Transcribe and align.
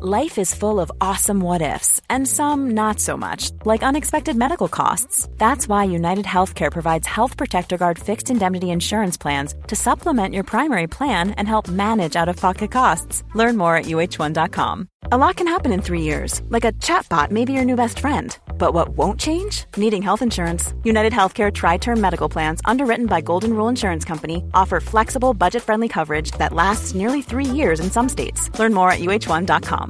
Life 0.00 0.38
is 0.38 0.52
full 0.56 0.80
of 0.80 0.90
awesome 1.00 1.38
what 1.38 1.62
ifs, 1.62 2.00
and 2.10 2.26
some 2.26 2.72
not 2.72 2.98
so 2.98 3.16
much, 3.16 3.52
like 3.64 3.84
unexpected 3.84 4.36
medical 4.36 4.66
costs. 4.66 5.28
That's 5.38 5.68
why 5.68 5.84
United 5.84 6.24
Healthcare 6.24 6.72
provides 6.72 7.06
Health 7.06 7.36
Protector 7.36 7.78
Guard 7.78 8.00
fixed 8.00 8.28
indemnity 8.28 8.70
insurance 8.70 9.16
plans 9.16 9.54
to 9.68 9.76
supplement 9.76 10.34
your 10.34 10.42
primary 10.42 10.88
plan 10.88 11.30
and 11.38 11.46
help 11.46 11.68
manage 11.68 12.16
out 12.16 12.28
of 12.28 12.34
pocket 12.36 12.72
costs. 12.72 13.22
Learn 13.34 13.56
more 13.56 13.76
at 13.76 13.84
uh1.com. 13.84 14.88
A 15.12 15.18
lot 15.18 15.36
can 15.36 15.46
happen 15.46 15.70
in 15.70 15.82
three 15.82 16.00
years, 16.02 16.40
like 16.48 16.64
a 16.64 16.72
chatbot 16.72 17.30
may 17.30 17.44
be 17.44 17.52
your 17.52 17.64
new 17.64 17.76
best 17.76 18.00
friend. 18.00 18.36
But 18.58 18.72
what 18.72 18.88
won't 18.96 19.20
change? 19.20 19.64
Needing 19.76 20.02
health 20.02 20.22
insurance. 20.22 20.72
United 20.82 21.12
Healthcare 21.12 21.52
Tri 21.52 21.76
Term 21.76 22.00
Medical 22.00 22.28
Plans, 22.28 22.60
underwritten 22.64 23.06
by 23.06 23.20
Golden 23.20 23.52
Rule 23.52 23.68
Insurance 23.68 24.04
Company, 24.04 24.42
offer 24.54 24.80
flexible, 24.80 25.34
budget 25.34 25.62
friendly 25.62 25.88
coverage 25.88 26.30
that 26.32 26.52
lasts 26.54 26.94
nearly 26.94 27.20
three 27.20 27.44
years 27.44 27.80
in 27.80 27.90
some 27.90 28.08
states. 28.08 28.50
Learn 28.58 28.72
more 28.72 28.90
at 28.90 29.00
uh1.com. 29.00 29.83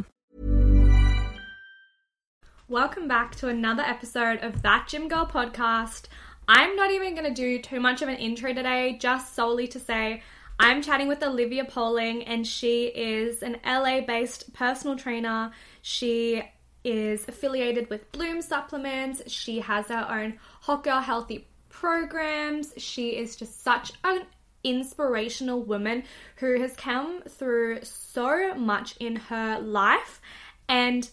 Welcome 2.69 3.09
back 3.09 3.35
to 3.37 3.49
another 3.49 3.83
episode 3.83 4.39
of 4.39 4.63
That 4.63 4.89
Gym 4.89 5.07
Girl 5.07 5.27
podcast. 5.27 6.05
I'm 6.49 6.75
not 6.77 6.91
even 6.91 7.15
going 7.15 7.29
to 7.29 7.35
do 7.35 7.61
too 7.61 7.79
much 7.79 8.01
of 8.01 8.09
an 8.09 8.17
intro 8.17 8.55
today, 8.55 8.97
just 8.99 9.35
solely 9.35 9.69
to 9.69 9.79
say 9.79 10.23
I'm 10.59 10.81
chatting 10.81 11.07
with 11.07 11.23
Olivia 11.23 11.67
Poling, 11.67 12.25
and 12.25 12.47
she 12.47 12.87
is 12.87 13.43
an 13.43 13.59
LA 13.67 14.01
based 14.01 14.55
personal 14.55 14.97
trainer. 14.97 15.51
She 15.83 16.43
is 16.85 17.29
affiliated 17.29 17.91
with 17.91 18.11
Bloom 18.13 18.41
Supplements. 18.41 19.21
She 19.31 19.61
has 19.61 19.89
her 19.89 20.09
own 20.11 20.39
Hot 20.63 20.85
Girl 20.85 21.01
Healthy 21.01 21.47
programs. 21.69 22.73
She 22.79 23.11
is 23.11 23.37
just 23.37 23.63
such 23.63 23.93
an 24.05 24.23
inspirational 24.65 25.63
woman 25.63 26.05
who 26.37 26.59
has 26.63 26.75
come 26.77 27.21
through 27.29 27.81
so 27.83 28.55
much 28.55 28.97
in 28.97 29.17
her 29.17 29.61
life. 29.61 30.23
And 30.67 31.11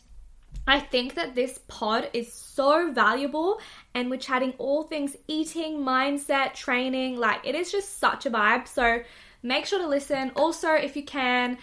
I 0.72 0.80
think 0.80 1.16
that 1.16 1.36
this 1.36 1.60
pod 1.68 2.10
is 2.14 2.32
so 2.32 2.94
valuable, 2.94 3.60
and 3.94 4.10
we're 4.10 4.26
chatting 4.30 4.54
all 4.58 4.84
things 4.84 5.18
eating, 5.28 5.80
mindset, 5.80 6.54
training. 6.54 7.18
Like, 7.18 7.46
it 7.46 7.56
is 7.56 7.74
just 7.74 8.00
such 8.00 8.26
a 8.26 8.32
vibe. 8.32 8.70
So, 8.70 9.02
make 9.44 9.66
sure 9.66 9.80
to 9.80 9.88
listen. 9.88 10.32
Also, 10.38 10.72
if 10.72 10.96
you 10.96 11.04
can, 11.04 11.58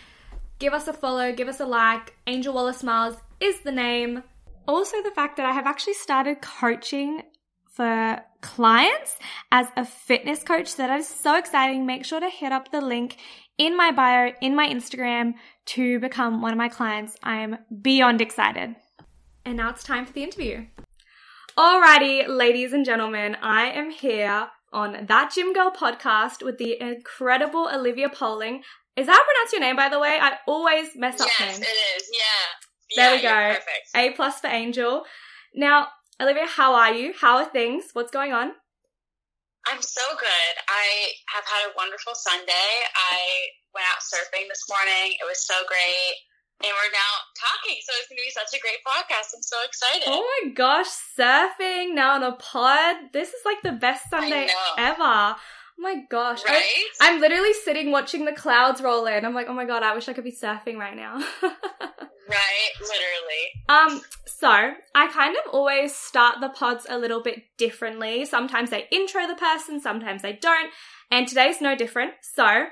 give 0.59 0.75
us 0.75 0.89
a 0.89 0.93
follow, 0.93 1.33
give 1.33 1.49
us 1.49 1.61
a 1.61 1.65
like. 1.65 2.17
Angel 2.27 2.53
Wallace-Miles 2.53 3.17
is 3.41 3.61
the 3.61 3.73
name. 3.73 4.23
Also, 4.67 5.03
the 5.03 5.11
fact 5.13 5.39
that 5.39 5.47
I 5.47 5.53
have 5.53 5.67
actually 5.67 5.95
started 5.95 6.43
coaching 6.43 7.23
for 7.65 8.21
clients 8.43 9.17
as 9.51 9.69
a 9.77 9.87
fitness 9.87 10.43
coach. 10.43 10.77
That 10.77 10.91
is 10.99 11.09
so 11.09 11.39
exciting. 11.39 11.87
Make 11.87 12.05
sure 12.05 12.21
to 12.21 12.29
hit 12.29 12.53
up 12.53 12.71
the 12.71 12.83
link 12.83 13.17
in 13.57 13.75
my 13.75 13.91
bio, 13.91 14.33
in 14.43 14.55
my 14.55 14.69
Instagram 14.69 15.33
to 15.67 15.99
become 15.99 16.43
one 16.43 16.53
of 16.53 16.59
my 16.59 16.69
clients. 16.69 17.17
I 17.23 17.37
am 17.37 17.57
beyond 17.81 18.21
excited. 18.21 18.77
And 19.49 19.57
now 19.57 19.71
it's 19.71 19.83
time 19.83 20.05
for 20.05 20.13
the 20.13 20.23
interview. 20.23 20.67
Alrighty, 21.57 22.29
ladies 22.29 22.75
and 22.75 22.85
gentlemen, 22.85 23.35
I 23.41 23.71
am 23.71 23.89
here 23.89 24.49
on 24.75 25.07
That 25.07 25.33
Gym 25.35 25.55
Girl 25.55 25.71
podcast 25.71 26.45
with 26.45 26.59
the 26.59 26.79
incredible 26.79 27.67
Olivia 27.73 28.11
Poling. 28.11 28.63
Is 28.95 29.07
that 29.07 29.13
how 29.15 29.19
I 29.19 29.25
pronounce 29.25 29.53
your 29.53 29.61
name, 29.63 29.75
by 29.75 29.89
the 29.89 29.99
way? 29.99 30.19
I 30.21 30.35
always 30.47 30.89
mess 30.97 31.19
up 31.23 31.29
yes, 31.29 31.41
names. 31.41 31.67
it 31.67 31.97
is. 31.97 32.11
Yeah. 32.13 32.97
There 32.97 33.17
yeah, 33.17 33.55
we 33.55 33.57
go. 33.95 34.01
A 34.11 34.11
plus 34.11 34.39
for 34.41 34.49
Angel. 34.49 35.05
Now, 35.55 35.89
Olivia, 36.21 36.45
how 36.47 36.75
are 36.75 36.93
you? 36.93 37.15
How 37.19 37.39
are 37.39 37.47
things? 37.47 37.85
What's 37.95 38.11
going 38.11 38.35
on? 38.35 38.53
I'm 39.67 39.81
so 39.81 40.03
good. 40.11 40.55
I 40.69 41.13
have 41.35 41.45
had 41.47 41.71
a 41.71 41.73
wonderful 41.75 42.13
Sunday. 42.15 42.53
I 42.53 43.17
went 43.75 43.87
out 43.89 44.05
surfing 44.05 44.47
this 44.51 44.69
morning. 44.69 45.17
It 45.19 45.25
was 45.27 45.47
so 45.47 45.55
great. 45.67 46.17
And 46.61 46.73
we're 46.75 46.93
now 46.93 47.13
talking, 47.39 47.79
so 47.87 47.93
it's 47.99 48.09
going 48.09 48.19
to 48.19 48.25
be 48.27 48.31
such 48.33 48.59
a 48.59 48.61
great 48.61 48.83
podcast. 48.85 49.31
I'm 49.37 49.43
so 49.43 49.57
excited. 49.65 50.03
Oh 50.09 50.27
my 50.45 50.51
gosh, 50.55 50.89
surfing 51.17 51.95
now 51.95 52.15
on 52.15 52.25
a 52.25 52.33
pod. 52.33 52.97
This 53.13 53.29
is 53.29 53.41
like 53.45 53.63
the 53.63 53.73
best 53.73 54.11
Sunday 54.11 54.49
ever. 54.77 54.97
Oh 55.01 55.37
my 55.79 56.03
gosh. 56.11 56.41
I- 56.47 56.53
Right? 56.53 56.85
I'm 57.01 57.21
literally 57.21 57.53
sitting 57.53 57.93
watching 57.93 58.25
the 58.25 58.33
clouds 58.33 58.81
roll 58.81 59.07
in. 59.07 59.25
I'm 59.25 59.35
like, 59.35 59.47
oh 59.49 59.53
my 59.55 59.67
god, 59.67 59.85
I 59.85 59.95
wish 59.95 60.09
I 60.09 60.13
could 60.15 60.25
be 60.25 60.33
surfing 60.33 60.77
right 60.79 60.97
now. 60.97 61.23
right? 61.43 62.71
Literally. 62.81 63.45
um, 63.69 64.01
so 64.27 64.51
I 64.51 65.07
kind 65.09 65.37
of 65.37 65.53
always 65.55 65.95
start 65.95 66.41
the 66.41 66.49
pods 66.49 66.87
a 66.89 66.99
little 66.99 67.23
bit 67.23 67.43
differently. 67.57 68.25
Sometimes 68.25 68.71
they 68.71 68.87
intro 68.91 69.27
the 69.29 69.35
person, 69.37 69.81
sometimes 69.81 70.23
they 70.23 70.33
don't, 70.35 70.71
and 71.11 71.27
today's 71.29 71.61
no 71.61 71.77
different. 71.77 72.13
So, 72.35 72.67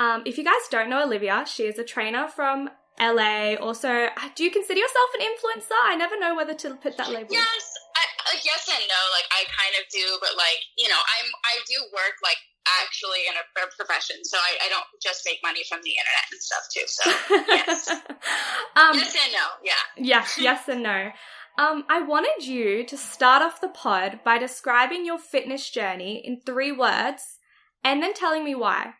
um, 0.00 0.22
if 0.26 0.38
you 0.38 0.44
guys 0.44 0.54
don't 0.70 0.88
know 0.90 1.04
Olivia, 1.04 1.44
she 1.46 1.64
is 1.64 1.78
a 1.78 1.84
trainer 1.84 2.26
from 2.28 2.70
LA. 3.00 3.54
Also, 3.56 3.88
uh, 3.88 4.28
do 4.34 4.44
you 4.44 4.50
consider 4.50 4.80
yourself 4.80 5.10
an 5.18 5.26
influencer? 5.26 5.78
I 5.84 5.96
never 5.96 6.18
know 6.18 6.34
whether 6.34 6.54
to 6.54 6.74
put 6.76 6.96
that 6.98 7.10
label. 7.10 7.32
Yes, 7.32 7.64
I, 7.96 8.34
like 8.34 8.44
yes 8.44 8.68
and 8.68 8.84
no. 8.86 9.00
Like 9.12 9.28
I 9.32 9.44
kind 9.48 9.74
of 9.80 9.88
do, 9.90 10.18
but 10.20 10.36
like 10.36 10.60
you 10.76 10.88
know, 10.88 11.00
I'm 11.00 11.28
I 11.44 11.58
do 11.68 11.78
work 11.92 12.20
like 12.22 12.38
actually 12.84 13.26
in 13.28 13.34
a, 13.34 13.44
a 13.64 13.68
profession, 13.76 14.22
so 14.24 14.38
I, 14.38 14.66
I 14.66 14.68
don't 14.68 14.86
just 15.02 15.22
make 15.24 15.40
money 15.42 15.62
from 15.68 15.80
the 15.82 15.90
internet 15.90 16.26
and 16.30 16.40
stuff 16.40 16.64
too. 16.70 16.86
So 16.86 17.02
yes, 17.48 17.88
um, 18.76 18.94
yes 18.94 19.16
and 19.16 19.32
no. 19.32 19.46
Yeah. 19.64 19.82
Yes, 19.96 20.38
yes 20.38 20.68
and 20.68 20.82
no. 20.82 21.10
Um, 21.58 21.84
I 21.90 22.00
wanted 22.00 22.46
you 22.46 22.84
to 22.86 22.96
start 22.96 23.42
off 23.42 23.60
the 23.60 23.68
pod 23.68 24.20
by 24.24 24.38
describing 24.38 25.04
your 25.04 25.18
fitness 25.18 25.68
journey 25.68 26.22
in 26.24 26.40
three 26.40 26.72
words 26.72 27.38
and 27.84 28.02
then 28.02 28.14
telling 28.14 28.42
me 28.42 28.54
why. 28.54 28.94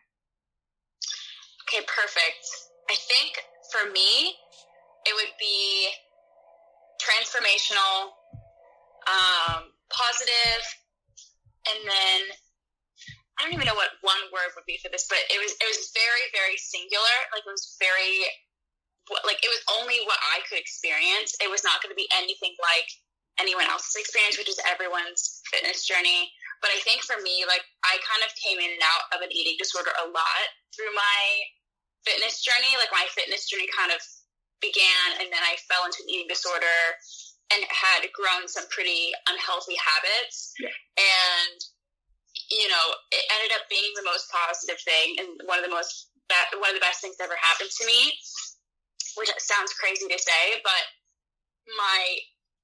Okay, 1.67 1.83
perfect. 1.87 2.45
I 2.89 2.95
think 2.95 3.41
for 3.73 3.89
me, 3.89 4.37
it 5.09 5.13
would 5.17 5.33
be 5.41 5.89
transformational, 7.01 8.13
um, 9.09 9.73
positive, 9.89 10.63
and 11.73 11.81
then 11.81 12.19
I 13.35 13.43
don't 13.43 13.57
even 13.57 13.65
know 13.65 13.73
what 13.73 13.97
one 14.05 14.29
word 14.29 14.53
would 14.53 14.69
be 14.69 14.77
for 14.77 14.93
this, 14.93 15.09
but 15.09 15.17
it 15.33 15.41
was 15.41 15.57
it 15.57 15.65
was 15.65 15.89
very 15.97 16.25
very 16.37 16.55
singular. 16.61 17.17
Like 17.33 17.41
it 17.43 17.49
was 17.49 17.73
very 17.81 18.29
like 19.25 19.41
it 19.41 19.49
was 19.49 19.63
only 19.81 20.05
what 20.05 20.21
I 20.21 20.45
could 20.45 20.61
experience. 20.61 21.33
It 21.41 21.49
was 21.49 21.65
not 21.65 21.81
going 21.81 21.91
to 21.91 21.97
be 21.97 22.07
anything 22.13 22.53
like 22.61 22.87
anyone 23.41 23.65
else's 23.65 23.97
experience, 23.97 24.37
which 24.37 24.53
is 24.53 24.61
everyone's 24.69 25.41
fitness 25.49 25.83
journey. 25.89 26.29
But 26.61 26.71
I 26.71 26.79
think 26.85 27.01
for 27.03 27.17
me, 27.25 27.43
like 27.49 27.65
I 27.83 27.97
kind 28.05 28.21
of 28.21 28.31
came 28.37 28.61
in 28.61 28.69
and 28.69 28.85
out 28.85 29.17
of 29.17 29.25
an 29.25 29.33
eating 29.33 29.57
disorder 29.57 29.91
a 29.97 30.07
lot 30.07 30.45
through 30.71 30.93
my 30.93 31.19
fitness 32.05 32.43
journey. 32.43 32.71
Like 32.79 32.91
my 32.91 33.07
fitness 33.11 33.49
journey 33.49 33.67
kind 33.71 33.91
of 33.91 33.99
began, 34.63 35.19
and 35.19 35.27
then 35.31 35.43
I 35.43 35.59
fell 35.67 35.83
into 35.83 36.03
an 36.03 36.09
eating 36.11 36.31
disorder 36.31 36.79
and 37.51 37.61
had 37.67 38.07
grown 38.15 38.47
some 38.47 38.65
pretty 38.71 39.11
unhealthy 39.27 39.75
habits. 39.75 40.55
Yeah. 40.59 40.71
And 40.97 41.59
you 42.49 42.67
know, 42.67 42.85
it 43.13 43.23
ended 43.29 43.55
up 43.55 43.69
being 43.69 43.93
the 43.95 44.05
most 44.05 44.29
positive 44.29 44.81
thing 44.81 45.15
and 45.21 45.29
one 45.45 45.61
of 45.61 45.65
the 45.65 45.73
most 45.73 46.13
be- 46.29 46.59
one 46.59 46.73
of 46.73 46.77
the 46.77 46.85
best 46.85 47.01
things 47.01 47.17
that 47.17 47.29
ever 47.29 47.39
happened 47.39 47.69
to 47.69 47.85
me. 47.85 48.13
Which 49.13 49.29
sounds 49.37 49.77
crazy 49.77 50.09
to 50.09 50.17
say, 50.17 50.57
but 50.65 50.83
my 51.77 52.01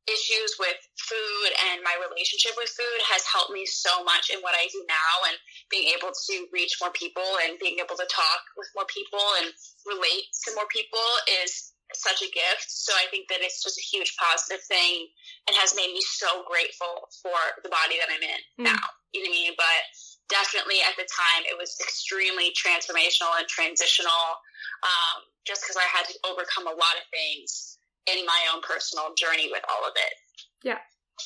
issues 0.09 0.57
with 0.59 0.77
food 0.97 1.49
and 1.71 1.85
my 1.85 1.95
relationship 2.01 2.53
with 2.57 2.69
food 2.73 2.99
has 3.09 3.21
helped 3.29 3.53
me 3.53 3.65
so 3.65 4.03
much 4.03 4.29
in 4.33 4.41
what 4.41 4.57
I 4.57 4.67
do 4.73 4.81
now 4.89 5.13
and 5.29 5.37
being 5.69 5.93
able 5.93 6.11
to 6.11 6.33
reach 6.51 6.77
more 6.81 6.91
people 6.91 7.25
and 7.45 7.61
being 7.61 7.77
able 7.79 7.95
to 7.97 8.07
talk 8.09 8.41
with 8.57 8.67
more 8.75 8.89
people 8.89 9.23
and 9.41 9.53
relate 9.85 10.27
to 10.45 10.55
more 10.57 10.67
people 10.73 11.03
is 11.45 11.73
such 11.93 12.21
a 12.21 12.29
gift. 12.29 12.69
So 12.69 12.93
I 12.93 13.09
think 13.09 13.29
that 13.33 13.41
it's 13.41 13.63
just 13.65 13.77
a 13.81 13.85
huge 13.85 14.13
positive 14.17 14.61
thing 14.69 15.09
and 15.49 15.57
has 15.57 15.73
made 15.73 15.89
me 15.89 16.01
so 16.05 16.45
grateful 16.45 17.09
for 17.21 17.37
the 17.65 17.69
body 17.73 17.97
that 17.97 18.13
I'm 18.13 18.21
in 18.21 18.41
Mm. 18.61 18.73
now. 18.77 18.85
You 19.13 19.25
know 19.25 19.29
what 19.29 19.37
I 19.37 19.41
mean? 19.41 19.53
But 19.57 19.81
definitely 20.29 20.77
at 20.85 20.93
the 20.97 21.09
time 21.09 21.41
it 21.49 21.57
was 21.57 21.73
extremely 21.81 22.53
transformational 22.53 23.33
and 23.41 23.47
transitional 23.49 24.37
um, 24.85 25.25
just 25.45 25.65
because 25.65 25.77
I 25.77 25.87
had 25.89 26.05
to 26.05 26.15
overcome 26.29 26.67
a 26.69 26.77
lot 26.77 26.95
of 27.01 27.05
things 27.09 27.68
in 28.17 28.25
my 28.25 28.39
own 28.53 28.61
personal 28.61 29.13
journey 29.15 29.49
with 29.51 29.63
all 29.69 29.87
of 29.87 29.93
it. 29.95 30.13
Yeah. 30.63 30.79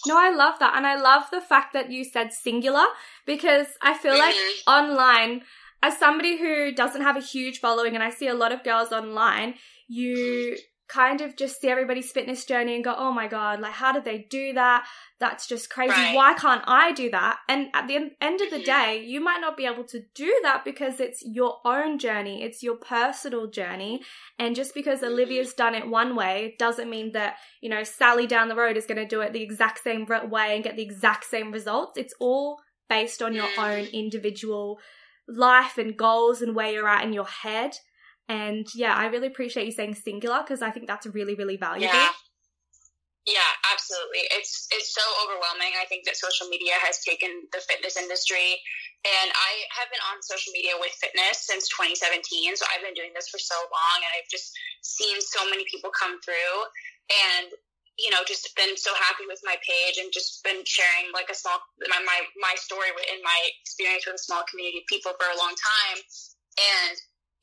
No, 0.07 0.17
I 0.17 0.31
love 0.31 0.59
that. 0.59 0.75
And 0.75 0.87
I 0.87 0.95
love 0.95 1.23
the 1.31 1.41
fact 1.41 1.73
that 1.73 1.91
you 1.91 2.03
said 2.03 2.33
singular 2.33 2.85
because 3.25 3.67
I 3.81 3.93
feel 3.93 4.17
like 4.17 4.35
Mhm. 4.35 4.61
online, 4.67 5.45
as 5.81 5.97
somebody 5.97 6.37
who 6.37 6.71
doesn't 6.71 7.01
have 7.01 7.15
a 7.15 7.21
huge 7.21 7.59
following 7.59 7.93
and 7.93 8.03
I 8.03 8.09
see 8.09 8.27
a 8.27 8.33
lot 8.33 8.51
of 8.51 8.63
girls 8.63 8.91
online, 8.91 9.59
you 9.87 10.57
kind 10.89 11.21
of 11.21 11.35
just 11.35 11.61
see 11.61 11.69
everybody's 11.69 12.11
fitness 12.11 12.45
journey 12.45 12.75
and 12.75 12.83
go, 12.83 12.93
oh 12.95 13.11
my 13.11 13.27
God, 13.27 13.59
like, 13.59 13.73
how 13.73 13.91
did 13.91 14.03
they 14.03 14.27
do 14.29 14.53
that? 14.53 14.85
That's 15.19 15.47
just 15.47 15.69
crazy. 15.69 15.93
Right. 15.93 16.15
Why 16.15 16.33
can't 16.33 16.63
I 16.67 16.91
do 16.91 17.09
that? 17.11 17.39
And 17.47 17.69
at 17.73 17.87
the 17.87 18.11
end 18.21 18.41
of 18.41 18.49
the 18.49 18.61
day, 18.61 19.03
you 19.03 19.21
might 19.21 19.39
not 19.39 19.55
be 19.55 19.65
able 19.65 19.85
to 19.85 20.01
do 20.13 20.39
that 20.43 20.65
because 20.65 20.99
it's 20.99 21.23
your 21.25 21.57
own 21.65 21.97
journey, 21.99 22.43
it's 22.43 22.61
your 22.61 22.75
personal 22.75 23.47
journey. 23.47 24.01
And 24.37 24.55
just 24.55 24.73
because 24.75 25.01
Olivia's 25.01 25.49
mm-hmm. 25.49 25.57
done 25.57 25.75
it 25.75 25.87
one 25.87 26.15
way 26.15 26.55
doesn't 26.59 26.89
mean 26.89 27.13
that, 27.13 27.37
you 27.61 27.69
know, 27.69 27.83
Sally 27.83 28.27
down 28.27 28.49
the 28.49 28.55
road 28.55 28.77
is 28.77 28.85
going 28.85 28.97
to 28.97 29.07
do 29.07 29.21
it 29.21 29.33
the 29.33 29.41
exact 29.41 29.83
same 29.83 30.05
way 30.29 30.55
and 30.55 30.63
get 30.63 30.75
the 30.75 30.83
exact 30.83 31.25
same 31.25 31.51
results. 31.51 31.97
It's 31.97 32.13
all 32.19 32.59
based 32.89 33.21
on 33.21 33.33
your 33.33 33.47
own 33.57 33.85
individual 33.93 34.79
life 35.27 35.77
and 35.77 35.97
goals 35.97 36.41
and 36.41 36.55
where 36.55 36.71
you're 36.71 36.87
at 36.87 37.05
in 37.05 37.13
your 37.13 37.27
head. 37.27 37.77
And 38.29 38.67
yeah, 38.73 38.95
I 38.95 39.07
really 39.07 39.27
appreciate 39.27 39.65
you 39.65 39.71
saying 39.71 39.95
singular 39.95 40.41
because 40.43 40.61
I 40.61 40.71
think 40.71 40.87
that's 40.87 41.05
really, 41.05 41.35
really 41.35 41.57
valuable. 41.57 41.93
Yeah. 41.93 42.09
Yeah, 43.23 43.51
absolutely. 43.71 44.27
It's 44.35 44.67
it's 44.75 44.91
so 44.91 45.03
overwhelming. 45.23 45.71
I 45.79 45.87
think 45.87 46.03
that 46.03 46.19
social 46.19 46.51
media 46.51 46.75
has 46.83 46.99
taken 47.07 47.47
the 47.55 47.63
fitness 47.63 47.95
industry 47.95 48.59
and 49.07 49.31
I 49.31 49.51
have 49.79 49.87
been 49.87 50.03
on 50.11 50.19
social 50.19 50.51
media 50.51 50.75
with 50.75 50.91
fitness 50.99 51.47
since 51.47 51.71
2017. 51.71 52.19
So 52.59 52.67
I've 52.67 52.83
been 52.83 52.95
doing 52.95 53.15
this 53.15 53.31
for 53.31 53.39
so 53.39 53.55
long 53.55 53.97
and 54.03 54.11
I've 54.11 54.27
just 54.27 54.51
seen 54.83 55.15
so 55.23 55.47
many 55.47 55.63
people 55.71 55.87
come 55.95 56.19
through 56.19 56.55
and 57.11 57.55
you 57.95 58.11
know 58.11 58.27
just 58.27 58.51
been 58.59 58.75
so 58.75 58.91
happy 58.99 59.23
with 59.23 59.39
my 59.47 59.55
page 59.63 60.03
and 60.03 60.11
just 60.11 60.43
been 60.43 60.59
sharing 60.67 61.07
like 61.15 61.31
a 61.31 61.37
small 61.37 61.63
my 61.87 62.03
my, 62.03 62.19
my 62.43 62.55
story 62.59 62.89
in 63.07 63.23
my 63.23 63.39
experience 63.61 64.03
with 64.03 64.19
a 64.19 64.23
small 64.23 64.43
community 64.49 64.81
of 64.81 64.87
people 64.91 65.15
for 65.15 65.29
a 65.31 65.37
long 65.37 65.53
time 65.55 65.99
and 66.59 66.97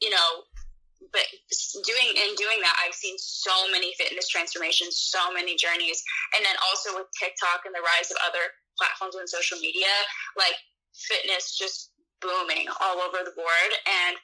you 0.04 0.10
know 0.10 0.44
but 1.12 1.24
doing 1.86 2.12
in 2.12 2.36
doing 2.36 2.60
that 2.60 2.76
i've 2.84 2.94
seen 2.94 3.16
so 3.16 3.50
many 3.72 3.94
fitness 3.96 4.28
transformations 4.28 5.00
so 5.00 5.32
many 5.32 5.56
journeys. 5.56 6.02
And 6.36 6.44
then 6.44 6.54
also 6.68 6.92
with 6.94 7.08
tiktok 7.16 7.64
and 7.64 7.74
the 7.74 7.80
rise 7.80 8.12
of 8.12 8.18
other 8.20 8.52
platforms 8.76 9.16
and 9.16 9.28
social 9.28 9.58
media 9.58 9.90
like 10.36 10.54
fitness 10.92 11.56
just 11.56 11.90
booming 12.20 12.68
all 12.80 13.00
over 13.00 13.24
the 13.24 13.34
board. 13.34 13.70
And 13.88 14.16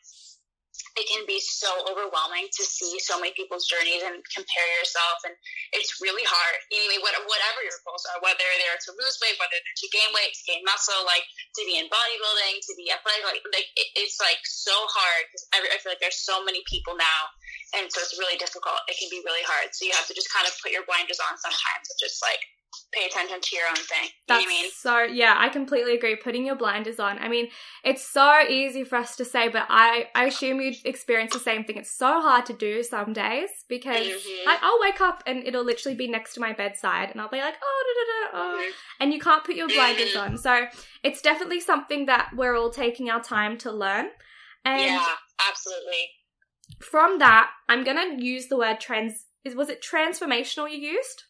it 0.97 1.07
can 1.09 1.23
be 1.29 1.39
so 1.39 1.69
overwhelming 1.87 2.49
to 2.57 2.65
see 2.65 2.97
so 2.99 3.21
many 3.21 3.37
people's 3.37 3.69
journeys 3.69 4.01
and 4.03 4.21
compare 4.33 4.69
yourself 4.81 5.21
and 5.29 5.37
it's 5.77 6.01
really 6.01 6.25
hard. 6.25 6.57
I 6.73 6.89
mean, 6.89 7.05
whatever 7.05 7.61
your 7.63 7.77
goals 7.85 8.05
are 8.13 8.21
whether 8.25 8.45
they're 8.61 8.81
to 8.89 8.93
lose 8.97 9.17
weight 9.21 9.37
whether 9.37 9.57
they're 9.57 9.81
to 9.81 9.89
gain 9.93 10.11
weight 10.17 10.33
to 10.33 10.45
gain 10.49 10.65
muscle 10.65 11.05
like 11.05 11.25
to 11.57 11.63
be 11.69 11.77
in 11.77 11.89
bodybuilding 11.93 12.55
to 12.65 12.73
be 12.75 12.89
athletic 12.93 13.25
like, 13.25 13.45
like 13.53 13.69
it, 13.77 13.89
it's 13.97 14.19
like 14.19 14.41
so 14.45 14.75
hard 14.91 15.23
because 15.29 15.45
I, 15.53 15.63
I 15.65 15.77
feel 15.81 15.93
like 15.93 16.03
there's 16.03 16.21
so 16.21 16.43
many 16.43 16.65
people 16.67 16.97
now 16.97 17.31
and 17.75 17.91
so 17.91 17.99
it's 17.99 18.15
really 18.17 18.39
difficult. 18.39 18.79
It 18.87 18.95
can 18.97 19.11
be 19.11 19.21
really 19.27 19.43
hard. 19.43 19.75
So 19.75 19.85
you 19.85 19.93
have 19.99 20.07
to 20.07 20.15
just 20.15 20.31
kind 20.31 20.47
of 20.47 20.55
put 20.63 20.71
your 20.71 20.87
blinders 20.87 21.19
on 21.19 21.35
sometimes 21.37 21.87
and 21.91 21.99
just 21.99 22.23
like 22.23 22.41
pay 22.93 23.07
attention 23.07 23.41
to 23.41 23.57
your 23.57 23.67
own 23.69 23.77
thing. 23.77 24.05
You 24.05 24.11
That's 24.29 24.45
know 24.45 24.51
I 24.51 24.63
mean? 24.63 24.71
so 24.71 25.03
yeah, 25.03 25.35
I 25.39 25.49
completely 25.49 25.95
agree. 25.95 26.17
Putting 26.17 26.47
your 26.47 26.57
blinders 26.57 26.99
on. 26.99 27.19
I 27.19 27.29
mean, 27.29 27.49
it's 27.85 28.05
so 28.05 28.41
easy 28.49 28.85
for 28.85 28.97
us 28.97 29.17
to 29.17 29.25
say, 29.25 29.49
but 29.49 29.67
I 29.69 30.09
I 30.15 30.25
assume 30.27 30.61
you 30.61 30.73
experience 30.85 31.33
the 31.33 31.39
same 31.39 31.65
thing. 31.65 31.77
It's 31.77 31.91
so 31.97 32.21
hard 32.21 32.47
to 32.47 32.53
do 32.53 32.83
some 32.83 33.13
days 33.13 33.51
because 33.69 34.07
Mhm. 34.07 34.47
I, 34.47 34.59
I'll 34.63 34.81
wake 34.81 35.01
up 35.01 35.23
and 35.27 35.47
it'll 35.47 35.65
literally 35.65 35.97
be 35.97 36.09
next 36.09 36.35
to 36.35 36.41
my 36.41 36.53
bedside, 36.53 37.11
and 37.11 37.21
I'll 37.21 37.29
be 37.29 37.39
like, 37.41 37.57
oh, 37.63 37.85
da, 37.87 37.95
da, 38.01 38.07
da, 38.09 38.45
oh, 38.45 38.59
Mhm. 38.63 38.73
and 39.01 39.13
you 39.13 39.21
can't 39.21 39.45
put 39.45 39.55
your 39.57 39.69
blinders 39.69 40.15
Mhm. 40.15 40.21
on. 40.21 40.39
So 40.39 40.67
it's 41.03 41.21
definitely 41.23 41.61
something 41.61 42.07
that 42.07 42.31
we're 42.35 42.57
all 42.57 42.71
taking 42.71 43.11
our 43.11 43.23
time 43.23 43.59
to 43.59 43.73
learn. 43.73 44.11
And 44.65 44.83
yeah, 44.87 45.17
absolutely. 45.49 46.11
from 46.81 47.19
that, 47.19 47.51
I'm 47.69 47.85
gonna 47.85 48.17
use 48.19 48.49
the 48.49 48.57
word 48.57 48.81
trans. 48.81 49.27
Is 49.45 49.55
was 49.55 49.69
it 49.69 49.81
transformational 49.83 50.71
you 50.71 50.79
used? 50.79 51.25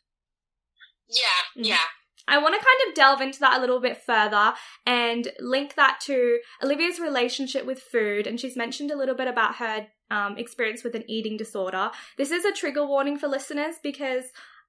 Yeah, 1.08 1.62
Mhm. 1.62 1.67
yeah. 1.67 1.85
I 2.29 2.38
want 2.38 2.55
to 2.55 2.61
kind 2.61 2.88
of 2.88 2.94
delve 2.94 3.20
into 3.20 3.38
that 3.41 3.56
a 3.56 3.61
little 3.61 3.81
bit 3.81 4.03
further 4.03 4.55
and 4.85 5.31
link 5.38 5.75
that 5.76 6.00
to 6.06 6.41
Olivia's 6.62 6.99
relationship 6.99 7.64
with 7.64 7.81
food. 7.81 8.26
And 8.26 8.41
she's 8.41 8.56
mentioned 8.56 8.91
a 8.91 8.97
little 8.97 9.14
bit 9.14 9.29
about 9.29 9.56
her 9.56 9.87
um, 10.11 10.37
experience 10.37 10.82
with 10.85 10.94
an 10.97 11.05
eating 11.08 11.37
disorder. 11.37 11.91
This 12.17 12.31
is 12.32 12.44
a 12.44 12.53
trigger 12.53 12.85
warning 12.85 13.17
for 13.19 13.26
listeners 13.29 13.76
because 13.82 14.25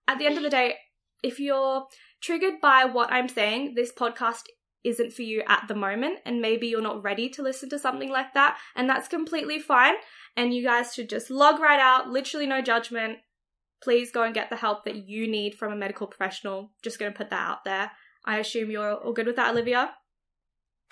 at 0.08 0.18
the 0.20 0.26
end 0.28 0.38
of 0.38 0.44
the 0.44 0.50
day, 0.50 0.78
if 1.24 1.40
you're 1.40 1.88
triggered 2.22 2.62
by 2.62 2.86
what 2.86 3.12
I'm 3.12 3.28
saying, 3.28 3.74
this 3.76 3.92
podcast 3.92 4.44
isn't 4.84 5.14
for 5.14 5.24
you 5.24 5.44
at 5.48 5.64
the 5.68 5.76
moment. 5.76 6.20
And 6.26 6.42
maybe 6.42 6.68
you're 6.68 6.82
not 6.82 7.04
ready 7.04 7.28
to 7.30 7.42
listen 7.44 7.70
to 7.70 7.80
something 7.80 8.10
like 8.10 8.34
that. 8.36 8.58
And 8.76 8.88
that's 8.90 9.08
completely 9.08 9.60
fine. 9.60 9.96
And 10.36 10.54
you 10.54 10.64
guys 10.64 10.94
should 10.94 11.10
just 11.10 11.30
log 11.32 11.60
right 11.60 11.80
out, 11.80 12.10
literally 12.10 12.46
no 12.46 12.62
judgment 12.62 13.18
please 13.82 14.12
go 14.12 14.24
and 14.24 14.34
get 14.34 14.50
the 14.50 14.56
help 14.56 14.86
that 14.86 15.08
you 15.08 15.28
need 15.28 15.56
from 15.56 15.72
a 15.72 15.76
medical 15.76 16.08
professional. 16.08 16.72
Just 16.84 17.00
going 17.00 17.12
to 17.12 17.18
put 17.18 17.30
that 17.30 17.50
out 17.50 17.64
there. 17.66 17.92
I 18.26 18.40
assume 18.40 18.72
you're 18.72 18.94
all 18.94 19.14
good 19.14 19.28
with 19.28 19.36
that, 19.38 19.52
Olivia? 19.52 19.92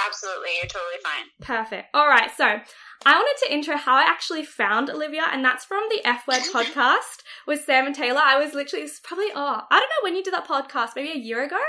Absolutely. 0.06 0.50
You're 0.62 0.70
totally 0.70 1.02
fine. 1.04 1.26
Perfect. 1.42 1.88
All 1.94 2.08
right. 2.08 2.30
So 2.36 2.46
I 2.46 3.14
wanted 3.14 3.46
to 3.46 3.54
intro 3.54 3.78
how 3.78 3.96
I 3.96 4.04
actually 4.04 4.44
found 4.44 4.90
Olivia, 4.90 5.24
and 5.32 5.44
that's 5.44 5.66
from 5.66 5.84
the 5.90 6.06
F 6.06 6.28
Word 6.28 6.42
podcast 6.54 7.24
with 7.48 7.64
Sam 7.64 7.86
and 7.86 7.96
Taylor. 7.96 8.22
I 8.24 8.38
was 8.38 8.54
literally, 8.54 8.86
it's 8.86 9.00
probably, 9.00 9.28
oh, 9.34 9.62
I 9.70 9.80
don't 9.80 9.90
know 9.90 10.04
when 10.04 10.16
you 10.16 10.24
did 10.24 10.34
that 10.34 10.48
podcast, 10.48 10.96
maybe 10.96 11.12
a 11.12 11.22
year 11.22 11.44
ago? 11.44 11.62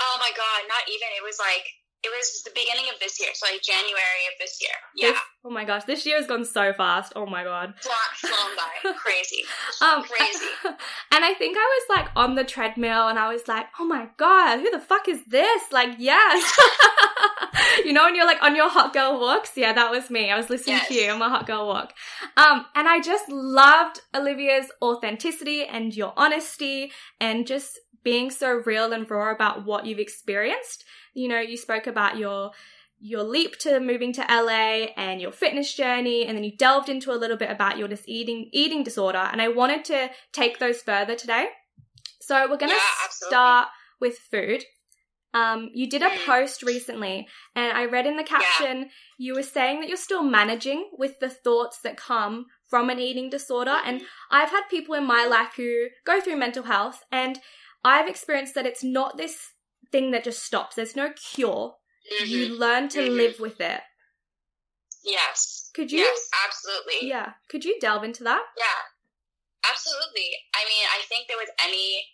Oh 0.00 0.16
my 0.18 0.30
god, 0.30 0.68
not 0.68 0.88
even. 0.88 1.08
It 1.16 1.24
was 1.24 1.38
like 1.38 1.66
it 2.04 2.10
was 2.10 2.42
the 2.44 2.50
beginning 2.54 2.90
of 2.92 3.00
this 3.00 3.18
year, 3.20 3.30
so 3.34 3.46
like 3.50 3.62
January 3.62 4.24
of 4.32 4.38
this 4.38 4.58
year. 4.60 4.76
Yeah, 4.94 5.10
This- 5.12 5.20
oh 5.44 5.50
my 5.50 5.64
gosh, 5.64 5.84
this 5.84 6.04
year 6.06 6.16
has 6.18 6.26
gone 6.26 6.44
so 6.44 6.72
fast. 6.72 7.12
Oh 7.16 7.26
my 7.26 7.42
god. 7.44 7.74
flown, 7.80 7.96
flown 8.32 8.56
by, 8.56 8.92
crazy. 8.98 9.42
Um, 9.80 10.02
Crazy. 10.04 10.46
and 11.12 11.24
I 11.24 11.34
think 11.34 11.56
I 11.58 11.80
was 11.88 11.96
like 11.98 12.08
on 12.16 12.34
the 12.34 12.44
treadmill 12.44 13.08
and 13.08 13.18
I 13.18 13.32
was 13.32 13.48
like, 13.48 13.66
oh 13.80 13.84
my 13.86 14.08
God, 14.16 14.58
who 14.60 14.70
the 14.70 14.80
fuck 14.80 15.08
is 15.08 15.24
this? 15.26 15.62
Like, 15.72 15.96
yes. 15.98 16.58
you 17.84 17.92
know, 17.92 18.04
when 18.04 18.14
you're 18.14 18.26
like 18.26 18.42
on 18.42 18.54
your 18.56 18.68
hot 18.68 18.92
girl 18.92 19.18
walks? 19.20 19.52
Yeah, 19.56 19.72
that 19.72 19.90
was 19.90 20.10
me. 20.10 20.30
I 20.30 20.36
was 20.36 20.50
listening 20.50 20.80
to 20.88 20.94
you 20.94 21.10
on 21.10 21.18
my 21.18 21.28
hot 21.28 21.46
girl 21.46 21.66
walk. 21.66 21.92
Um, 22.36 22.66
and 22.74 22.88
I 22.88 23.00
just 23.00 23.28
loved 23.30 24.00
Olivia's 24.14 24.66
authenticity 24.82 25.64
and 25.64 25.94
your 25.94 26.12
honesty 26.16 26.92
and 27.20 27.46
just 27.46 27.78
being 28.02 28.30
so 28.30 28.62
real 28.66 28.92
and 28.92 29.10
raw 29.10 29.32
about 29.32 29.64
what 29.64 29.86
you've 29.86 29.98
experienced. 29.98 30.84
You 31.14 31.28
know, 31.28 31.40
you 31.40 31.56
spoke 31.56 31.86
about 31.86 32.18
your 32.18 32.50
your 33.00 33.22
leap 33.22 33.58
to 33.58 33.80
moving 33.80 34.12
to 34.14 34.22
LA 34.22 34.86
and 34.96 35.20
your 35.20 35.32
fitness 35.32 35.74
journey, 35.74 36.24
and 36.26 36.36
then 36.36 36.44
you 36.44 36.56
delved 36.56 36.88
into 36.88 37.12
a 37.12 37.16
little 37.22 37.36
bit 37.36 37.50
about 37.50 37.76
your 37.78 37.88
dis- 37.88 38.04
eating 38.06 38.48
eating 38.52 38.82
disorder. 38.82 39.28
And 39.30 39.42
I 39.42 39.48
wanted 39.48 39.84
to 39.86 40.10
take 40.32 40.58
those 40.58 40.80
further 40.82 41.14
today. 41.14 41.48
So 42.20 42.48
we're 42.48 42.56
gonna 42.56 42.72
Yeah, 42.72 43.08
start 43.10 43.68
with 44.00 44.18
food. 44.18 44.64
Um, 45.34 45.70
you 45.74 45.88
did 45.90 46.00
a 46.02 46.10
Mm. 46.10 46.24
post 46.26 46.62
recently, 46.62 47.28
and 47.56 47.76
I 47.76 47.86
read 47.86 48.06
in 48.06 48.16
the 48.16 48.22
caption 48.22 48.90
you 49.18 49.34
were 49.34 49.42
saying 49.42 49.80
that 49.80 49.88
you're 49.88 49.96
still 49.96 50.22
managing 50.22 50.90
with 50.92 51.18
the 51.18 51.28
thoughts 51.28 51.80
that 51.80 51.96
come 51.96 52.46
from 52.68 52.88
an 52.88 53.00
eating 53.00 53.30
disorder. 53.30 53.80
And 53.84 54.06
I've 54.30 54.50
had 54.50 54.68
people 54.70 54.94
in 54.94 55.04
my 55.04 55.24
life 55.26 55.54
who 55.56 55.88
go 56.04 56.20
through 56.20 56.36
mental 56.36 56.62
health, 56.62 57.02
and 57.10 57.40
I've 57.84 58.08
experienced 58.08 58.54
that 58.54 58.64
it's 58.64 58.84
not 58.84 59.16
this 59.16 59.50
thing 59.94 60.10
that 60.10 60.26
just 60.26 60.42
stops. 60.42 60.74
There's 60.74 60.98
no 60.98 61.14
cure. 61.14 61.78
Mhm. 62.10 62.26
You 62.26 62.40
learn 62.58 62.90
to 62.98 62.98
Mhm. 62.98 63.14
live 63.14 63.38
with 63.38 63.60
it. 63.62 63.80
Yes. 65.06 65.70
Could 65.72 65.92
you? 65.92 66.02
Yes, 66.02 66.20
absolutely. 66.44 67.06
Yeah. 67.06 67.34
Could 67.48 67.64
you 67.64 67.78
delve 67.78 68.02
into 68.02 68.24
that? 68.24 68.42
Yeah, 68.56 68.80
absolutely. 69.70 70.34
I 70.52 70.64
mean, 70.64 70.84
I 70.90 71.02
think 71.06 71.28
that 71.28 71.36
with 71.38 71.50
any 71.62 72.10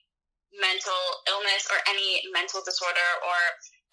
mental 0.53 1.25
illness 1.27 1.67
or 1.73 1.81
any 1.89 2.29
mental 2.33 2.61
disorder 2.63 3.11
or 3.25 3.39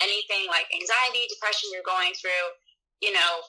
anything 0.01 0.47
like 0.47 0.67
anxiety, 0.73 1.27
depression 1.29 1.69
you're 1.71 1.83
going 1.87 2.13
through, 2.15 2.45
you 2.99 3.13
know, 3.13 3.47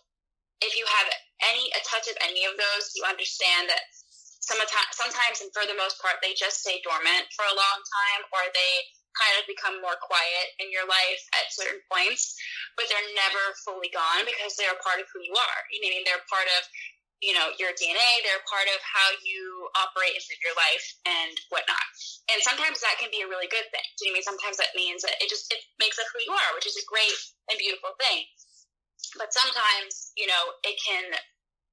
if 0.60 0.76
you 0.76 0.86
have 0.86 1.08
any 1.50 1.66
a 1.72 1.80
touch 1.82 2.06
of 2.06 2.16
any 2.20 2.44
of 2.44 2.56
those, 2.56 2.94
you 2.94 3.02
understand 3.02 3.68
that 3.70 3.82
sometimes, 3.90 4.92
sometimes 4.92 5.40
and 5.40 5.50
for 5.52 5.66
the 5.66 5.74
most 5.74 6.00
part, 6.00 6.16
they 6.22 6.34
just 6.34 6.60
stay 6.60 6.80
dormant 6.82 7.26
for 7.34 7.44
a 7.44 7.54
long 7.54 7.78
time 7.82 8.22
or 8.32 8.42
they 8.54 8.74
kind 9.16 9.34
of 9.40 9.48
become 9.48 9.80
more 9.80 9.96
quiet 10.00 10.46
in 10.60 10.68
your 10.68 10.84
life 10.84 11.22
at 11.36 11.50
certain 11.50 11.80
points, 11.88 12.36
but 12.76 12.86
they're 12.86 13.10
never 13.16 13.42
fully 13.64 13.90
gone 13.90 14.28
because 14.28 14.54
they're 14.54 14.74
a 14.74 14.84
part 14.84 15.00
of 15.00 15.08
who 15.10 15.24
you 15.24 15.34
are. 15.34 15.60
You 15.72 15.80
know, 15.82 15.88
I 15.88 15.92
mean, 15.98 16.04
they're 16.04 16.24
part 16.30 16.48
of 16.58 16.62
you 17.18 17.34
know 17.34 17.50
your 17.58 17.74
DNA. 17.74 18.10
They're 18.22 18.44
part 18.46 18.70
of 18.70 18.78
how 18.82 19.08
you 19.26 19.66
operate 19.74 20.14
and 20.14 20.22
live 20.30 20.42
your 20.42 20.56
life 20.58 20.86
and 21.06 21.34
whatnot. 21.50 21.86
And 22.30 22.38
sometimes 22.46 22.78
that 22.82 23.00
can 23.02 23.10
be 23.10 23.26
a 23.26 23.30
really 23.30 23.50
good 23.50 23.66
thing. 23.74 23.88
Do 23.98 24.06
you 24.06 24.14
mean? 24.14 24.22
Sometimes 24.22 24.58
that 24.62 24.74
means 24.78 25.02
that 25.02 25.18
it 25.18 25.26
just 25.26 25.50
it 25.50 25.58
makes 25.82 25.98
up 25.98 26.06
who 26.14 26.22
you 26.22 26.30
are, 26.30 26.50
which 26.54 26.68
is 26.68 26.78
a 26.78 26.86
great 26.86 27.18
and 27.50 27.58
beautiful 27.58 27.94
thing. 27.98 28.26
But 29.16 29.34
sometimes, 29.34 30.12
you 30.14 30.28
know, 30.28 30.42
it 30.62 30.76
can 30.78 31.10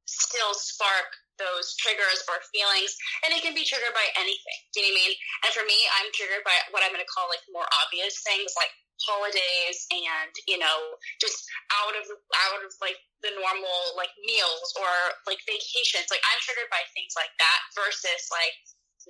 still 0.06 0.54
spark 0.54 1.10
those 1.36 1.76
triggers 1.76 2.24
or 2.32 2.40
feelings, 2.56 2.96
and 3.28 3.36
it 3.36 3.44
can 3.44 3.52
be 3.52 3.68
triggered 3.68 3.92
by 3.92 4.08
anything. 4.16 4.60
Do 4.72 4.80
you 4.80 4.88
know 4.88 4.96
what 4.96 4.96
I 4.96 5.02
mean? 5.04 5.14
And 5.44 5.52
for 5.52 5.66
me, 5.68 5.80
I'm 6.00 6.10
triggered 6.16 6.46
by 6.48 6.56
what 6.72 6.82
I'm 6.86 6.96
going 6.96 7.04
to 7.04 7.12
call 7.12 7.28
like 7.28 7.44
more 7.52 7.68
obvious 7.84 8.24
things, 8.24 8.56
like 8.56 8.72
holidays 9.04 9.84
and 9.92 10.32
you 10.48 10.56
know 10.56 10.96
just 11.20 11.44
out 11.84 11.92
of 12.00 12.08
out 12.48 12.64
of 12.64 12.72
like 12.80 12.96
the 13.28 13.32
normal 13.36 13.80
like 14.00 14.12
meals 14.24 14.72
or 14.80 14.92
like 15.28 15.40
vacations 15.44 16.08
like 16.08 16.24
i'm 16.32 16.40
triggered 16.40 16.72
by 16.72 16.80
things 16.96 17.12
like 17.20 17.32
that 17.36 17.60
versus 17.76 18.32
like 18.32 18.56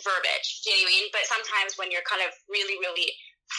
verbiage 0.02 0.66
do 0.66 0.74
you 0.74 0.82
know 0.82 0.82
what 0.82 0.90
i 0.90 0.94
mean 0.98 1.06
but 1.14 1.24
sometimes 1.30 1.78
when 1.78 1.94
you're 1.94 2.06
kind 2.10 2.25
of 2.25 2.34
really 2.50 2.82
really 2.82 3.14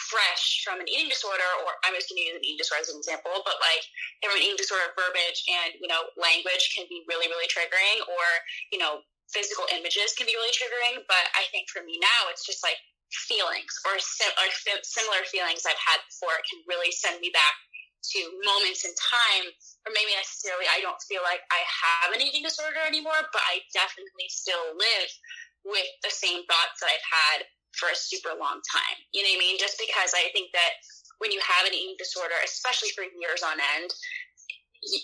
fresh 0.06 0.62
from 0.62 0.78
an 0.78 0.86
eating 0.86 1.10
disorder 1.10 1.46
or 1.66 1.75
i'm 1.82 1.94
just 1.98 2.08
going 2.10 2.22
to 2.22 2.26
use 2.30 2.38
an 2.38 2.46
eating 2.46 2.60
disorder 2.60 2.82
as 2.82 2.90
an 2.90 2.98
example 2.98 3.34
but 3.42 3.58
like 3.58 3.82
from 4.22 4.38
an 4.38 4.42
eating 4.42 4.58
disorder 4.58 4.94
verbiage 4.94 5.42
and 5.50 5.75
you 5.82 5.90
know 5.90 6.06
language 6.14 6.72
can 6.75 6.86
be 6.86 7.02
really 7.10 7.26
really 7.26 7.48
triggering 7.50 7.98
or 8.06 8.26
you 8.70 8.78
know 8.78 9.02
physical 9.30 9.66
images 9.75 10.14
can 10.14 10.26
be 10.26 10.38
really 10.38 10.54
triggering 10.54 11.02
but 11.10 11.26
i 11.34 11.42
think 11.50 11.66
for 11.66 11.82
me 11.82 11.98
now 11.98 12.30
it's 12.30 12.46
just 12.46 12.62
like 12.62 12.78
feelings 13.12 13.70
or, 13.86 13.98
sim- 14.02 14.34
or 14.34 14.46
similar 14.82 15.22
feelings 15.30 15.62
I've 15.62 15.78
had 15.78 16.02
before 16.10 16.34
can 16.46 16.62
really 16.66 16.90
send 16.90 17.22
me 17.22 17.30
back 17.30 17.54
to 18.14 18.20
moments 18.46 18.86
in 18.86 18.94
time, 18.94 19.50
or 19.82 19.90
maybe 19.90 20.14
necessarily 20.14 20.66
I 20.70 20.78
don't 20.78 21.00
feel 21.10 21.26
like 21.26 21.42
I 21.50 21.62
have 21.66 22.14
an 22.14 22.22
eating 22.22 22.46
disorder 22.46 22.82
anymore, 22.86 23.18
but 23.34 23.42
I 23.50 23.66
definitely 23.75 24.30
still 24.30 24.75
live 24.78 25.10
with 25.66 25.90
the 26.06 26.14
same 26.14 26.46
thoughts 26.46 26.78
that 26.78 26.90
I've 26.94 27.10
had 27.10 27.38
for 27.76 27.92
a 27.92 27.97
super 27.97 28.33
long 28.37 28.61
time. 28.64 28.99
You 29.12 29.23
know 29.23 29.30
what 29.33 29.40
I 29.40 29.45
mean? 29.45 29.56
Just 29.61 29.76
because 29.76 30.12
I 30.16 30.33
think 30.33 30.52
that 30.52 30.80
when 31.18 31.33
you 31.33 31.40
have 31.40 31.64
an 31.64 31.73
eating 31.73 31.97
disorder, 31.97 32.37
especially 32.45 32.92
for 32.92 33.04
years 33.04 33.40
on 33.40 33.56
end, 33.56 33.90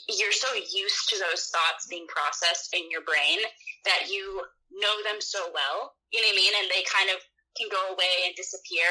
you're 0.09 0.37
so 0.37 0.53
used 0.55 1.09
to 1.11 1.17
those 1.19 1.49
thoughts 1.49 1.89
being 1.89 2.07
processed 2.07 2.71
in 2.77 2.87
your 2.93 3.03
brain 3.03 3.41
that 3.89 4.13
you 4.13 4.45
know 4.71 4.97
them 5.09 5.19
so 5.19 5.51
well. 5.51 5.97
You 6.13 6.21
know 6.21 6.29
what 6.29 6.39
I 6.39 6.43
mean? 6.45 6.55
And 6.61 6.69
they 6.69 6.85
kind 6.87 7.09
of 7.11 7.19
can 7.57 7.69
go 7.73 7.93
away 7.93 8.29
and 8.29 8.33
disappear 8.37 8.89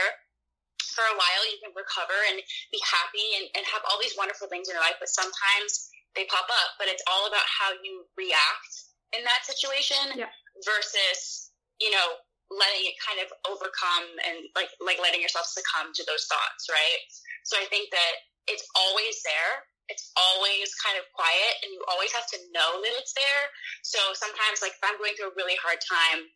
for 0.93 1.05
a 1.07 1.15
while 1.15 1.43
you 1.47 1.59
can 1.63 1.71
recover 1.71 2.15
and 2.29 2.41
be 2.69 2.81
happy 2.83 3.27
and, 3.39 3.47
and 3.55 3.63
have 3.63 3.81
all 3.87 3.97
these 4.01 4.17
wonderful 4.19 4.49
things 4.51 4.67
in 4.67 4.75
your 4.75 4.83
life 4.83 4.99
but 4.99 5.07
sometimes 5.07 5.87
they 6.19 6.27
pop 6.27 6.45
up 6.51 6.75
but 6.75 6.91
it's 6.91 7.03
all 7.07 7.29
about 7.31 7.45
how 7.47 7.71
you 7.79 8.03
react 8.19 8.91
in 9.15 9.23
that 9.23 9.47
situation 9.47 10.19
yeah. 10.19 10.31
versus 10.67 11.51
you 11.79 11.89
know 11.89 12.19
letting 12.51 12.83
it 12.83 12.95
kind 12.99 13.19
of 13.23 13.31
overcome 13.47 14.07
and 14.27 14.51
like 14.59 14.71
like 14.83 14.99
letting 14.99 15.23
yourself 15.23 15.47
succumb 15.47 15.89
to 15.95 16.03
those 16.03 16.27
thoughts 16.27 16.67
right 16.67 17.01
so 17.47 17.55
i 17.55 17.65
think 17.71 17.87
that 17.95 18.13
it's 18.51 18.67
always 18.75 19.23
there 19.23 19.63
it's 19.87 20.11
always 20.19 20.71
kind 20.83 20.99
of 20.99 21.07
quiet 21.15 21.53
and 21.63 21.71
you 21.71 21.79
always 21.87 22.11
have 22.11 22.27
to 22.27 22.39
know 22.51 22.79
that 22.83 22.93
it's 22.99 23.15
there 23.15 23.43
so 23.81 23.99
sometimes 24.13 24.59
like 24.59 24.75
if 24.75 24.83
i'm 24.83 24.99
going 24.99 25.15
through 25.15 25.31
a 25.31 25.37
really 25.39 25.55
hard 25.63 25.79
time 25.79 26.27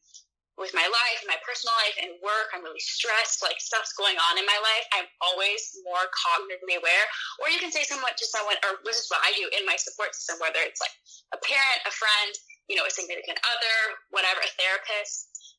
with 0.55 0.71
my 0.71 0.87
life, 0.87 1.19
and 1.19 1.27
my 1.27 1.39
personal 1.43 1.75
life, 1.83 1.95
and 1.99 2.15
work. 2.23 2.47
I'm 2.55 2.63
really 2.63 2.79
stressed, 2.79 3.43
like 3.43 3.59
stuff's 3.59 3.91
going 3.99 4.15
on 4.15 4.39
in 4.39 4.47
my 4.47 4.55
life. 4.55 4.85
I'm 4.95 5.07
always 5.19 5.75
more 5.83 6.07
cognitively 6.07 6.79
aware. 6.79 7.05
Or 7.43 7.51
you 7.51 7.59
can 7.59 7.75
say 7.75 7.83
somewhat 7.83 8.15
to 8.15 8.25
someone, 8.27 8.55
or 8.63 8.79
this 8.87 9.03
is 9.03 9.07
what 9.11 9.19
I 9.23 9.35
do 9.35 9.51
in 9.51 9.67
my 9.67 9.75
support 9.75 10.15
system, 10.15 10.39
whether 10.39 10.63
it's 10.63 10.79
like 10.79 10.95
a 11.35 11.39
parent, 11.43 11.79
a 11.83 11.91
friend, 11.91 12.31
you 12.71 12.79
know, 12.79 12.87
a 12.87 12.91
significant 12.91 13.39
other, 13.43 13.77
whatever, 14.15 14.39
a 14.39 14.51
therapist, 14.55 15.54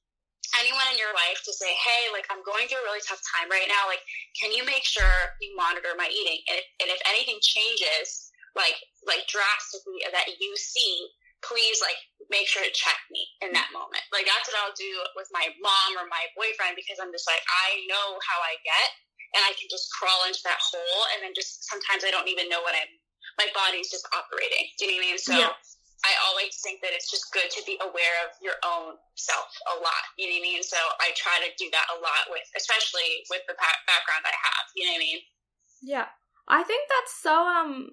anyone 0.59 0.87
in 0.93 0.99
your 0.99 1.13
life 1.15 1.43
to 1.45 1.53
say, 1.53 1.71
hey, 1.75 2.13
like 2.15 2.27
I'm 2.31 2.43
going 2.47 2.71
through 2.71 2.83
a 2.83 2.87
really 2.87 3.03
tough 3.03 3.23
time 3.35 3.51
right 3.51 3.67
now. 3.67 3.87
Like, 3.91 4.03
can 4.39 4.55
you 4.55 4.63
make 4.63 4.87
sure 4.87 5.37
you 5.43 5.55
monitor 5.59 5.95
my 5.99 6.07
eating? 6.07 6.41
And 6.51 6.57
if, 6.61 6.67
and 6.83 6.89
if 6.91 7.01
anything 7.07 7.39
changes, 7.43 8.31
like 8.57 8.77
like 9.05 9.29
drastically 9.29 10.01
that 10.09 10.27
you 10.41 10.53
see 10.57 11.13
please 11.45 11.79
like 11.85 12.01
make 12.33 12.49
sure 12.49 12.65
to 12.65 12.73
check 12.73 12.97
me 13.13 13.23
in 13.45 13.53
that 13.53 13.71
moment. 13.71 14.03
Like 14.11 14.25
that's 14.27 14.49
what 14.49 14.59
I'll 14.59 14.75
do 14.75 14.93
with 15.15 15.29
my 15.31 15.47
mom 15.61 16.01
or 16.01 16.09
my 16.09 16.25
boyfriend 16.35 16.75
because 16.75 16.99
I'm 16.99 17.13
just 17.13 17.29
like 17.29 17.45
I 17.45 17.85
know 17.87 18.19
how 18.25 18.39
I 18.41 18.57
get 18.65 18.89
and 19.37 19.43
I 19.45 19.53
can 19.55 19.69
just 19.69 19.93
crawl 19.95 20.27
into 20.27 20.41
that 20.49 20.59
hole 20.59 21.03
and 21.15 21.23
then 21.23 21.37
just 21.37 21.69
sometimes 21.69 22.03
I 22.03 22.11
don't 22.11 22.27
even 22.27 22.49
know 22.49 22.65
what 22.65 22.75
I'm 22.75 22.91
my 23.37 23.47
body's 23.53 23.93
just 23.93 24.09
operating. 24.17 24.73
Do 24.81 24.89
you 24.89 24.97
know 24.97 24.97
what 24.97 25.05
I 25.05 25.11
mean? 25.13 25.19
So 25.21 25.33
yeah. 25.37 25.53
I 26.05 26.13
always 26.29 26.61
think 26.61 26.83
that 26.83 26.93
it's 26.93 27.11
just 27.11 27.33
good 27.33 27.49
to 27.51 27.63
be 27.65 27.81
aware 27.81 28.17
of 28.29 28.37
your 28.43 28.59
own 28.65 29.01
self 29.17 29.49
a 29.73 29.81
lot. 29.81 30.05
You 30.19 30.29
know 30.29 30.37
what 30.37 30.47
I 30.47 30.51
mean? 30.53 30.63
So 30.63 30.77
I 31.01 31.11
try 31.17 31.41
to 31.41 31.51
do 31.57 31.67
that 31.73 31.87
a 31.95 31.99
lot 31.99 32.29
with, 32.31 32.47
especially 32.57 33.25
with 33.31 33.43
the 33.49 33.57
background 33.57 34.23
I 34.25 34.37
have. 34.37 34.65
You 34.77 34.87
know 34.87 34.93
what 34.93 35.03
I 35.03 35.09
mean? 35.09 35.21
Yeah, 35.83 36.09
I 36.49 36.63
think 36.63 36.89
that's 36.89 37.15
so 37.23 37.33
um 37.33 37.91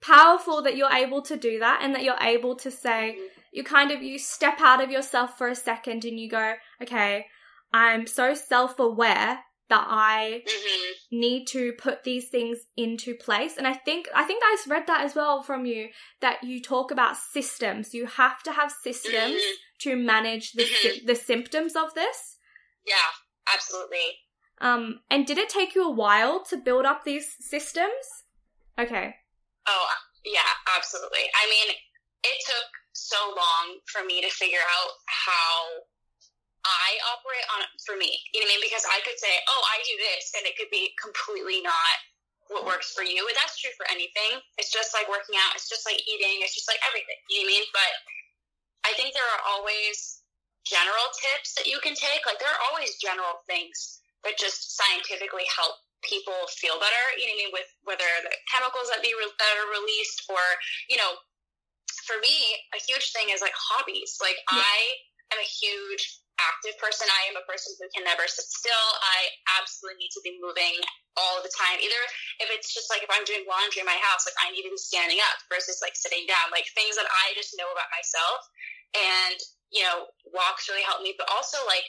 powerful 0.00 0.62
that 0.62 0.76
you're 0.76 0.92
able 0.92 1.22
to 1.22 1.36
do 1.36 1.58
that 1.58 1.80
and 1.82 1.94
that 1.94 2.04
you're 2.04 2.20
able 2.20 2.54
to 2.54 2.70
say 2.70 3.18
you 3.52 3.64
kind 3.64 3.90
of 3.90 4.02
you 4.02 4.18
step 4.18 4.60
out 4.60 4.82
of 4.82 4.90
yourself 4.90 5.36
for 5.36 5.48
a 5.48 5.56
second 5.56 6.04
and 6.04 6.20
you 6.20 6.30
go 6.30 6.54
okay 6.80 7.26
i'm 7.72 8.06
so 8.06 8.32
self-aware 8.32 9.40
that 9.68 9.86
i 9.88 10.42
mm-hmm. 10.46 11.18
need 11.18 11.46
to 11.46 11.72
put 11.74 12.04
these 12.04 12.28
things 12.28 12.58
into 12.76 13.14
place 13.14 13.56
and 13.56 13.66
i 13.66 13.74
think 13.74 14.08
i 14.14 14.24
think 14.24 14.42
i 14.44 14.56
read 14.68 14.86
that 14.86 15.04
as 15.04 15.14
well 15.14 15.42
from 15.42 15.66
you 15.66 15.88
that 16.20 16.42
you 16.42 16.60
talk 16.60 16.90
about 16.90 17.16
systems 17.16 17.94
you 17.94 18.06
have 18.06 18.42
to 18.42 18.52
have 18.52 18.72
systems 18.72 19.14
mm-hmm. 19.14 19.54
to 19.78 19.96
manage 19.96 20.52
the 20.52 20.64
mm-hmm. 20.64 21.06
the 21.06 21.14
symptoms 21.14 21.74
of 21.76 21.94
this 21.94 22.38
yeah 22.86 22.94
absolutely 23.52 24.18
um 24.60 25.00
and 25.10 25.26
did 25.26 25.38
it 25.38 25.48
take 25.48 25.74
you 25.74 25.86
a 25.86 25.92
while 25.92 26.42
to 26.42 26.56
build 26.56 26.84
up 26.84 27.04
these 27.04 27.36
systems 27.40 28.24
okay 28.78 29.14
Oh, 29.68 29.88
yeah, 30.24 30.52
absolutely. 30.76 31.28
I 31.36 31.44
mean, 31.44 31.76
it 32.24 32.38
took 32.40 32.70
so 32.92 33.20
long 33.36 33.84
for 33.86 34.04
me 34.04 34.20
to 34.24 34.30
figure 34.32 34.64
out 34.64 34.92
how 35.06 35.84
I 36.68 36.90
operate 37.16 37.46
on 37.56 37.58
it 37.64 37.72
for 37.82 37.96
me. 37.96 38.20
You 38.32 38.40
know 38.40 38.48
what 38.48 38.52
I 38.52 38.60
mean? 38.60 38.66
Because 38.68 38.84
I 38.88 38.98
could 39.04 39.18
say, 39.18 39.32
oh, 39.48 39.62
I 39.72 39.76
do 39.84 39.94
this, 39.96 40.32
and 40.36 40.44
it 40.44 40.54
could 40.60 40.70
be 40.72 40.92
completely 41.00 41.64
not 41.64 41.96
what 42.48 42.64
works 42.64 42.92
for 42.96 43.04
you. 43.04 43.20
And 43.20 43.36
that's 43.36 43.60
true 43.60 43.72
for 43.76 43.84
anything. 43.92 44.40
It's 44.56 44.72
just 44.72 44.96
like 44.96 45.08
working 45.08 45.36
out, 45.36 45.52
it's 45.52 45.68
just 45.68 45.84
like 45.84 46.00
eating, 46.08 46.40
it's 46.40 46.56
just 46.56 46.68
like 46.68 46.80
everything. 46.88 47.20
You 47.28 47.44
know 47.44 47.52
what 47.52 47.52
I 47.52 47.54
mean? 47.60 47.66
But 47.76 47.92
I 48.88 48.90
think 48.96 49.12
there 49.12 49.28
are 49.36 49.44
always 49.52 50.24
general 50.64 51.08
tips 51.16 51.56
that 51.60 51.68
you 51.68 51.80
can 51.84 51.92
take. 51.92 52.24
Like, 52.24 52.40
there 52.40 52.48
are 52.48 52.62
always 52.72 52.96
general 53.00 53.44
things 53.44 54.00
that 54.24 54.40
just 54.40 54.76
scientifically 54.76 55.44
help 55.52 55.76
people 56.02 56.36
feel 56.56 56.78
better. 56.78 57.04
You 57.18 57.26
know 57.26 57.34
what 57.34 57.38
I 57.38 57.42
mean? 57.44 57.52
With 57.54 57.70
whether 57.84 58.10
the 58.24 58.32
chemicals 58.48 58.88
that 58.92 59.02
be 59.02 59.12
re- 59.12 59.38
that 59.38 59.54
are 59.60 59.70
released, 59.72 60.24
or 60.30 60.42
you 60.88 60.96
know, 60.96 61.18
for 62.06 62.16
me, 62.22 62.36
a 62.72 62.80
huge 62.80 63.10
thing 63.12 63.30
is 63.30 63.42
like 63.42 63.54
hobbies. 63.56 64.18
Like 64.22 64.38
yeah. 64.50 64.62
I 64.62 64.76
am 65.34 65.38
a 65.42 65.48
huge 65.48 66.22
active 66.38 66.78
person. 66.78 67.10
I 67.10 67.30
am 67.30 67.36
a 67.36 67.44
person 67.44 67.74
who 67.76 67.86
can 67.90 68.06
never 68.06 68.24
sit 68.30 68.46
still. 68.46 68.88
I 69.02 69.18
absolutely 69.58 70.06
need 70.06 70.14
to 70.14 70.22
be 70.22 70.38
moving 70.38 70.78
all 71.18 71.42
the 71.42 71.50
time. 71.50 71.82
Either 71.82 72.02
if 72.40 72.48
it's 72.54 72.70
just 72.70 72.88
like 72.88 73.02
if 73.02 73.10
I'm 73.10 73.26
doing 73.26 73.42
laundry 73.48 73.82
in 73.82 73.88
my 73.90 73.98
house, 73.98 74.24
like 74.24 74.38
I 74.38 74.54
need 74.54 74.66
to 74.66 74.72
be 74.72 74.80
standing 74.80 75.18
up 75.18 75.38
versus 75.50 75.82
like 75.82 75.98
sitting 75.98 76.24
down. 76.30 76.54
Like 76.54 76.70
things 76.72 76.94
that 76.94 77.10
I 77.10 77.34
just 77.34 77.58
know 77.58 77.68
about 77.70 77.90
myself. 77.90 78.40
And, 78.94 79.38
you 79.68 79.84
know, 79.84 80.08
walks 80.32 80.70
really 80.70 80.86
help 80.86 81.04
me, 81.04 81.12
but 81.18 81.28
also 81.28 81.60
like 81.68 81.84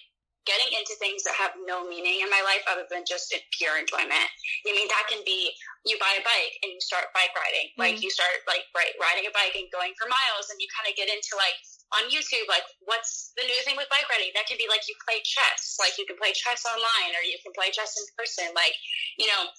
getting 0.50 0.74
into 0.74 0.98
things 0.98 1.22
that 1.30 1.38
have 1.38 1.54
no 1.70 1.86
meaning 1.86 2.26
in 2.26 2.30
my 2.34 2.42
life 2.42 2.66
other 2.66 2.90
than 2.90 3.06
just 3.06 3.30
pure 3.54 3.78
enjoyment. 3.78 4.30
I 4.66 4.74
mean, 4.74 4.90
that 4.90 5.06
can 5.06 5.22
be 5.22 5.54
you 5.86 6.02
buy 6.02 6.10
a 6.18 6.26
bike 6.26 6.58
and 6.66 6.74
you 6.74 6.82
start 6.82 7.14
bike 7.14 7.30
riding. 7.38 7.70
Mm-hmm. 7.70 7.86
Like 7.86 7.98
you 8.02 8.10
start 8.10 8.34
like 8.50 8.66
right, 8.74 8.98
riding 8.98 9.30
a 9.30 9.34
bike 9.38 9.54
and 9.54 9.70
going 9.70 9.94
for 9.94 10.10
miles 10.10 10.50
and 10.50 10.58
you 10.58 10.66
kind 10.74 10.90
of 10.90 10.98
get 10.98 11.06
into 11.06 11.38
like 11.38 11.54
on 11.94 12.10
YouTube, 12.10 12.50
like 12.50 12.66
what's 12.90 13.30
the 13.38 13.46
new 13.46 13.60
thing 13.62 13.78
with 13.78 13.86
bike 13.94 14.10
riding? 14.10 14.34
That 14.34 14.50
can 14.50 14.58
be 14.58 14.66
like 14.66 14.90
you 14.90 14.98
play 15.06 15.22
chess. 15.22 15.78
Like 15.78 16.02
you 16.02 16.10
can 16.10 16.18
play 16.18 16.34
chess 16.34 16.66
online 16.66 17.14
or 17.14 17.22
you 17.22 17.38
can 17.46 17.54
play 17.54 17.70
chess 17.70 17.94
in 17.94 18.06
person. 18.18 18.50
Like, 18.58 18.74
you 19.22 19.30
know, 19.30 19.54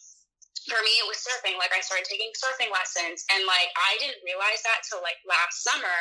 for 0.66 0.82
me 0.82 0.92
it 0.98 1.06
was 1.06 1.22
surfing. 1.22 1.54
Like 1.54 1.70
I 1.70 1.80
started 1.86 2.10
taking 2.10 2.34
surfing 2.34 2.74
lessons 2.74 3.22
and 3.30 3.46
like 3.46 3.70
I 3.78 3.94
didn't 4.02 4.26
realize 4.26 4.58
that 4.66 4.82
till 4.90 4.98
like 5.06 5.22
last 5.22 5.62
summer 5.62 5.98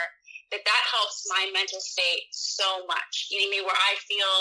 that 0.50 0.66
that 0.66 0.84
helps 0.90 1.30
my 1.30 1.46
mental 1.54 1.78
state 1.78 2.30
so 2.34 2.86
much. 2.90 3.30
You 3.30 3.38
know 3.38 3.46
what 3.46 3.50
I 3.50 3.54
mean? 3.54 3.66
Where 3.70 3.82
I 3.86 3.94
feel 4.10 4.34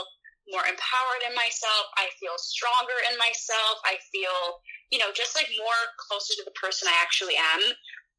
more 0.49 0.65
empowered 0.65 1.23
in 1.29 1.37
myself. 1.37 1.85
I 2.01 2.09
feel 2.17 2.37
stronger 2.41 2.97
in 3.11 3.17
myself. 3.21 3.81
I 3.85 4.01
feel, 4.09 4.65
you 4.89 4.97
know, 4.97 5.13
just 5.13 5.37
like 5.37 5.49
more 5.61 5.83
closer 6.01 6.33
to 6.41 6.45
the 6.49 6.57
person 6.57 6.89
I 6.89 6.97
actually 7.01 7.37
am 7.37 7.77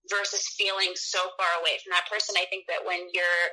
versus 0.08 0.46
feeling 0.58 0.94
so 0.94 1.34
far 1.38 1.52
away 1.62 1.82
from 1.82 1.94
that 1.94 2.10
person. 2.10 2.38
I 2.38 2.46
think 2.50 2.70
that 2.70 2.86
when 2.86 3.10
you're 3.14 3.46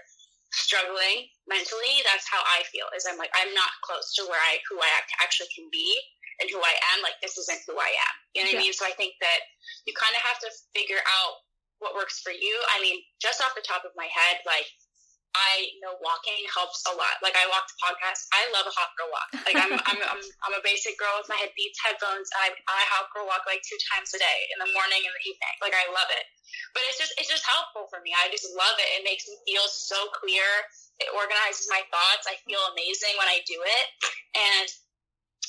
struggling 0.52 1.28
mentally, 1.48 2.00
that's 2.06 2.28
how 2.28 2.40
I 2.40 2.64
feel 2.70 2.88
is 2.94 3.04
I'm 3.08 3.20
like, 3.20 3.32
I'm 3.34 3.52
not 3.56 3.72
close 3.84 4.14
to 4.20 4.28
where 4.28 4.40
I, 4.40 4.60
who 4.68 4.78
I 4.80 4.90
actually 5.20 5.50
can 5.52 5.68
be 5.72 5.96
and 6.40 6.48
who 6.52 6.60
I 6.60 6.74
am. 6.94 7.00
Like, 7.00 7.16
this 7.24 7.36
isn't 7.36 7.64
who 7.64 7.76
I 7.76 7.92
am. 7.92 8.14
You 8.36 8.44
know 8.44 8.52
what 8.52 8.60
yeah. 8.60 8.64
I 8.64 8.64
mean? 8.68 8.76
So 8.76 8.84
I 8.84 8.94
think 8.96 9.16
that 9.24 9.40
you 9.88 9.96
kind 9.96 10.12
of 10.12 10.22
have 10.24 10.40
to 10.44 10.50
figure 10.76 11.00
out 11.00 11.44
what 11.80 11.96
works 11.96 12.20
for 12.24 12.32
you. 12.32 12.54
I 12.72 12.80
mean, 12.80 13.00
just 13.20 13.40
off 13.40 13.56
the 13.56 13.64
top 13.64 13.84
of 13.84 13.92
my 13.96 14.08
head, 14.08 14.40
like, 14.48 14.68
I 15.36 15.68
know 15.84 16.00
walking 16.00 16.40
helps 16.48 16.80
a 16.88 16.94
lot. 16.96 17.20
Like 17.20 17.36
I 17.36 17.44
walk 17.52 17.68
to 17.68 17.76
podcasts. 17.76 18.24
I 18.32 18.48
love 18.56 18.64
a 18.64 18.72
hot 18.72 18.90
girl 18.96 19.12
walk. 19.12 19.28
Like 19.44 19.58
I'm, 19.60 19.72
I'm, 19.76 20.00
I'm, 20.00 20.22
I'm 20.48 20.54
a 20.56 20.62
basic 20.64 20.96
girl 20.96 21.12
with 21.20 21.28
my 21.28 21.36
head 21.36 21.52
beats 21.52 21.76
headphones. 21.84 22.32
I, 22.40 22.56
I 22.56 22.80
hot 22.88 23.12
girl 23.12 23.28
walk 23.28 23.44
like 23.44 23.60
two 23.62 23.78
times 23.92 24.16
a 24.16 24.20
day 24.20 24.38
in 24.56 24.58
the 24.64 24.70
morning 24.72 25.04
and 25.04 25.12
the 25.12 25.24
evening. 25.28 25.56
Like 25.60 25.76
I 25.76 25.84
love 25.92 26.08
it. 26.08 26.24
But 26.72 26.88
it's 26.88 26.96
just, 26.96 27.12
it's 27.20 27.28
just 27.28 27.44
helpful 27.44 27.90
for 27.92 28.00
me. 28.00 28.16
I 28.16 28.32
just 28.32 28.48
love 28.56 28.76
it. 28.80 28.88
It 28.96 29.04
makes 29.04 29.28
me 29.28 29.36
feel 29.44 29.66
so 29.68 29.98
clear. 30.16 30.46
It 31.02 31.12
organizes 31.12 31.68
my 31.68 31.84
thoughts. 31.92 32.24
I 32.24 32.40
feel 32.48 32.62
amazing 32.72 33.12
when 33.20 33.28
I 33.28 33.44
do 33.44 33.60
it. 33.60 33.86
And 34.36 34.68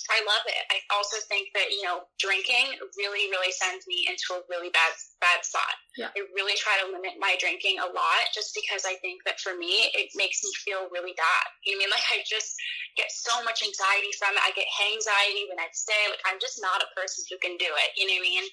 I 0.08 0.24
love 0.24 0.46
it. 0.48 0.64
I 0.72 0.80
also 0.96 1.18
think 1.28 1.52
that, 1.52 1.72
you 1.72 1.84
know, 1.84 2.08
drinking 2.20 2.80
really, 2.96 3.28
really 3.28 3.52
sends 3.52 3.84
me 3.88 4.08
into 4.08 4.40
a 4.40 4.46
really 4.48 4.72
bad, 4.72 4.94
bad 5.20 5.44
spot. 5.44 5.76
Yeah. 6.00 6.14
I 6.16 6.24
really 6.32 6.56
try 6.56 6.80
to 6.80 6.92
limit 6.92 7.20
my 7.20 7.36
drinking 7.40 7.80
a 7.84 7.90
lot 7.92 8.24
just 8.32 8.56
because 8.56 8.88
I 8.88 8.96
think 9.04 9.24
that 9.28 9.40
for 9.44 9.56
me, 9.56 9.92
it 9.92 10.14
makes 10.16 10.44
me 10.44 10.52
feel 10.64 10.88
really 10.94 11.16
bad. 11.18 11.46
You 11.68 11.76
know 11.76 11.88
what 11.88 11.92
I 11.92 11.96
mean? 11.96 11.96
Like 11.98 12.08
I 12.14 12.18
just 12.24 12.56
get 12.96 13.12
so 13.12 13.44
much 13.44 13.66
anxiety 13.66 14.12
from 14.16 14.36
it. 14.36 14.44
I 14.44 14.56
get 14.56 14.70
anxiety 14.94 15.50
the 15.52 15.60
next 15.60 15.84
day. 15.84 16.04
Like 16.08 16.24
I'm 16.24 16.40
just 16.40 16.60
not 16.64 16.84
a 16.84 16.94
person 16.96 17.28
who 17.28 17.38
can 17.44 17.60
do 17.60 17.68
it. 17.68 17.90
You 18.00 18.08
know 18.08 18.16
what 18.16 18.26
I 18.26 18.32
mean? 18.32 18.46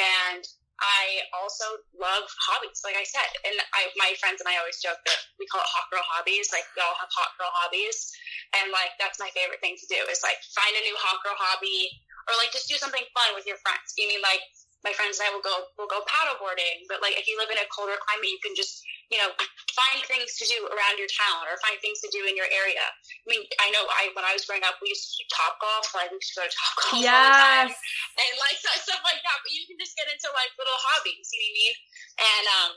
And 0.00 0.42
I 0.80 1.28
also 1.36 1.84
love 1.92 2.24
hobbies, 2.48 2.80
like 2.82 2.96
I 2.96 3.04
said. 3.04 3.28
And 3.44 3.56
I, 3.76 3.92
my 4.00 4.16
friends 4.16 4.40
and 4.40 4.48
I 4.48 4.56
always 4.56 4.80
joke 4.80 5.00
that 5.04 5.20
we 5.36 5.44
call 5.52 5.60
it 5.60 5.68
hot 5.68 5.92
girl 5.92 6.04
hobbies. 6.04 6.48
Like 6.52 6.64
we 6.72 6.80
all 6.80 6.96
have 6.96 7.12
hot 7.12 7.36
girl 7.36 7.52
hobbies. 7.52 8.08
And 8.56 8.72
like 8.72 8.96
that's 8.96 9.20
my 9.20 9.28
favorite 9.36 9.60
thing 9.60 9.76
to 9.76 9.86
do 9.92 10.00
is 10.08 10.24
like 10.24 10.40
find 10.56 10.72
a 10.72 10.82
new 10.84 10.96
hot 10.96 11.20
girl 11.20 11.36
hobby 11.36 11.92
or 12.28 12.32
like 12.40 12.52
just 12.52 12.68
do 12.68 12.80
something 12.80 13.04
fun 13.12 13.36
with 13.36 13.44
your 13.44 13.60
friends. 13.60 13.92
You 14.00 14.08
mean 14.08 14.24
like 14.24 14.40
my 14.80 14.96
friends 14.96 15.20
and 15.20 15.28
I 15.28 15.30
will 15.34 15.44
go 15.44 15.52
will 15.76 15.90
go 15.90 16.00
paddleboarding, 16.08 16.88
but 16.88 17.04
like 17.04 17.16
if 17.20 17.28
you 17.28 17.36
live 17.36 17.52
in 17.52 17.60
a 17.60 17.68
colder 17.68 18.00
climate, 18.00 18.32
you 18.32 18.40
can 18.40 18.56
just 18.56 18.80
you 19.12 19.20
know 19.20 19.28
find 19.76 20.00
things 20.08 20.36
to 20.40 20.44
do 20.48 20.56
around 20.72 20.96
your 20.96 21.10
town 21.12 21.44
or 21.44 21.60
find 21.60 21.76
things 21.84 22.00
to 22.00 22.08
do 22.08 22.24
in 22.24 22.32
your 22.32 22.48
area. 22.48 22.80
I 22.80 23.26
mean, 23.28 23.44
I 23.60 23.68
know 23.76 23.84
I 23.84 24.08
when 24.16 24.24
I 24.24 24.32
was 24.32 24.48
growing 24.48 24.64
up, 24.64 24.80
we 24.80 24.92
used 24.92 25.04
to 25.12 25.20
do 25.20 25.24
Topgolf. 25.28 25.84
Like 25.92 26.08
we 26.08 26.16
used 26.16 26.32
to 26.32 26.38
go 26.40 26.46
to 26.48 26.54
Topgolf 26.56 26.96
all 26.96 27.24
the 27.28 27.36
time, 27.36 27.70
and 27.72 28.32
like 28.40 28.56
stuff 28.88 29.02
like 29.04 29.20
that. 29.20 29.38
But 29.44 29.52
you 29.52 29.68
can 29.68 29.76
just 29.76 29.92
get 30.00 30.08
into 30.08 30.28
like 30.32 30.52
little 30.56 30.80
hobbies. 30.92 31.28
You 31.28 31.38
know 31.40 31.44
what 31.44 31.52
I 31.52 31.60
mean? 31.60 31.74
And 32.20 32.44
um, 32.56 32.72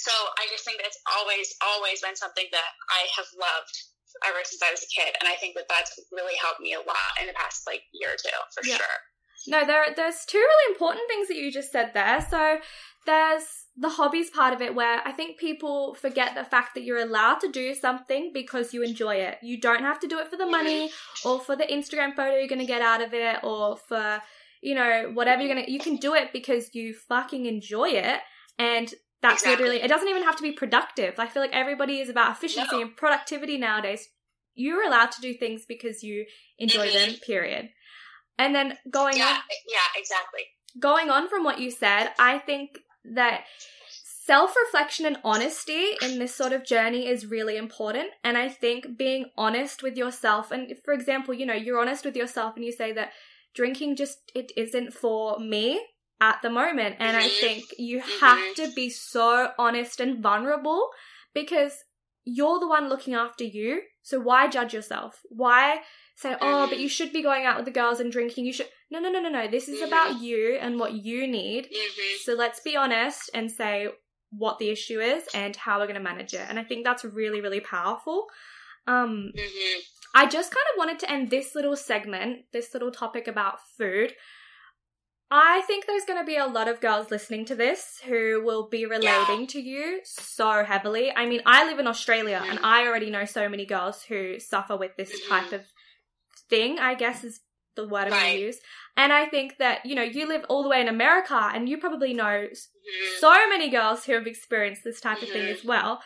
so 0.00 0.12
I 0.40 0.48
just 0.48 0.64
think 0.64 0.80
that's 0.80 1.00
always 1.20 1.52
always 1.60 2.00
been 2.00 2.16
something 2.16 2.48
that 2.54 2.70
I 2.88 3.04
have 3.20 3.28
loved 3.36 3.76
ever 4.26 4.42
since 4.42 4.58
I 4.64 4.72
was 4.72 4.82
a 4.82 4.90
kid, 4.90 5.14
and 5.20 5.28
I 5.28 5.36
think 5.36 5.54
that 5.54 5.68
that's 5.68 5.94
really 6.10 6.34
helped 6.40 6.64
me 6.64 6.74
a 6.74 6.82
lot 6.82 7.12
in 7.20 7.28
the 7.28 7.36
past 7.36 7.68
like 7.68 7.84
year 7.92 8.16
or 8.16 8.18
two 8.18 8.34
for 8.56 8.64
Yeah. 8.64 8.80
sure. 8.80 8.98
No, 9.46 9.64
there 9.66 9.84
there's 9.96 10.24
two 10.26 10.38
really 10.38 10.72
important 10.74 11.02
things 11.08 11.28
that 11.28 11.36
you 11.36 11.50
just 11.50 11.72
said 11.72 11.92
there. 11.94 12.26
So 12.30 12.58
there's 13.06 13.44
the 13.76 13.88
hobbies 13.88 14.28
part 14.30 14.52
of 14.52 14.60
it 14.60 14.74
where 14.74 15.00
I 15.06 15.12
think 15.12 15.38
people 15.38 15.94
forget 15.94 16.34
the 16.34 16.44
fact 16.44 16.74
that 16.74 16.82
you're 16.82 16.98
allowed 17.00 17.40
to 17.40 17.50
do 17.50 17.74
something 17.74 18.30
because 18.34 18.74
you 18.74 18.82
enjoy 18.82 19.14
it. 19.16 19.38
You 19.42 19.58
don't 19.60 19.80
have 19.80 19.98
to 20.00 20.06
do 20.08 20.18
it 20.18 20.28
for 20.28 20.36
the 20.36 20.44
money 20.46 20.90
or 21.24 21.40
for 21.40 21.56
the 21.56 21.64
Instagram 21.64 22.14
photo 22.14 22.36
you're 22.36 22.48
going 22.48 22.58
to 22.60 22.66
get 22.66 22.82
out 22.82 23.00
of 23.00 23.14
it 23.14 23.38
or 23.42 23.76
for 23.76 24.20
you 24.60 24.74
know 24.74 25.10
whatever 25.14 25.40
you're 25.42 25.54
going 25.54 25.64
to 25.64 25.72
you 25.72 25.78
can 25.80 25.96
do 25.96 26.14
it 26.14 26.32
because 26.32 26.74
you 26.74 26.92
fucking 27.08 27.46
enjoy 27.46 27.88
it 27.88 28.20
and 28.58 28.92
that's 29.22 29.42
Exactly. 29.42 29.50
literally 29.64 29.82
it 29.82 29.88
doesn't 29.88 30.08
even 30.08 30.24
have 30.24 30.36
to 30.36 30.42
be 30.42 30.52
productive. 30.52 31.14
I 31.18 31.26
feel 31.26 31.42
like 31.42 31.52
everybody 31.54 32.00
is 32.00 32.08
about 32.10 32.32
efficiency 32.32 32.76
No. 32.76 32.82
and 32.82 32.96
productivity 32.96 33.56
nowadays. 33.56 34.08
You're 34.54 34.82
allowed 34.86 35.12
to 35.12 35.20
do 35.22 35.32
things 35.32 35.64
because 35.66 36.02
you 36.02 36.26
enjoy 36.58 36.90
them, 36.90 37.14
period. 37.26 37.70
And 38.40 38.54
then 38.54 38.78
going 38.90 39.18
Yeah, 39.18 39.28
on 39.28 39.36
yeah, 39.68 39.88
exactly. 39.96 40.44
going 40.78 41.10
on 41.10 41.28
from 41.28 41.44
what 41.44 41.60
you 41.60 41.70
said, 41.70 42.10
I 42.18 42.38
think 42.38 42.78
that 43.04 43.44
self 44.26 44.54
reflection 44.64 45.04
and 45.06 45.18
honesty 45.24 45.84
in 46.00 46.18
this 46.18 46.34
sort 46.34 46.52
of 46.52 46.64
journey 46.64 47.06
is 47.06 47.26
really 47.26 47.56
important. 47.56 48.08
And 48.24 48.38
I 48.38 48.48
think 48.48 48.96
being 48.96 49.26
honest 49.36 49.82
with 49.82 49.96
yourself, 49.96 50.50
and 50.50 50.70
if, 50.70 50.82
for 50.84 50.94
example, 50.94 51.34
you 51.34 51.44
know, 51.46 51.54
you're 51.54 51.80
honest 51.80 52.04
with 52.04 52.16
yourself 52.16 52.56
and 52.56 52.64
you 52.64 52.72
say 52.72 52.92
that 52.92 53.10
drinking 53.54 53.96
just 53.96 54.18
it 54.34 54.52
isn't 54.56 54.92
for 54.94 55.38
me 55.38 55.84
at 56.20 56.40
the 56.42 56.50
moment. 56.50 56.96
And 56.98 57.16
I 57.16 57.28
Mhm. 57.28 57.40
think 57.40 57.64
you 57.78 58.00
have 58.00 58.38
Mhm. 58.38 58.54
to 58.56 58.72
be 58.72 58.88
so 58.88 59.52
honest 59.58 60.00
and 60.00 60.22
vulnerable 60.22 60.90
because 61.34 61.84
you're 62.24 62.60
the 62.60 62.68
one 62.68 62.88
looking 62.88 63.14
after 63.14 63.44
you. 63.44 63.82
So 64.02 64.20
why 64.20 64.46
judge 64.48 64.72
yourself? 64.74 65.20
Why 65.28 65.82
say, 66.20 66.36
oh, 66.40 66.66
but 66.68 66.78
you 66.78 66.88
should 66.88 67.12
be 67.12 67.22
going 67.22 67.44
out 67.46 67.56
with 67.56 67.64
the 67.64 67.70
girls 67.70 67.98
and 68.00 68.12
drinking. 68.12 68.44
You 68.44 68.52
should. 68.52 68.68
No, 68.90 68.98
no, 69.00 69.10
no, 69.10 69.20
no, 69.20 69.30
no. 69.30 69.48
This 69.48 69.68
is 69.68 69.80
Mhm. 69.80 69.86
about 69.86 70.20
you 70.20 70.56
and 70.60 70.78
what 70.78 70.92
you 70.92 71.26
need. 71.26 71.66
hmm 71.72 72.16
So 72.24 72.34
let's 72.34 72.60
be 72.60 72.76
honest 72.76 73.30
and 73.32 73.50
say 73.50 73.88
what 74.30 74.58
the 74.58 74.68
issue 74.70 75.00
is 75.00 75.26
and 75.34 75.56
how 75.56 75.78
we're 75.78 75.86
going 75.86 75.94
to 76.04 76.10
manage 76.12 76.34
it. 76.34 76.46
And 76.48 76.58
I 76.58 76.64
think 76.64 76.84
that's 76.84 77.04
really, 77.04 77.40
really 77.40 77.60
powerful. 77.60 78.26
Um, 78.86 79.32
hmm 79.36 79.78
I 80.12 80.26
just 80.26 80.50
kind 80.50 80.66
of 80.72 80.78
wanted 80.78 80.98
to 81.00 81.10
end 81.10 81.30
this 81.30 81.54
little 81.54 81.76
segment, 81.76 82.46
this 82.52 82.74
little 82.74 82.90
topic 82.90 83.28
about 83.28 83.60
food. 83.78 84.12
I 85.30 85.60
think 85.68 85.86
there's 85.86 86.04
going 86.04 86.18
to 86.18 86.26
be 86.26 86.36
a 86.36 86.46
lot 86.46 86.66
of 86.66 86.80
girls 86.80 87.12
listening 87.12 87.44
to 87.46 87.54
this 87.54 88.00
who 88.04 88.42
will 88.44 88.68
be 88.68 88.84
relating 88.86 89.46
to 89.48 89.60
you 89.60 90.00
so 90.02 90.64
heavily. 90.64 91.12
I 91.14 91.26
mean, 91.26 91.42
I 91.46 91.64
live 91.66 91.78
in 91.78 91.86
Australia 91.86 92.44
and 92.48 92.58
Mhm. 92.58 92.64
I 92.64 92.86
already 92.88 93.10
know 93.10 93.24
so 93.24 93.48
many 93.48 93.64
girls 93.64 94.02
who 94.02 94.40
suffer 94.40 94.76
with 94.76 94.96
this 94.96 95.12
Mhm. 95.20 95.28
type 95.28 95.52
of 95.52 95.62
thing, 96.50 96.78
I 96.78 96.94
guess 96.94 97.24
is 97.24 97.40
the 97.76 97.86
word 97.88 98.04
I'm 98.04 98.10
going 98.10 98.22
Right. 98.22 98.32
to 98.34 98.40
use. 98.40 98.58
And 98.96 99.12
I 99.12 99.26
think 99.26 99.56
that, 99.58 99.86
you 99.86 99.94
know, 99.94 100.02
you 100.02 100.26
live 100.26 100.44
all 100.48 100.62
the 100.62 100.68
way 100.68 100.80
in 100.80 100.88
America 100.88 101.50
and 101.54 101.68
you 101.68 101.78
probably 101.78 102.12
know 102.12 102.46
hmm 102.48 102.54
so 103.20 103.30
many 103.48 103.68
girls 103.70 104.04
who 104.04 104.12
have 104.14 104.26
experienced 104.26 104.82
this 104.84 105.00
type 105.00 105.22
of 105.22 105.28
thing 105.30 105.48
as 105.48 105.64
well. 105.64 106.02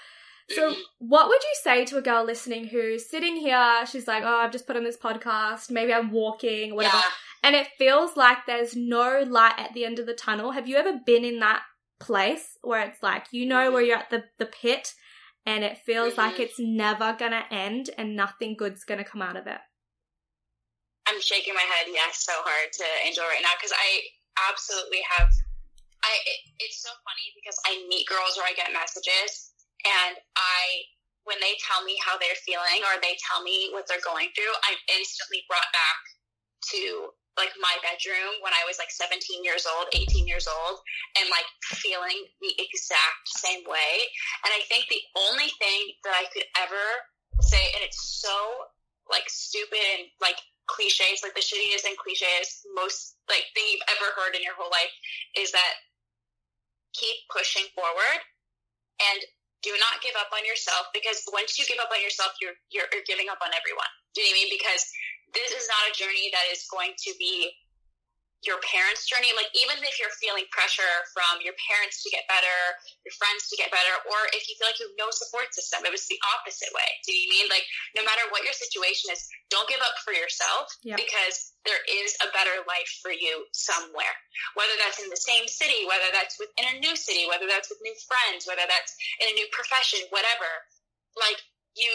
So, 0.50 0.72
Mhm. 0.72 0.82
what 0.98 1.28
would 1.28 1.42
you 1.42 1.54
say 1.62 1.84
to 1.86 1.96
a 1.96 2.02
girl 2.02 2.22
listening 2.24 2.66
who's 2.66 3.08
sitting 3.08 3.36
here? 3.36 3.86
She's 3.86 4.06
like, 4.06 4.22
"Oh, 4.24 4.36
I've 4.40 4.52
just 4.52 4.66
put 4.66 4.76
on 4.76 4.84
this 4.84 4.98
podcast. 4.98 5.70
Maybe 5.70 5.94
I'm 5.94 6.10
walking, 6.10 6.74
whatever," 6.74 6.98
Yeah. 6.98 7.10
and 7.44 7.56
it 7.56 7.68
feels 7.78 8.16
like 8.16 8.44
there's 8.46 8.76
no 8.76 9.22
light 9.22 9.58
at 9.58 9.72
the 9.72 9.84
end 9.86 9.98
of 9.98 10.06
the 10.06 10.14
tunnel. 10.14 10.50
Have 10.50 10.68
you 10.68 10.76
ever 10.76 11.00
been 11.06 11.24
in 11.24 11.38
that 11.40 11.62
place 12.00 12.58
where 12.62 12.82
it's 12.82 13.02
like 13.02 13.26
you 13.30 13.46
know 13.46 13.70
where 13.70 13.82
you're 13.82 13.96
at 13.96 14.10
the 14.10 14.24
the 14.38 14.46
pit, 14.46 14.92
and 15.46 15.64
it 15.64 15.78
feels 15.78 16.18
like 16.18 16.38
it's 16.38 16.58
never 16.58 17.14
gonna 17.18 17.46
end 17.50 17.88
and 17.96 18.14
nothing 18.14 18.54
good's 18.56 18.84
gonna 18.84 19.04
come 19.04 19.22
out 19.22 19.36
of 19.36 19.46
it? 19.46 19.60
I'm 21.06 21.20
shaking 21.20 21.52
my 21.52 21.64
head 21.64 21.92
yes 21.92 22.24
so 22.24 22.32
hard 22.44 22.72
to 22.80 22.86
Angel 23.04 23.24
right 23.28 23.44
now 23.44 23.52
because 23.60 23.76
I 23.76 23.88
absolutely 24.50 25.04
have. 25.16 25.28
I 26.04 26.12
it, 26.24 26.40
it's 26.68 26.80
so 26.80 26.92
funny 27.04 27.26
because 27.36 27.56
I 27.64 27.84
meet 27.88 28.08
girls 28.08 28.36
or 28.36 28.44
I 28.44 28.56
get 28.56 28.72
messages 28.72 29.52
and 29.84 30.16
I 30.36 30.88
when 31.24 31.40
they 31.40 31.56
tell 31.64 31.80
me 31.84 31.96
how 32.04 32.20
they're 32.20 32.36
feeling 32.44 32.84
or 32.84 33.00
they 33.00 33.16
tell 33.20 33.40
me 33.40 33.72
what 33.72 33.88
they're 33.88 34.04
going 34.04 34.28
through, 34.36 34.52
I'm 34.68 34.76
instantly 34.92 35.40
brought 35.48 35.68
back 35.72 36.00
to 36.76 37.12
like 37.34 37.50
my 37.58 37.74
bedroom 37.82 38.38
when 38.44 38.54
I 38.54 38.62
was 38.68 38.78
like 38.78 38.92
17 38.92 39.18
years 39.42 39.66
old, 39.66 39.90
18 39.90 40.28
years 40.28 40.46
old, 40.46 40.78
and 41.18 41.26
like 41.32 41.48
feeling 41.80 42.28
the 42.38 42.52
exact 42.60 43.24
same 43.26 43.64
way. 43.66 43.92
And 44.46 44.54
I 44.54 44.62
think 44.70 44.86
the 44.86 45.02
only 45.16 45.50
thing 45.58 45.80
that 46.06 46.14
I 46.14 46.30
could 46.30 46.46
ever 46.60 46.84
say, 47.42 47.72
and 47.74 47.82
it's 47.82 48.20
so 48.20 48.68
like 49.10 49.26
stupid 49.26 49.82
and 49.98 50.06
like 50.20 50.38
cliches, 50.66 51.20
like 51.22 51.36
the 51.36 51.44
shittiest 51.44 51.84
and 51.84 51.96
cliches, 51.98 52.64
most 52.74 53.16
like 53.28 53.44
thing 53.52 53.64
you've 53.70 53.88
ever 53.92 54.12
heard 54.16 54.36
in 54.36 54.42
your 54.42 54.56
whole 54.56 54.70
life 54.70 54.92
is 55.36 55.52
that 55.52 55.74
keep 56.94 57.16
pushing 57.28 57.66
forward 57.74 58.20
and 59.10 59.20
do 59.64 59.72
not 59.80 60.04
give 60.04 60.14
up 60.20 60.28
on 60.30 60.44
yourself 60.44 60.92
because 60.92 61.24
once 61.32 61.56
you 61.56 61.64
give 61.64 61.80
up 61.80 61.88
on 61.90 62.00
yourself, 62.04 62.36
you're, 62.38 62.54
you're, 62.68 62.86
you're 62.92 63.08
giving 63.08 63.32
up 63.32 63.40
on 63.40 63.50
everyone. 63.56 63.88
Do 64.12 64.20
you 64.20 64.28
know 64.28 64.36
what 64.36 64.36
I 64.36 64.40
mean? 64.44 64.52
Because 64.60 64.82
this 65.32 65.50
is 65.56 65.66
not 65.66 65.90
a 65.90 65.96
journey 65.96 66.28
that 66.30 66.46
is 66.52 66.68
going 66.68 66.92
to 66.94 67.10
be 67.16 67.50
your 68.44 68.60
parents' 68.64 69.08
journey. 69.08 69.32
Like 69.36 69.50
even 69.56 69.80
if 69.84 69.96
you're 70.00 70.12
feeling 70.20 70.44
pressure 70.52 70.94
from 71.12 71.40
your 71.44 71.56
parents 71.68 72.04
to 72.04 72.08
get 72.12 72.24
better, 72.28 72.58
your 73.04 73.14
friends 73.16 73.48
to 73.50 73.56
get 73.60 73.72
better, 73.72 73.92
or 74.08 74.18
if 74.36 74.44
you 74.48 74.54
feel 74.60 74.68
like 74.70 74.78
you 74.80 74.88
have 74.88 75.00
no 75.00 75.08
support 75.12 75.52
system, 75.52 75.82
it 75.84 75.92
was 75.92 76.04
the 76.08 76.20
opposite 76.36 76.70
way. 76.72 76.88
Do 77.04 77.12
you 77.12 77.26
mean 77.28 77.46
like 77.52 77.64
no 77.96 78.04
matter 78.04 78.24
what 78.32 78.44
your 78.44 78.56
situation 78.56 79.10
is, 79.12 79.20
don't 79.52 79.68
give 79.68 79.80
up 79.82 79.96
for 80.04 80.12
yourself 80.16 80.68
Yeah. 80.84 80.96
because 80.96 81.52
there 81.64 81.80
is 81.88 82.12
a 82.20 82.28
better 82.36 82.60
life 82.68 82.90
for 83.00 83.12
you 83.12 83.48
somewhere. 83.56 84.14
Whether 84.56 84.76
that's 84.80 85.00
in 85.00 85.08
the 85.08 85.20
same 85.20 85.48
city, 85.48 85.88
whether 85.88 86.12
that's 86.12 86.36
within 86.36 86.68
a 86.68 86.80
new 86.80 86.94
city, 86.96 87.24
whether 87.28 87.48
that's 87.48 87.68
with 87.72 87.80
new 87.80 87.96
friends, 88.04 88.44
whether 88.44 88.64
that's 88.68 88.92
in 89.20 89.28
a 89.32 89.36
new 89.36 89.48
profession, 89.52 90.04
whatever. 90.12 90.48
Like 91.16 91.40
you 91.76 91.90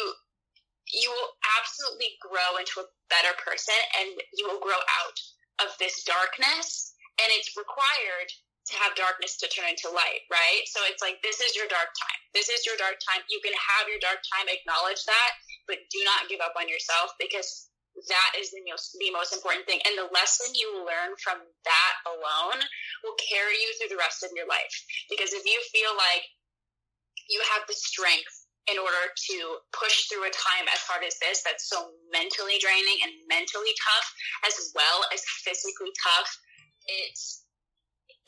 you 0.90 1.06
will 1.14 1.32
absolutely 1.62 2.18
grow 2.18 2.58
into 2.58 2.82
a 2.82 2.90
better 3.14 3.38
person 3.46 3.78
and 4.02 4.10
you 4.34 4.50
will 4.50 4.58
grow 4.58 4.80
out 5.06 5.18
of 5.66 5.76
this 5.80 6.04
darkness 6.04 6.94
and 7.20 7.30
it's 7.36 7.56
required 7.56 8.32
to 8.70 8.78
have 8.78 8.94
darkness 8.94 9.36
to 9.42 9.50
turn 9.50 9.66
into 9.66 9.90
light, 9.90 10.24
right? 10.30 10.62
So 10.70 10.80
it's 10.86 11.02
like 11.02 11.18
this 11.26 11.42
is 11.42 11.58
your 11.58 11.66
dark 11.68 11.90
time. 11.98 12.22
This 12.38 12.54
is 12.54 12.64
your 12.70 12.78
dark 12.78 13.02
time. 13.02 13.26
You 13.28 13.42
can 13.42 13.56
have 13.58 13.90
your 13.90 13.98
dark 13.98 14.22
time, 14.30 14.46
acknowledge 14.46 15.02
that, 15.10 15.32
but 15.66 15.82
do 15.90 16.00
not 16.06 16.30
give 16.30 16.40
up 16.40 16.54
on 16.54 16.70
yourself 16.70 17.18
because 17.18 17.70
that 18.08 18.32
is 18.38 18.54
the 18.54 18.64
most 18.70 18.96
the 19.02 19.12
most 19.12 19.34
important 19.34 19.66
thing. 19.66 19.82
And 19.84 19.98
the 19.98 20.14
lesson 20.14 20.54
you 20.54 20.86
learn 20.86 21.18
from 21.20 21.42
that 21.42 21.94
alone 22.06 22.62
will 23.02 23.18
carry 23.18 23.58
you 23.58 23.70
through 23.76 23.92
the 23.92 24.00
rest 24.00 24.22
of 24.22 24.32
your 24.38 24.46
life. 24.46 24.76
Because 25.10 25.34
if 25.34 25.44
you 25.44 25.58
feel 25.74 25.92
like 25.98 26.24
you 27.28 27.42
have 27.58 27.66
the 27.66 27.76
strength 27.76 28.39
in 28.72 28.78
order 28.78 29.10
to 29.14 29.36
push 29.74 30.08
through 30.08 30.26
a 30.26 30.34
time 30.34 30.66
as 30.70 30.82
hard 30.86 31.04
as 31.04 31.18
this 31.20 31.42
that's 31.44 31.70
so 31.70 31.92
mentally 32.14 32.62
draining 32.62 33.00
and 33.04 33.14
mentally 33.28 33.74
tough 33.78 34.08
as 34.46 34.72
well 34.74 35.04
as 35.14 35.22
physically 35.44 35.92
tough 36.00 36.30
it's 36.88 37.46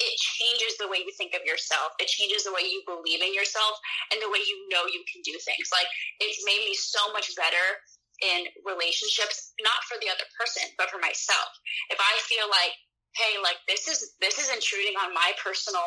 it 0.01 0.17
changes 0.17 0.81
the 0.81 0.89
way 0.89 0.97
you 0.97 1.13
think 1.13 1.37
of 1.37 1.45
yourself 1.45 1.93
it 2.01 2.09
changes 2.09 2.41
the 2.43 2.53
way 2.53 2.65
you 2.65 2.81
believe 2.89 3.21
in 3.21 3.33
yourself 3.33 3.77
and 4.09 4.17
the 4.21 4.31
way 4.33 4.41
you 4.41 4.57
know 4.73 4.89
you 4.89 5.05
can 5.05 5.21
do 5.21 5.35
things 5.45 5.69
like 5.69 5.87
it's 6.19 6.41
made 6.45 6.63
me 6.65 6.73
so 6.73 7.01
much 7.13 7.29
better 7.37 7.81
in 8.21 8.45
relationships, 8.65 9.53
not 9.61 9.81
for 9.89 9.97
the 9.97 10.09
other 10.09 10.25
person, 10.37 10.69
but 10.77 10.89
for 10.93 11.01
myself. 11.01 11.49
If 11.89 11.97
I 11.97 12.13
feel 12.29 12.45
like, 12.47 12.73
hey, 13.17 13.41
like 13.41 13.57
this 13.67 13.89
is 13.89 14.15
this 14.21 14.37
is 14.37 14.47
intruding 14.53 14.95
on 15.01 15.13
my 15.13 15.33
personal 15.41 15.83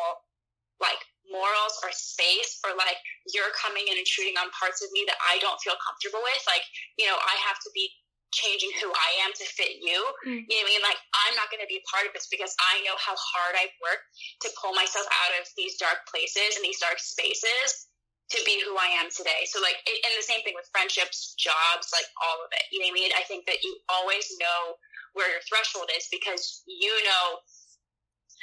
like 0.83 0.99
morals 1.31 1.75
or 1.81 1.89
space 1.91 2.59
or 2.65 2.77
like 2.77 2.97
you're 3.33 3.53
coming 3.57 3.85
and 3.89 3.97
intruding 3.97 4.37
on 4.37 4.53
parts 4.53 4.81
of 4.85 4.89
me 4.93 5.03
that 5.09 5.17
I 5.21 5.41
don't 5.41 5.57
feel 5.61 5.77
comfortable 5.81 6.21
with, 6.21 6.43
like, 6.45 6.65
you 6.97 7.09
know, 7.09 7.17
I 7.17 7.35
have 7.49 7.57
to 7.65 7.71
be 7.73 7.89
changing 8.35 8.73
who 8.83 8.91
I 8.91 9.09
am 9.23 9.31
to 9.31 9.45
fit 9.47 9.79
you. 9.79 9.99
Mm. 10.27 10.43
You 10.43 10.55
know 10.59 10.65
what 10.65 10.67
I 10.67 10.71
mean? 10.75 10.83
Like, 10.83 11.01
I'm 11.25 11.35
not 11.39 11.47
going 11.47 11.63
to 11.63 11.71
be 11.71 11.79
part 11.87 12.03
of 12.03 12.11
this 12.11 12.27
because 12.27 12.51
I 12.59 12.83
know 12.83 12.99
how 12.99 13.15
hard 13.15 13.55
I've 13.55 13.73
worked 13.79 14.05
to 14.43 14.49
pull 14.59 14.75
myself 14.75 15.07
out 15.07 15.33
of 15.39 15.47
these 15.55 15.79
dark 15.79 16.03
places 16.11 16.59
and 16.59 16.63
these 16.67 16.83
dark 16.83 16.99
spaces 16.99 17.87
to 18.33 18.39
be 18.43 18.57
who 18.65 18.75
I 18.75 18.91
am 18.99 19.07
today. 19.13 19.45
So, 19.47 19.61
like, 19.61 19.79
and 19.87 20.13
the 20.17 20.25
same 20.25 20.43
thing 20.43 20.57
with 20.57 20.67
friendships, 20.73 21.37
jobs, 21.37 21.93
like 21.95 22.09
all 22.19 22.43
of 22.43 22.51
it. 22.51 22.65
You 22.73 22.83
know 22.83 22.91
what 22.91 22.97
I 22.97 23.01
mean? 23.01 23.11
I 23.15 23.23
think 23.29 23.45
that 23.47 23.63
you 23.63 23.77
always 23.87 24.25
know 24.41 24.75
where 25.15 25.31
your 25.31 25.43
threshold 25.47 25.87
is 25.95 26.09
because 26.11 26.65
you 26.67 26.91
know 27.07 27.39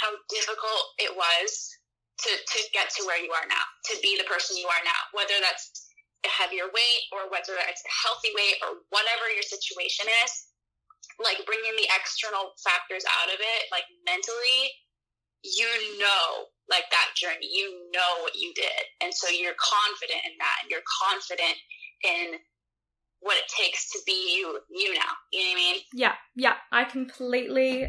how 0.01 0.11
difficult 0.33 0.85
it 0.99 1.13
was 1.13 1.69
to, 2.23 2.33
to 2.33 2.59
get 2.73 2.91
to 2.99 3.05
where 3.05 3.19
you 3.19 3.31
are 3.35 3.49
now, 3.49 3.65
to 3.91 3.95
be 4.03 4.15
the 4.15 4.29
person 4.31 4.57
you 4.57 4.67
are 4.67 4.85
now, 4.87 5.01
whether 5.13 5.35
that's 5.43 5.91
a 6.23 6.31
heavier 6.31 6.71
weight 6.71 7.03
or 7.11 7.27
whether 7.31 7.59
it's 7.67 7.83
a 7.83 7.95
healthy 8.07 8.31
weight 8.35 8.59
or 8.63 8.87
whatever 8.95 9.27
your 9.35 9.43
situation 9.43 10.07
is, 10.23 10.33
like 11.19 11.43
bringing 11.45 11.75
the 11.75 11.91
external 11.91 12.55
factors 12.63 13.03
out 13.23 13.31
of 13.31 13.39
it, 13.43 13.63
like 13.75 13.87
mentally, 14.07 14.71
you 15.43 15.67
know, 15.99 16.53
like 16.71 16.87
that 16.95 17.11
journey, 17.19 17.51
you 17.51 17.91
know 17.91 18.23
what 18.23 18.39
you 18.39 18.55
did. 18.55 18.83
And 19.03 19.11
so 19.11 19.27
you're 19.29 19.59
confident 19.59 20.23
in 20.23 20.39
that 20.39 20.57
and 20.63 20.71
you're 20.71 20.87
confident 20.87 21.59
in 22.07 22.39
what 23.21 23.37
it 23.39 23.51
takes 23.51 23.91
to 23.93 23.99
be 24.07 24.39
you, 24.39 24.59
you 24.71 24.95
now. 24.95 25.13
You 25.33 25.43
know 25.43 25.51
what 25.51 25.55
I 25.55 25.63
mean? 25.63 25.77
Yeah, 25.95 26.15
yeah. 26.35 26.57
I 26.71 26.85
completely 26.85 27.87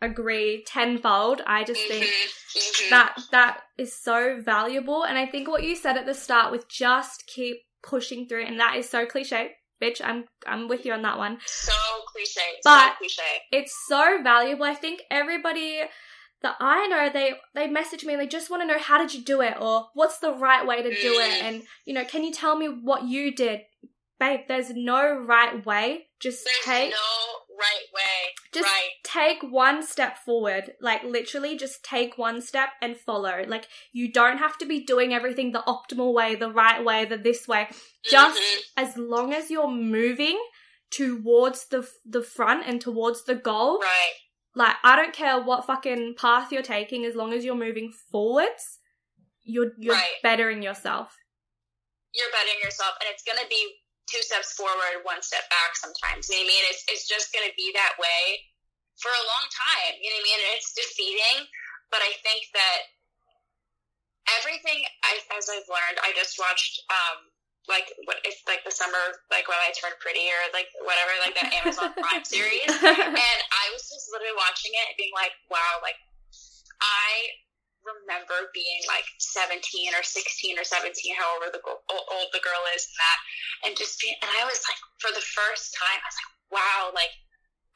agree 0.00 0.64
tenfold. 0.66 1.42
I 1.46 1.64
just 1.64 1.80
think 1.86 2.04
mm-hmm, 2.04 2.58
mm-hmm. 2.58 2.90
that 2.90 3.18
that 3.32 3.60
is 3.76 3.92
so 3.92 4.40
valuable. 4.40 5.04
And 5.04 5.18
I 5.18 5.26
think 5.26 5.48
what 5.48 5.64
you 5.64 5.76
said 5.76 5.96
at 5.96 6.06
the 6.06 6.14
start 6.14 6.52
with 6.52 6.68
just 6.68 7.26
keep 7.26 7.58
pushing 7.82 8.26
through, 8.26 8.44
and 8.44 8.60
that 8.60 8.76
is 8.76 8.88
so 8.88 9.06
cliche. 9.06 9.52
Bitch, 9.82 10.00
I'm 10.02 10.24
I'm 10.46 10.68
with 10.68 10.84
you 10.84 10.92
on 10.92 11.02
that 11.02 11.18
one. 11.18 11.38
So 11.46 11.72
cliche. 12.12 12.40
But 12.64 12.92
so 12.92 12.98
cliche. 12.98 13.22
It's 13.52 13.74
so 13.86 14.22
valuable. 14.22 14.64
I 14.64 14.74
think 14.74 15.02
everybody 15.10 15.82
that 16.42 16.56
I 16.60 16.86
know 16.86 17.10
they 17.12 17.34
they 17.54 17.66
message 17.68 18.04
me 18.04 18.14
and 18.14 18.22
they 18.22 18.26
just 18.26 18.50
want 18.50 18.62
to 18.62 18.66
know 18.66 18.78
how 18.78 18.98
did 18.98 19.14
you 19.14 19.22
do 19.22 19.40
it 19.40 19.56
or 19.60 19.88
what's 19.94 20.18
the 20.18 20.32
right 20.32 20.66
way 20.66 20.82
to 20.82 20.90
do 20.90 21.14
mm. 21.14 21.26
it 21.26 21.42
and 21.42 21.62
you 21.84 21.94
know 21.94 22.04
can 22.04 22.24
you 22.24 22.32
tell 22.32 22.56
me 22.56 22.66
what 22.68 23.04
you 23.04 23.34
did 23.34 23.62
babe 24.20 24.40
there's 24.46 24.70
no 24.70 25.16
right 25.18 25.64
way 25.66 26.06
just 26.20 26.44
there's 26.44 26.64
take 26.64 26.90
no 26.90 27.37
right 27.58 27.86
way. 27.94 28.34
Just 28.52 28.66
right. 28.66 28.90
take 29.02 29.42
one 29.42 29.82
step 29.82 30.18
forward. 30.18 30.72
Like 30.80 31.02
literally 31.04 31.56
just 31.56 31.84
take 31.84 32.16
one 32.16 32.40
step 32.40 32.70
and 32.80 32.96
follow. 32.96 33.44
Like 33.46 33.66
you 33.92 34.12
don't 34.12 34.38
have 34.38 34.56
to 34.58 34.66
be 34.66 34.84
doing 34.84 35.12
everything 35.12 35.52
the 35.52 35.64
optimal 35.66 36.12
way, 36.14 36.34
the 36.34 36.50
right 36.50 36.84
way, 36.84 37.04
the 37.04 37.16
this 37.16 37.48
way. 37.48 37.68
Just 38.04 38.40
mm-hmm. 38.40 38.84
as 38.84 38.96
long 38.96 39.32
as 39.32 39.50
you're 39.50 39.70
moving 39.70 40.40
towards 40.90 41.66
the 41.68 41.88
the 42.04 42.22
front 42.22 42.64
and 42.66 42.80
towards 42.80 43.24
the 43.24 43.34
goal. 43.34 43.80
Right. 43.80 44.12
Like 44.54 44.76
I 44.82 44.96
don't 44.96 45.12
care 45.12 45.42
what 45.42 45.66
fucking 45.66 46.14
path 46.18 46.52
you're 46.52 46.62
taking 46.62 47.04
as 47.04 47.14
long 47.14 47.32
as 47.32 47.44
you're 47.44 47.54
moving 47.54 47.92
forwards, 48.10 48.78
you're 49.42 49.72
you're 49.78 49.94
right. 49.94 50.14
bettering 50.22 50.62
yourself. 50.62 51.16
You're 52.14 52.30
bettering 52.32 52.62
yourself 52.62 52.94
and 53.00 53.08
it's 53.12 53.22
going 53.22 53.38
to 53.38 53.48
be 53.48 53.74
two 54.08 54.24
steps 54.24 54.56
forward, 54.56 55.04
one 55.04 55.20
step 55.20 55.44
back 55.52 55.76
sometimes. 55.76 56.26
You 56.32 56.40
know 56.40 56.48
what 56.48 56.50
I 56.50 56.52
mean? 56.52 56.64
It's, 56.72 56.82
it's 56.88 57.06
just 57.06 57.30
going 57.30 57.44
to 57.44 57.54
be 57.54 57.70
that 57.76 57.94
way 58.00 58.42
for 58.98 59.12
a 59.12 59.24
long 59.28 59.46
time. 59.52 60.00
You 60.00 60.08
know 60.10 60.18
what 60.18 60.24
I 60.24 60.30
mean? 60.32 60.40
And 60.42 60.52
it's 60.56 60.72
defeating. 60.72 61.38
But 61.92 62.00
I 62.04 62.12
think 62.20 62.48
that 62.52 62.80
everything, 64.40 64.84
I, 65.04 65.20
as 65.36 65.48
I've 65.48 65.68
learned, 65.68 66.00
I 66.04 66.12
just 66.16 66.36
watched, 66.36 66.84
um, 66.88 67.32
like 67.68 67.92
what 68.08 68.16
it's 68.24 68.40
like 68.48 68.64
the 68.64 68.72
summer 68.72 69.20
like 69.28 69.44
when 69.44 69.60
I 69.60 69.68
turned 69.76 70.00
pretty 70.00 70.24
or 70.24 70.40
like 70.56 70.72
whatever 70.80 71.12
like 71.20 71.36
that 71.36 71.52
Amazon 71.52 71.92
Prime 72.00 72.24
series 72.24 72.64
and 72.72 73.40
I 73.44 73.64
was 73.76 73.84
just 73.84 74.08
literally 74.08 74.32
watching 74.40 74.72
it 74.72 74.88
and 74.88 74.96
being 74.96 75.12
like 75.12 75.36
wow 75.52 75.84
like 75.84 76.00
I 76.80 77.36
remember 77.86 78.50
being 78.52 78.82
like 78.86 79.06
17 79.18 79.58
or 79.94 80.02
16 80.02 80.58
or 80.58 80.64
17, 80.66 80.92
however 81.16 81.50
the 81.50 81.62
old 81.62 82.28
the 82.34 82.42
girl 82.42 82.62
is, 82.74 82.86
and 82.88 82.98
that, 82.98 83.18
and 83.64 83.72
just 83.78 83.98
being, 83.98 84.16
and 84.20 84.30
I 84.34 84.44
was 84.44 84.60
like, 84.66 84.78
for 85.00 85.10
the 85.14 85.24
first 85.24 85.74
time, 85.74 85.98
I 85.98 86.08
was 86.08 86.18
like, 86.18 86.32
wow, 86.52 86.80
like, 86.92 87.14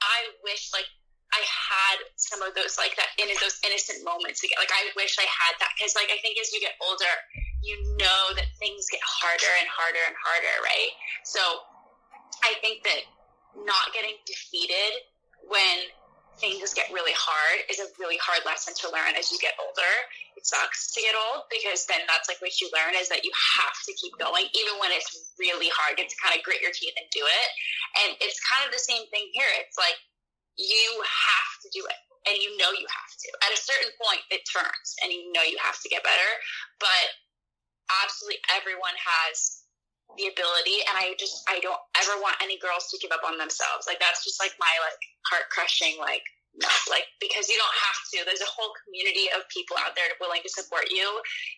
I 0.02 0.34
wish 0.42 0.74
like 0.74 0.90
I 1.32 1.40
had 1.48 1.96
some 2.20 2.44
of 2.44 2.52
those 2.52 2.76
like 2.76 2.92
that 3.00 3.08
in 3.16 3.30
those 3.40 3.56
innocent 3.64 4.04
moments 4.04 4.44
again. 4.44 4.60
Like 4.60 4.74
I 4.74 4.92
wish 4.98 5.16
I 5.16 5.24
had 5.24 5.56
that 5.64 5.72
because 5.78 5.96
like 5.96 6.12
I 6.12 6.20
think 6.20 6.36
as 6.36 6.52
you 6.52 6.60
get 6.60 6.76
older, 6.82 7.14
you 7.64 7.78
know 7.96 8.22
that 8.36 8.52
things 8.60 8.84
get 8.92 9.00
harder 9.00 9.52
and 9.64 9.68
harder 9.70 10.02
and 10.04 10.16
harder, 10.20 10.56
right? 10.60 10.92
So 11.24 11.40
I 12.44 12.58
think 12.60 12.84
that 12.84 13.08
not 13.64 13.96
getting 13.96 14.18
defeated 14.28 15.08
when 15.48 15.88
things 16.42 16.74
get 16.74 16.90
really 16.90 17.14
hard 17.14 17.62
is 17.70 17.78
a 17.78 17.86
really 18.02 18.18
hard 18.18 18.42
lesson 18.42 18.74
to 18.82 18.90
learn 18.90 19.14
as 19.14 19.30
you 19.30 19.38
get 19.38 19.54
older. 19.62 19.94
It 20.34 20.42
sucks 20.42 20.90
to 20.92 20.98
get 20.98 21.14
old 21.14 21.46
because 21.46 21.86
then 21.86 22.02
that's 22.10 22.26
like 22.26 22.42
what 22.42 22.58
you 22.58 22.66
learn 22.74 22.98
is 22.98 23.06
that 23.14 23.22
you 23.22 23.30
have 23.62 23.78
to 23.86 23.94
keep 23.94 24.10
going, 24.18 24.50
even 24.50 24.74
when 24.82 24.90
it's 24.90 25.06
really 25.38 25.70
hard. 25.70 25.94
You 25.94 26.02
have 26.02 26.10
to 26.10 26.18
kind 26.18 26.34
of 26.34 26.42
grit 26.42 26.58
your 26.58 26.74
teeth 26.74 26.98
and 26.98 27.06
do 27.14 27.22
it. 27.22 27.48
And 28.02 28.10
it's 28.18 28.42
kind 28.42 28.66
of 28.66 28.74
the 28.74 28.82
same 28.82 29.06
thing 29.14 29.30
here. 29.30 29.46
It's 29.62 29.78
like 29.78 29.94
you 30.58 30.90
have 31.06 31.52
to 31.62 31.70
do 31.70 31.86
it 31.86 32.00
and 32.26 32.34
you 32.34 32.58
know 32.58 32.74
you 32.74 32.90
have 32.90 33.12
to. 33.22 33.28
At 33.46 33.54
a 33.54 33.60
certain 33.62 33.94
point, 34.02 34.26
it 34.34 34.42
turns 34.50 34.98
and 34.98 35.14
you 35.14 35.30
know 35.30 35.46
you 35.46 35.56
have 35.62 35.78
to 35.78 35.88
get 35.88 36.02
better. 36.02 36.30
But 36.82 37.06
absolutely 38.02 38.42
everyone 38.50 38.98
has 38.98 39.61
the 40.20 40.28
ability 40.28 40.84
and 40.88 40.94
i 41.00 41.16
just 41.16 41.42
i 41.48 41.56
don't 41.64 41.80
ever 42.02 42.18
want 42.20 42.36
any 42.42 42.58
girls 42.58 42.90
to 42.90 42.98
give 42.98 43.14
up 43.14 43.22
on 43.22 43.38
themselves. 43.38 43.86
Like 43.86 44.02
that's 44.02 44.24
just 44.26 44.42
like 44.42 44.52
my 44.58 44.70
like 44.82 45.00
heart 45.30 45.46
crushing 45.54 45.96
like 46.02 46.24
no 46.58 46.68
like 46.90 47.06
because 47.22 47.48
you 47.48 47.56
don't 47.56 47.78
have 47.78 47.98
to. 48.12 48.16
There's 48.26 48.44
a 48.44 48.52
whole 48.52 48.74
community 48.84 49.30
of 49.32 49.46
people 49.48 49.78
out 49.80 49.94
there 49.94 50.10
willing 50.20 50.42
to 50.44 50.52
support 50.52 50.90
you 50.90 51.06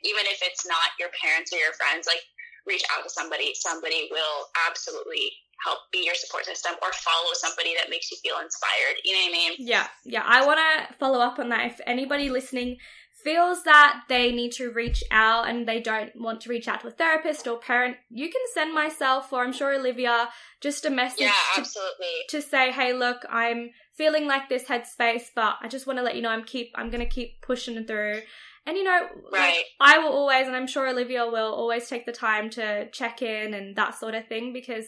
even 0.05 0.29
if 0.29 0.39
it's 0.45 0.67
not 0.69 0.95
your 1.01 1.11
parents 1.17 1.51
or 1.51 1.59
your 1.59 1.75
friends. 1.75 2.07
Like 2.07 2.23
reach 2.69 2.85
out 2.93 3.03
to 3.05 3.11
somebody. 3.11 3.57
Somebody 3.57 4.09
will 4.13 4.49
absolutely 4.69 5.33
help 5.63 5.87
be 5.93 6.05
your 6.05 6.19
support 6.19 6.45
system 6.45 6.75
or 6.83 6.93
follow 6.93 7.33
somebody 7.33 7.73
that 7.79 7.89
makes 7.89 8.11
you 8.11 8.19
feel 8.21 8.43
inspired. 8.43 9.01
You 9.03 9.17
know 9.17 9.23
what 9.25 9.35
i 9.35 9.39
mean? 9.39 9.53
Yeah 9.59 9.89
yeah. 10.05 10.25
I 10.27 10.45
want 10.45 10.61
to 10.61 10.95
follow 11.01 11.21
up 11.21 11.39
on 11.39 11.49
that. 11.51 11.67
If 11.73 11.81
anybody 11.87 12.29
listening 12.29 12.79
feels 13.25 13.65
that 13.65 14.03
they 14.09 14.31
need 14.31 14.53
to 14.53 14.71
reach 14.71 15.03
out 15.11 15.49
and 15.49 15.67
they 15.67 15.81
don't 15.81 16.11
want 16.15 16.43
to 16.43 16.51
reach 16.51 16.69
out 16.69 16.83
to 16.83 16.89
a 16.89 16.91
therapist 16.91 17.49
or 17.49 17.59
parent, 17.59 17.97
you 18.11 18.27
can 18.27 18.43
send 18.53 18.73
myself 18.75 19.33
or 19.33 19.43
I'm 19.43 19.53
sure 19.53 19.75
Olivia 19.75 20.29
just 20.61 20.85
a 20.85 20.91
message 20.91 21.23
yeah, 21.23 21.33
to, 21.55 21.61
absolutely. 21.63 22.07
to 22.29 22.43
say, 22.43 22.71
hey, 22.71 22.93
look, 22.93 23.25
I'm 23.31 23.71
feeling 23.97 24.27
like 24.27 24.49
this 24.49 24.65
headspace, 24.65 25.25
but 25.35 25.57
I 25.63 25.69
just 25.69 25.87
want 25.87 25.99
to 25.99 26.03
let 26.03 26.17
you 26.17 26.23
know 26.23 26.29
I'm 26.29 26.45
keep 26.45 26.71
I'm 26.77 26.91
gonna 26.91 27.07
keep 27.07 27.41
pushing 27.41 27.83
through. 27.87 28.21
And 28.67 28.77
you 28.77 28.85
know, 28.85 29.09
right. 29.33 29.57
like, 29.57 29.67
I 29.81 29.99
will 29.99 30.13
always, 30.13 30.47
and 30.47 30.57
I'm 30.57 30.67
sure 30.67 30.89
Olivia 30.89 31.27
will 31.27 31.53
always 31.53 31.89
take 31.89 32.07
the 32.07 32.13
time 32.13 32.51
to 32.51 32.89
check 32.91 33.23
in 33.23 33.55
and 33.55 33.77
that 33.77 33.99
sort 33.99 34.15
of 34.15 34.27
thing 34.27 34.53
because 34.53 34.87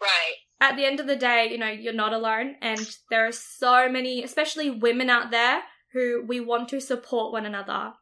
right 0.00 0.34
at 0.60 0.76
the 0.76 0.84
end 0.84 1.00
of 1.00 1.06
the 1.06 1.16
day, 1.16 1.48
you 1.50 1.58
know, 1.58 1.68
you're 1.68 1.92
not 1.94 2.12
alone, 2.12 2.56
and 2.60 2.80
there 3.10 3.26
are 3.26 3.32
so 3.32 3.88
many, 3.88 4.22
especially 4.22 4.70
women 4.70 5.08
out 5.08 5.30
there 5.30 5.62
who 5.92 6.24
we 6.26 6.40
want 6.40 6.68
to 6.70 6.80
support 6.80 7.32
one 7.32 7.46
another. 7.46 7.94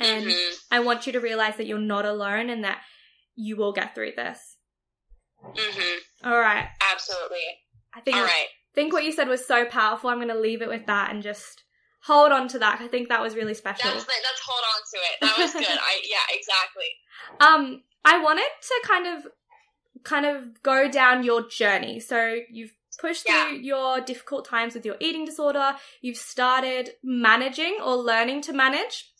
And 0.00 0.26
mm-hmm. 0.26 0.54
I 0.70 0.80
want 0.80 1.06
you 1.06 1.12
to 1.12 1.20
realize 1.20 1.56
that 1.56 1.66
you're 1.66 1.78
not 1.78 2.04
alone 2.04 2.50
and 2.50 2.64
that 2.64 2.80
you 3.36 3.56
will 3.56 3.72
get 3.72 3.94
through 3.94 4.12
this. 4.16 4.56
Mm-hmm. 5.44 6.28
All 6.28 6.38
right. 6.38 6.68
Absolutely. 6.92 7.38
I 7.94 8.00
think 8.00 8.16
All 8.16 8.24
right. 8.24 8.46
think 8.74 8.92
what 8.92 9.04
you 9.04 9.12
said 9.12 9.28
was 9.28 9.46
so 9.46 9.64
powerful. 9.64 10.10
I'm 10.10 10.18
going 10.18 10.28
to 10.28 10.38
leave 10.38 10.62
it 10.62 10.68
with 10.68 10.86
that 10.86 11.12
and 11.12 11.22
just 11.22 11.62
hold 12.04 12.32
on 12.32 12.48
to 12.48 12.58
that. 12.58 12.80
I 12.80 12.88
think 12.88 13.08
that 13.08 13.20
was 13.20 13.36
really 13.36 13.54
special. 13.54 13.90
That's, 13.90 14.06
let's 14.06 14.42
hold 14.44 14.64
on 14.74 14.80
to 14.90 14.96
it. 14.96 15.20
That 15.20 15.38
was 15.38 15.52
good. 15.52 15.78
I 15.78 16.00
yeah, 16.08 16.36
exactly. 16.36 16.84
Um, 17.40 17.82
I 18.04 18.20
wanted 18.20 18.42
to 18.42 18.82
kind 18.84 19.06
of 19.06 19.26
kind 20.02 20.26
of 20.26 20.62
go 20.62 20.90
down 20.90 21.22
your 21.22 21.48
journey. 21.48 22.00
So 22.00 22.36
you've 22.50 22.72
pushed 22.98 23.24
yeah. 23.26 23.48
through 23.48 23.58
your 23.58 24.00
difficult 24.00 24.46
times 24.46 24.74
with 24.74 24.84
your 24.84 24.96
eating 25.00 25.24
disorder. 25.24 25.74
You've 26.00 26.16
started 26.16 26.90
managing 27.02 27.78
or 27.84 27.96
learning 27.96 28.42
to 28.42 28.52
manage, 28.52 29.12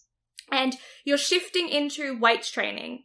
and 0.51 0.77
you're 1.05 1.19
shifting 1.19 1.69
into 1.69 2.19
weights 2.19 2.51
training. 2.51 3.05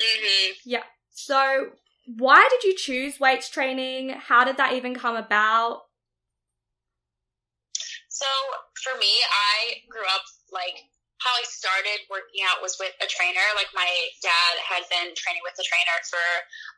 Mm-hmm. 0.00 0.52
Yeah. 0.64 0.82
So, 1.10 1.70
why 2.06 2.46
did 2.50 2.64
you 2.64 2.76
choose 2.76 3.18
weights 3.18 3.48
training? 3.48 4.10
How 4.10 4.44
did 4.44 4.56
that 4.58 4.74
even 4.74 4.94
come 4.94 5.16
about? 5.16 5.82
So, 8.08 8.26
for 8.82 8.98
me, 8.98 9.06
I 9.06 9.82
grew 9.90 10.02
up 10.02 10.22
like 10.52 10.84
how 11.26 11.34
I 11.34 11.42
started 11.50 12.06
working 12.06 12.46
out 12.46 12.62
was 12.62 12.78
with 12.78 12.94
a 13.02 13.10
trainer. 13.10 13.42
Like 13.58 13.66
my 13.74 13.90
dad 14.22 14.54
had 14.62 14.86
been 14.86 15.10
training 15.18 15.42
with 15.42 15.58
a 15.58 15.66
trainer 15.66 15.98
for 16.06 16.26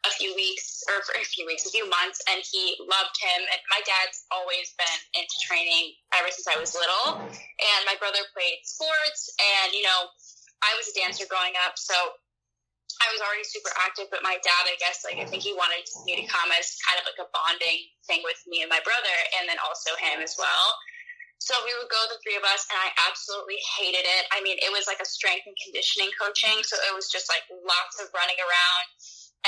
a 0.09 0.13
few 0.17 0.33
weeks 0.33 0.81
or 0.89 1.05
for 1.05 1.13
a 1.21 1.27
few 1.29 1.45
weeks, 1.45 1.69
a 1.69 1.73
few 1.73 1.85
months, 1.85 2.25
and 2.33 2.41
he 2.41 2.81
loved 2.81 3.13
him. 3.21 3.45
And 3.45 3.61
my 3.69 3.85
dad's 3.85 4.25
always 4.33 4.73
been 4.81 5.01
into 5.21 5.37
training 5.45 5.93
ever 6.17 6.33
since 6.33 6.49
I 6.49 6.57
was 6.57 6.73
little. 6.73 7.21
And 7.29 7.81
my 7.85 8.01
brother 8.01 8.25
played 8.33 8.65
sports, 8.65 9.29
and 9.37 9.77
you 9.77 9.85
know, 9.85 10.09
I 10.65 10.73
was 10.81 10.89
a 10.89 10.97
dancer 10.97 11.29
growing 11.29 11.53
up, 11.69 11.77
so 11.77 11.95
I 12.99 13.13
was 13.15 13.23
already 13.23 13.47
super 13.47 13.71
active, 13.79 14.11
but 14.11 14.27
my 14.27 14.41
dad, 14.43 14.65
I 14.67 14.75
guess, 14.83 15.07
like, 15.07 15.23
I 15.23 15.27
think 15.29 15.47
he 15.47 15.55
wanted 15.55 15.87
me 16.03 16.19
to 16.19 16.27
come 16.27 16.51
as 16.59 16.75
kind 16.83 16.99
of 16.99 17.07
like 17.07 17.21
a 17.23 17.31
bonding 17.31 17.95
thing 18.11 18.27
with 18.27 18.43
me 18.51 18.67
and 18.67 18.71
my 18.73 18.83
brother, 18.83 19.17
and 19.39 19.47
then 19.47 19.61
also 19.63 19.95
him 20.03 20.19
as 20.19 20.35
well. 20.35 20.67
So 21.39 21.55
we 21.63 21.71
would 21.79 21.89
go, 21.89 22.01
the 22.11 22.19
three 22.21 22.35
of 22.35 22.43
us, 22.43 22.67
and 22.69 22.79
I 22.79 22.91
absolutely 23.07 23.63
hated 23.79 24.03
it. 24.03 24.25
I 24.35 24.43
mean, 24.43 24.59
it 24.59 24.75
was 24.75 24.91
like 24.91 24.99
a 24.99 25.07
strength 25.07 25.47
and 25.47 25.55
conditioning 25.55 26.11
coaching, 26.19 26.61
so 26.67 26.75
it 26.83 26.93
was 26.93 27.07
just 27.09 27.31
like 27.31 27.47
lots 27.51 28.03
of 28.03 28.11
running 28.11 28.37
around 28.37 28.87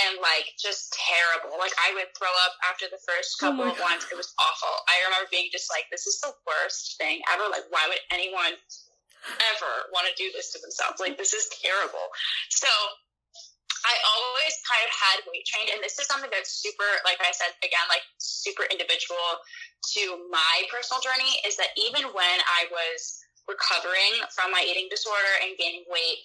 and 0.07 0.23
like 0.23 0.55
just 0.55 0.95
terrible. 0.95 1.59
Like 1.59 1.75
I 1.83 1.91
would 1.99 2.15
throw 2.15 2.31
up 2.47 2.55
after 2.63 2.87
the 2.87 3.03
first 3.03 3.37
oh 3.39 3.41
couple 3.43 3.67
oh 3.67 3.75
of 3.75 3.79
ones. 3.83 4.07
It 4.07 4.17
was 4.17 4.31
awful. 4.39 4.75
I 4.87 5.03
remember 5.11 5.29
being 5.35 5.51
just 5.51 5.67
like, 5.69 5.91
this 5.91 6.07
is 6.07 6.23
the 6.23 6.31
worst 6.47 6.95
thing 6.97 7.21
ever. 7.27 7.51
Like, 7.51 7.67
why 7.75 7.91
would 7.91 8.01
anyone 8.15 8.55
ever 9.59 9.73
want 9.93 10.07
to 10.07 10.15
do 10.15 10.31
this 10.33 10.55
to 10.55 10.63
themselves? 10.63 11.03
Like, 11.03 11.19
this 11.19 11.35
is 11.35 11.51
terrible. 11.59 12.07
So 12.55 12.71
I 13.85 13.95
always 14.05 14.55
kind 14.69 14.85
of 14.85 14.93
had 14.93 15.17
weight 15.29 15.47
trained, 15.49 15.73
and 15.73 15.81
this 15.81 15.97
is 15.97 16.05
something 16.05 16.29
that's 16.29 16.53
super, 16.53 16.89
like 17.09 17.17
I 17.21 17.33
said 17.33 17.57
again, 17.65 17.87
like 17.89 18.05
super 18.21 18.69
individual 18.69 19.41
to 19.97 20.03
my 20.29 20.69
personal 20.69 21.01
journey. 21.01 21.41
Is 21.49 21.57
that 21.57 21.73
even 21.81 22.13
when 22.13 22.37
I 22.45 22.69
was 22.69 23.25
recovering 23.49 24.21
from 24.37 24.53
my 24.53 24.61
eating 24.63 24.93
disorder 24.93 25.33
and 25.43 25.57
gaining 25.57 25.89
weight, 25.89 26.21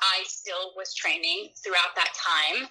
I 0.00 0.22
still 0.26 0.72
was 0.78 0.94
training 0.94 1.50
throughout 1.58 1.94
that 1.98 2.14
time. 2.14 2.70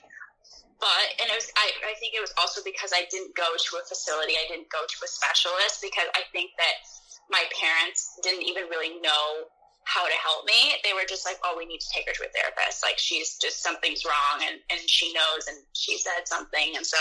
But 0.82 1.06
and 1.22 1.30
it 1.30 1.38
was, 1.38 1.52
I, 1.54 1.94
I 1.94 1.94
think 2.02 2.18
it 2.18 2.24
was 2.24 2.34
also 2.42 2.66
because 2.66 2.90
I 2.90 3.06
didn't 3.14 3.38
go 3.38 3.46
to 3.54 3.72
a 3.78 3.84
facility, 3.86 4.34
I 4.34 4.50
didn't 4.50 4.72
go 4.74 4.82
to 4.82 4.98
a 5.06 5.10
specialist 5.10 5.78
because 5.84 6.10
I 6.18 6.26
think 6.34 6.58
that 6.58 6.82
my 7.30 7.46
parents 7.54 8.18
didn't 8.26 8.42
even 8.42 8.66
really 8.66 8.98
know 8.98 9.52
how 9.86 10.06
to 10.06 10.18
help 10.18 10.46
me. 10.46 10.78
They 10.86 10.94
were 10.94 11.08
just 11.10 11.26
like, 11.26 11.42
oh, 11.44 11.58
we 11.58 11.66
need 11.66 11.82
to 11.82 11.92
take 11.92 12.06
her 12.08 12.14
to 12.14 12.28
a 12.28 12.32
therapist. 12.32 12.86
Like 12.86 13.02
she's 13.02 13.38
just 13.42 13.64
something's 13.66 14.06
wrong 14.06 14.46
and, 14.46 14.62
and 14.70 14.82
she 14.86 15.12
knows 15.14 15.50
and 15.50 15.58
she 15.74 15.98
said 15.98 16.30
something. 16.30 16.78
And 16.78 16.86
so 16.86 16.98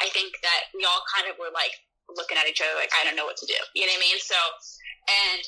I 0.00 0.08
think 0.14 0.38
that 0.42 0.70
we 0.72 0.86
all 0.86 1.02
kind 1.10 1.26
of 1.26 1.36
were 1.36 1.52
like 1.52 1.74
looking 2.06 2.38
at 2.38 2.46
each 2.46 2.62
other 2.62 2.74
like, 2.78 2.94
I 2.94 3.04
don't 3.04 3.18
know 3.18 3.26
what 3.26 3.38
to 3.42 3.48
do. 3.50 3.58
You 3.74 3.86
know 3.86 3.94
what 3.94 4.02
I 4.02 4.06
mean? 4.06 4.18
So, 4.22 4.38
and 5.10 5.42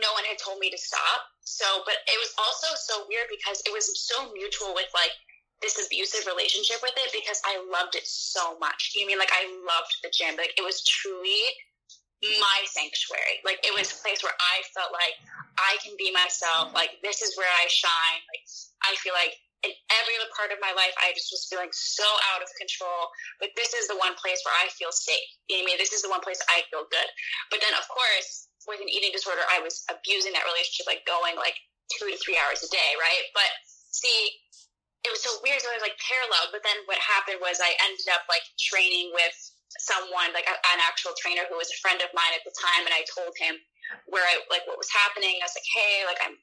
no 0.00 0.10
one 0.16 0.24
had 0.24 0.40
told 0.40 0.58
me 0.58 0.72
to 0.72 0.80
stop. 0.80 1.28
So, 1.44 1.84
but 1.84 2.00
it 2.08 2.16
was 2.16 2.32
also 2.40 2.72
so 2.80 3.04
weird 3.08 3.28
because 3.28 3.60
it 3.68 3.72
was 3.72 3.84
so 4.00 4.32
mutual 4.32 4.72
with 4.72 4.88
like 4.96 5.12
this 5.60 5.76
abusive 5.80 6.24
relationship 6.24 6.80
with 6.80 6.96
it 6.96 7.12
because 7.12 7.40
I 7.44 7.60
loved 7.68 7.94
it 7.94 8.08
so 8.08 8.56
much. 8.58 8.96
You 8.96 9.04
know 9.04 9.04
I 9.04 9.08
mean 9.08 9.20
like 9.20 9.36
I 9.36 9.44
loved 9.64 9.92
the 10.00 10.12
gym? 10.12 10.36
Like 10.36 10.56
it 10.56 10.64
was 10.64 10.80
truly 10.84 11.52
my 12.40 12.58
sanctuary. 12.68 13.42
Like 13.44 13.60
it 13.62 13.72
was 13.74 13.92
a 13.92 13.98
place 14.00 14.24
where 14.24 14.34
I 14.36 14.64
felt 14.72 14.92
like 14.92 15.16
I 15.60 15.76
can 15.84 15.92
be 16.00 16.12
myself. 16.12 16.72
Like 16.72 17.00
this 17.04 17.20
is 17.20 17.36
where 17.36 17.50
I 17.50 17.68
shine. 17.68 18.20
Like 18.32 18.44
I 18.84 18.92
feel 19.00 19.12
like 19.12 19.36
in 19.64 19.72
every 19.88 20.14
other 20.20 20.28
part 20.36 20.52
of 20.52 20.60
my 20.60 20.76
life, 20.76 20.92
I 21.00 21.16
just 21.16 21.32
was 21.32 21.48
feeling 21.48 21.72
so 21.72 22.04
out 22.32 22.44
of 22.44 22.48
control. 22.60 23.08
But 23.40 23.56
this 23.56 23.72
is 23.72 23.88
the 23.88 23.96
one 23.96 24.12
place 24.20 24.44
where 24.44 24.52
I 24.60 24.68
feel 24.76 24.92
safe. 24.92 25.24
You 25.48 25.60
know 25.60 25.64
what 25.64 25.64
I 25.64 25.68
mean? 25.72 25.78
This 25.80 25.96
is 25.96 26.04
the 26.04 26.12
one 26.12 26.20
place 26.20 26.38
I 26.52 26.68
feel 26.68 26.84
good. 26.92 27.08
But 27.48 27.64
then, 27.64 27.72
of 27.72 27.88
course, 27.88 28.52
with 28.68 28.84
an 28.84 28.92
eating 28.92 29.12
disorder, 29.16 29.40
I 29.48 29.64
was 29.64 29.84
abusing 29.88 30.36
that 30.36 30.44
relationship, 30.44 30.84
like 30.84 31.08
going 31.08 31.40
like 31.40 31.56
two 31.96 32.12
to 32.12 32.16
three 32.20 32.36
hours 32.36 32.60
a 32.60 32.68
day, 32.68 32.90
right? 33.00 33.24
But 33.32 33.48
see, 33.92 34.36
it 35.04 35.12
was 35.12 35.24
so 35.24 35.32
weird. 35.40 35.64
So 35.64 35.72
I 35.72 35.80
was 35.80 35.84
like 35.84 35.96
parallel. 36.00 36.52
But 36.52 36.60
then 36.60 36.76
what 36.84 37.00
happened 37.00 37.40
was 37.40 37.60
I 37.60 37.72
ended 37.88 38.08
up 38.12 38.28
like 38.28 38.44
training 38.60 39.16
with 39.16 39.36
someone 39.82 40.30
like 40.32 40.46
an 40.46 40.80
actual 40.82 41.16
trainer 41.18 41.46
who 41.50 41.58
was 41.58 41.70
a 41.70 41.78
friend 41.82 41.98
of 42.02 42.10
mine 42.14 42.34
at 42.36 42.44
the 42.46 42.54
time, 42.54 42.86
and 42.86 42.94
I 42.94 43.02
told 43.10 43.34
him 43.38 43.58
where 44.08 44.24
I 44.24 44.40
like 44.48 44.64
what 44.70 44.78
was 44.80 44.90
happening. 44.90 45.38
I 45.42 45.46
was 45.46 45.56
like, 45.56 45.70
hey, 45.74 46.06
like 46.06 46.20
I'm 46.22 46.36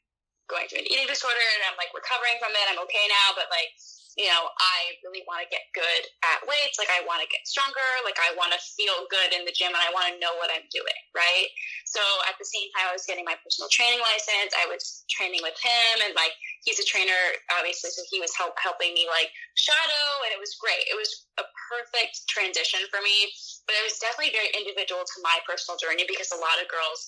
going 0.52 0.67
through 0.67 0.84
an 0.84 0.89
eating 0.91 1.08
disorder, 1.08 1.46
and 1.58 1.72
I'm 1.72 1.78
like 1.80 1.94
recovering 1.96 2.38
from 2.44 2.52
it. 2.52 2.65
I'm 2.67 2.82
okay 2.86 3.06
now, 3.08 3.34
but 3.38 3.48
like 3.48 3.72
you 4.19 4.28
know, 4.28 4.43
I 4.52 5.00
really 5.08 5.24
want 5.24 5.39
to 5.43 5.47
get 5.47 5.71
good 5.71 6.04
at 6.28 6.43
weights. 6.43 6.76
Like, 6.76 6.91
I 6.91 7.00
want 7.08 7.24
to 7.24 7.30
get 7.32 7.47
stronger. 7.47 7.89
Like, 8.04 8.19
I 8.19 8.36
want 8.36 8.52
to 8.52 8.60
feel 8.76 9.08
good 9.08 9.32
in 9.32 9.47
the 9.47 9.56
gym 9.56 9.71
and 9.71 9.80
I 9.80 9.91
want 9.95 10.12
to 10.12 10.19
know 10.19 10.36
what 10.36 10.52
I'm 10.52 10.67
doing. 10.67 11.02
Right. 11.15 11.47
So, 11.88 12.04
at 12.28 12.36
the 12.36 12.47
same 12.47 12.67
time, 12.76 12.91
I 12.91 12.95
was 12.95 13.08
getting 13.08 13.24
my 13.24 13.39
personal 13.39 13.71
training 13.71 14.04
license. 14.04 14.52
I 14.52 14.67
was 14.67 15.08
training 15.08 15.39
with 15.43 15.56
him, 15.60 16.04
and 16.04 16.12
like, 16.15 16.36
he's 16.67 16.80
a 16.80 16.88
trainer, 16.88 17.15
obviously. 17.56 17.91
So, 17.95 18.04
he 18.12 18.19
was 18.19 18.36
help, 18.36 18.60
helping 18.60 18.91
me 18.91 19.08
like 19.08 19.32
shadow, 19.56 20.08
and 20.28 20.36
it 20.36 20.39
was 20.39 20.60
great. 20.60 20.84
It 20.91 20.97
was 21.00 21.28
a 21.39 21.45
perfect 21.71 22.28
transition 22.28 22.84
for 22.91 23.00
me. 23.00 23.32
But 23.63 23.80
it 23.80 23.84
was 23.88 23.95
definitely 24.04 24.36
very 24.36 24.52
individual 24.52 25.08
to 25.08 25.17
my 25.24 25.39
personal 25.47 25.80
journey 25.80 26.04
because 26.04 26.36
a 26.36 26.39
lot 26.39 26.60
of 26.60 26.67
girls 26.67 27.08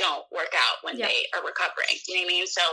don't 0.00 0.24
work 0.32 0.52
out 0.56 0.84
when 0.84 0.96
yeah. 0.96 1.08
they 1.08 1.28
are 1.36 1.44
recovering. 1.44 1.96
You 2.08 2.20
know 2.20 2.28
what 2.28 2.32
I 2.32 2.36
mean? 2.36 2.46
So, 2.48 2.64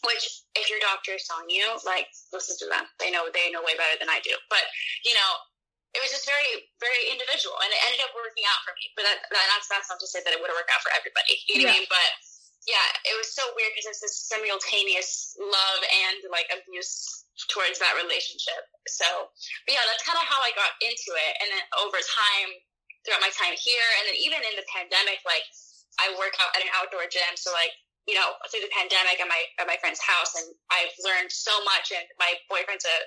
which 0.00 0.24
if 0.56 0.66
your 0.72 0.80
doctor 0.80 1.14
is 1.14 1.28
telling 1.28 1.52
you, 1.52 1.64
like, 1.84 2.08
listen 2.32 2.56
to 2.64 2.66
them. 2.72 2.88
They 2.96 3.12
know 3.12 3.28
they 3.30 3.52
know 3.52 3.62
way 3.62 3.76
better 3.76 4.00
than 4.00 4.08
I 4.08 4.24
do. 4.24 4.32
But 4.48 4.64
you 5.04 5.12
know, 5.12 5.30
it 5.92 6.00
was 6.00 6.08
just 6.08 6.24
very, 6.24 6.72
very 6.80 7.12
individual, 7.12 7.60
and 7.60 7.68
it 7.68 7.80
ended 7.84 8.00
up 8.00 8.16
working 8.16 8.48
out 8.48 8.64
for 8.64 8.72
me. 8.80 8.88
But 8.96 9.04
that, 9.04 9.28
that's 9.28 9.68
that's 9.68 9.92
not 9.92 10.00
to 10.00 10.08
say 10.08 10.24
that 10.24 10.32
it 10.32 10.40
would 10.40 10.48
have 10.48 10.56
worked 10.56 10.72
out 10.72 10.80
for 10.80 10.92
everybody. 10.96 11.36
You 11.48 11.62
know 11.62 11.68
yeah. 11.68 11.76
what 11.76 11.84
I 11.84 11.84
mean? 11.84 11.92
But 11.92 12.08
yeah, 12.64 12.86
it 13.04 13.14
was 13.18 13.34
so 13.34 13.42
weird 13.58 13.74
because 13.74 13.90
it's 13.90 14.02
this 14.02 14.16
simultaneous 14.30 15.34
love 15.36 15.80
and 15.82 16.22
like 16.30 16.46
abuse 16.54 17.26
towards 17.50 17.82
that 17.82 17.98
relationship. 17.98 18.62
So, 18.86 19.04
but 19.66 19.72
yeah, 19.74 19.84
that's 19.90 20.06
kind 20.06 20.16
of 20.16 20.26
how 20.30 20.38
I 20.40 20.54
got 20.54 20.78
into 20.78 21.10
it. 21.12 21.32
And 21.42 21.48
then 21.50 21.64
over 21.82 21.98
time, 21.98 22.48
throughout 23.02 23.24
my 23.24 23.34
time 23.34 23.58
here, 23.58 23.88
and 24.00 24.04
then 24.08 24.16
even 24.16 24.40
in 24.46 24.54
the 24.54 24.66
pandemic, 24.70 25.20
like 25.26 25.42
I 25.98 26.14
work 26.16 26.38
out 26.38 26.54
at 26.54 26.62
an 26.62 26.70
outdoor 26.78 27.10
gym, 27.10 27.34
so 27.34 27.50
like 27.50 27.74
you 28.06 28.18
know, 28.18 28.34
through 28.50 28.66
the 28.66 28.74
pandemic 28.74 29.22
at 29.22 29.28
my 29.30 29.42
at 29.62 29.66
my 29.66 29.78
friend's 29.78 30.02
house, 30.02 30.34
and 30.34 30.50
I've 30.74 30.94
learned 31.06 31.30
so 31.30 31.52
much. 31.62 31.94
And 31.94 32.04
my 32.18 32.34
boyfriend's 32.50 32.86
a 32.86 32.98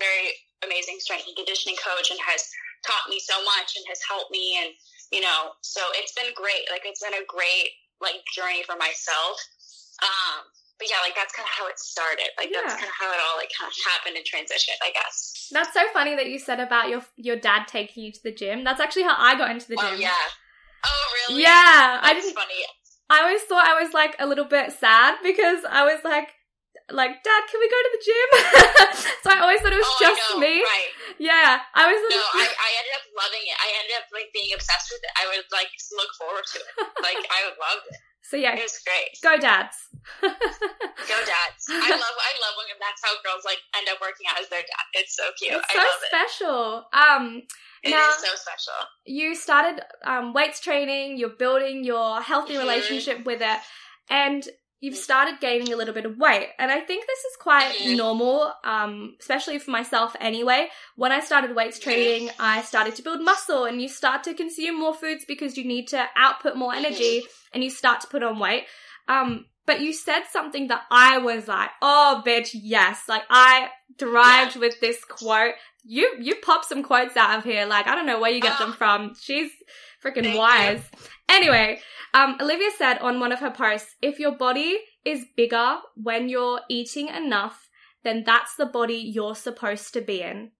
very 0.00 0.32
amazing 0.64 0.96
strength 1.00 1.28
and 1.28 1.36
conditioning 1.36 1.76
coach, 1.80 2.08
and 2.08 2.20
has 2.24 2.48
taught 2.86 3.08
me 3.12 3.20
so 3.20 3.36
much, 3.44 3.76
and 3.76 3.84
has 3.92 4.00
helped 4.08 4.32
me, 4.32 4.56
and 4.60 4.72
you 5.12 5.20
know, 5.20 5.52
so 5.60 5.80
it's 6.00 6.16
been 6.16 6.32
great. 6.32 6.64
Like 6.72 6.88
it's 6.88 7.04
been 7.04 7.16
a 7.16 7.26
great 7.28 7.76
like 8.00 8.24
journey 8.32 8.64
for 8.64 8.74
myself. 8.80 9.36
Um, 10.02 10.48
but 10.82 10.90
yeah, 10.90 10.98
like 11.04 11.14
that's 11.14 11.30
kind 11.30 11.46
of 11.46 11.54
how 11.54 11.68
it 11.68 11.78
started. 11.78 12.32
Like 12.34 12.50
yeah. 12.50 12.64
that's 12.64 12.74
kind 12.74 12.90
of 12.90 12.96
how 12.98 13.12
it 13.12 13.20
all 13.22 13.38
like 13.38 13.52
kind 13.54 13.70
of 13.70 13.76
happened 13.86 14.16
and 14.18 14.26
transitioned, 14.26 14.80
I 14.82 14.90
guess. 14.90 15.46
That's 15.52 15.70
so 15.76 15.86
funny 15.92 16.16
that 16.16 16.26
you 16.26 16.40
said 16.40 16.58
about 16.58 16.88
your 16.88 17.04
your 17.14 17.36
dad 17.36 17.68
taking 17.68 18.02
you 18.02 18.10
to 18.10 18.22
the 18.24 18.32
gym. 18.32 18.64
That's 18.64 18.80
actually 18.80 19.04
how 19.04 19.14
I 19.14 19.36
got 19.36 19.52
into 19.52 19.68
the 19.68 19.76
oh, 19.78 19.84
gym. 19.94 19.94
Oh 19.94 20.00
yeah. 20.00 20.24
Oh 20.82 21.04
really? 21.14 21.42
Yeah, 21.44 22.00
that's 22.02 22.08
I 22.08 22.14
didn't. 22.14 22.34
Funny. 22.34 22.66
I 23.12 23.28
always 23.28 23.44
thought 23.44 23.68
I 23.68 23.76
was 23.76 23.92
like 23.92 24.16
a 24.16 24.24
little 24.24 24.48
bit 24.48 24.72
sad 24.72 25.20
because 25.20 25.68
I 25.68 25.84
was 25.84 26.00
like, 26.00 26.32
like, 26.88 27.20
Dad, 27.20 27.42
can 27.44 27.60
we 27.60 27.68
go 27.68 27.76
to 27.76 27.92
the 27.92 28.02
gym? 28.08 28.28
so 29.20 29.28
I 29.28 29.38
always 29.44 29.60
thought 29.60 29.76
it 29.76 29.84
was 29.84 29.96
oh, 29.96 30.00
just 30.00 30.40
me. 30.40 30.64
Right. 30.64 30.92
Yeah, 31.20 31.60
I 31.76 31.84
was. 31.92 32.00
No, 32.08 32.16
I, 32.16 32.48
I 32.48 32.70
ended 32.80 32.94
up 32.96 33.04
loving 33.12 33.44
it. 33.44 33.56
I 33.60 33.68
ended 33.84 33.94
up 34.00 34.08
like 34.16 34.32
being 34.32 34.48
obsessed 34.56 34.88
with 34.88 35.04
it. 35.04 35.12
I 35.20 35.28
would 35.28 35.44
like 35.52 35.68
look 35.92 36.12
forward 36.16 36.46
to 36.56 36.58
it. 36.64 36.72
Like 37.04 37.20
I 37.28 37.52
loved 37.52 37.92
it. 37.92 38.00
So 38.22 38.40
yeah, 38.40 38.56
it 38.56 38.64
was 38.64 38.80
great. 38.86 39.12
Go 39.20 39.36
dads. 39.36 39.76
go 40.22 41.18
dads. 41.20 41.62
I 41.68 41.90
love 41.90 42.16
I 42.16 42.32
love 42.40 42.54
when 42.56 42.70
that's 42.80 43.02
how 43.04 43.12
girls 43.20 43.44
like 43.44 43.60
end 43.76 43.92
up 43.92 44.00
working 44.00 44.24
out 44.24 44.40
as 44.40 44.48
their 44.48 44.64
dad. 44.64 44.86
It's 44.94 45.12
so 45.12 45.28
cute. 45.36 45.52
It's 45.52 45.68
so 45.68 45.84
special. 46.08 46.86
It. 46.88 46.96
Um 46.96 47.42
it 47.82 47.90
now, 47.90 48.08
is 48.10 48.16
so 48.16 48.34
special. 48.34 48.74
You 49.04 49.34
started 49.34 49.82
um, 50.04 50.32
weights 50.32 50.60
training, 50.60 51.18
you're 51.18 51.30
building 51.30 51.84
your 51.84 52.20
healthy 52.20 52.54
mm-hmm. 52.54 52.62
relationship 52.62 53.24
with 53.24 53.40
it, 53.42 53.58
and 54.08 54.46
you've 54.80 54.96
started 54.96 55.40
gaining 55.40 55.72
a 55.72 55.76
little 55.76 55.94
bit 55.94 56.04
of 56.04 56.18
weight. 56.18 56.48
And 56.58 56.70
I 56.70 56.80
think 56.80 57.06
this 57.06 57.18
is 57.20 57.36
quite 57.40 57.72
mm-hmm. 57.72 57.96
normal, 57.96 58.52
um, 58.64 59.16
especially 59.20 59.58
for 59.58 59.70
myself 59.70 60.14
anyway. 60.20 60.68
When 60.96 61.12
I 61.12 61.20
started 61.20 61.54
weights 61.54 61.78
mm-hmm. 61.78 61.90
training, 61.90 62.30
I 62.38 62.62
started 62.62 62.96
to 62.96 63.02
build 63.02 63.20
muscle, 63.22 63.64
and 63.64 63.80
you 63.80 63.88
start 63.88 64.24
to 64.24 64.34
consume 64.34 64.78
more 64.78 64.94
foods 64.94 65.24
because 65.26 65.56
you 65.56 65.64
need 65.64 65.88
to 65.88 66.04
output 66.16 66.56
more 66.56 66.74
energy 66.74 67.20
mm-hmm. 67.20 67.54
and 67.54 67.64
you 67.64 67.70
start 67.70 68.00
to 68.02 68.06
put 68.06 68.22
on 68.22 68.38
weight. 68.38 68.64
Um, 69.08 69.46
but 69.66 69.80
you 69.80 69.92
said 69.92 70.22
something 70.30 70.68
that 70.68 70.82
I 70.90 71.18
was 71.18 71.48
like, 71.48 71.70
oh, 71.80 72.22
bitch, 72.26 72.50
yes. 72.54 73.02
Like, 73.08 73.22
I 73.30 73.68
thrived 73.98 74.56
yeah. 74.56 74.60
with 74.60 74.80
this 74.80 75.04
quote 75.04 75.54
you 75.84 76.16
you 76.20 76.36
pop 76.36 76.64
some 76.64 76.82
quotes 76.82 77.16
out 77.16 77.38
of 77.38 77.44
here. 77.44 77.66
Like 77.66 77.86
I 77.86 77.94
don't 77.94 78.06
know 78.06 78.20
where 78.20 78.30
you 78.30 78.40
get 78.40 78.58
them 78.58 78.70
ah. 78.72 78.76
from. 78.76 79.14
She's 79.20 79.50
freaking 80.04 80.36
wise. 80.36 80.82
You. 80.92 80.98
Anyway, 81.28 81.80
um, 82.14 82.36
Olivia 82.40 82.70
said 82.76 82.98
on 82.98 83.20
one 83.20 83.32
of 83.32 83.40
her 83.40 83.50
posts, 83.50 83.94
if 84.02 84.18
your 84.18 84.32
body 84.32 84.78
is 85.04 85.24
bigger 85.36 85.78
when 85.96 86.28
you're 86.28 86.60
eating 86.68 87.08
enough, 87.08 87.68
then 88.04 88.22
that's 88.24 88.54
the 88.56 88.66
body 88.66 88.94
you're 88.94 89.34
supposed 89.34 89.92
to 89.94 90.00
be 90.00 90.22
in. 90.22 90.50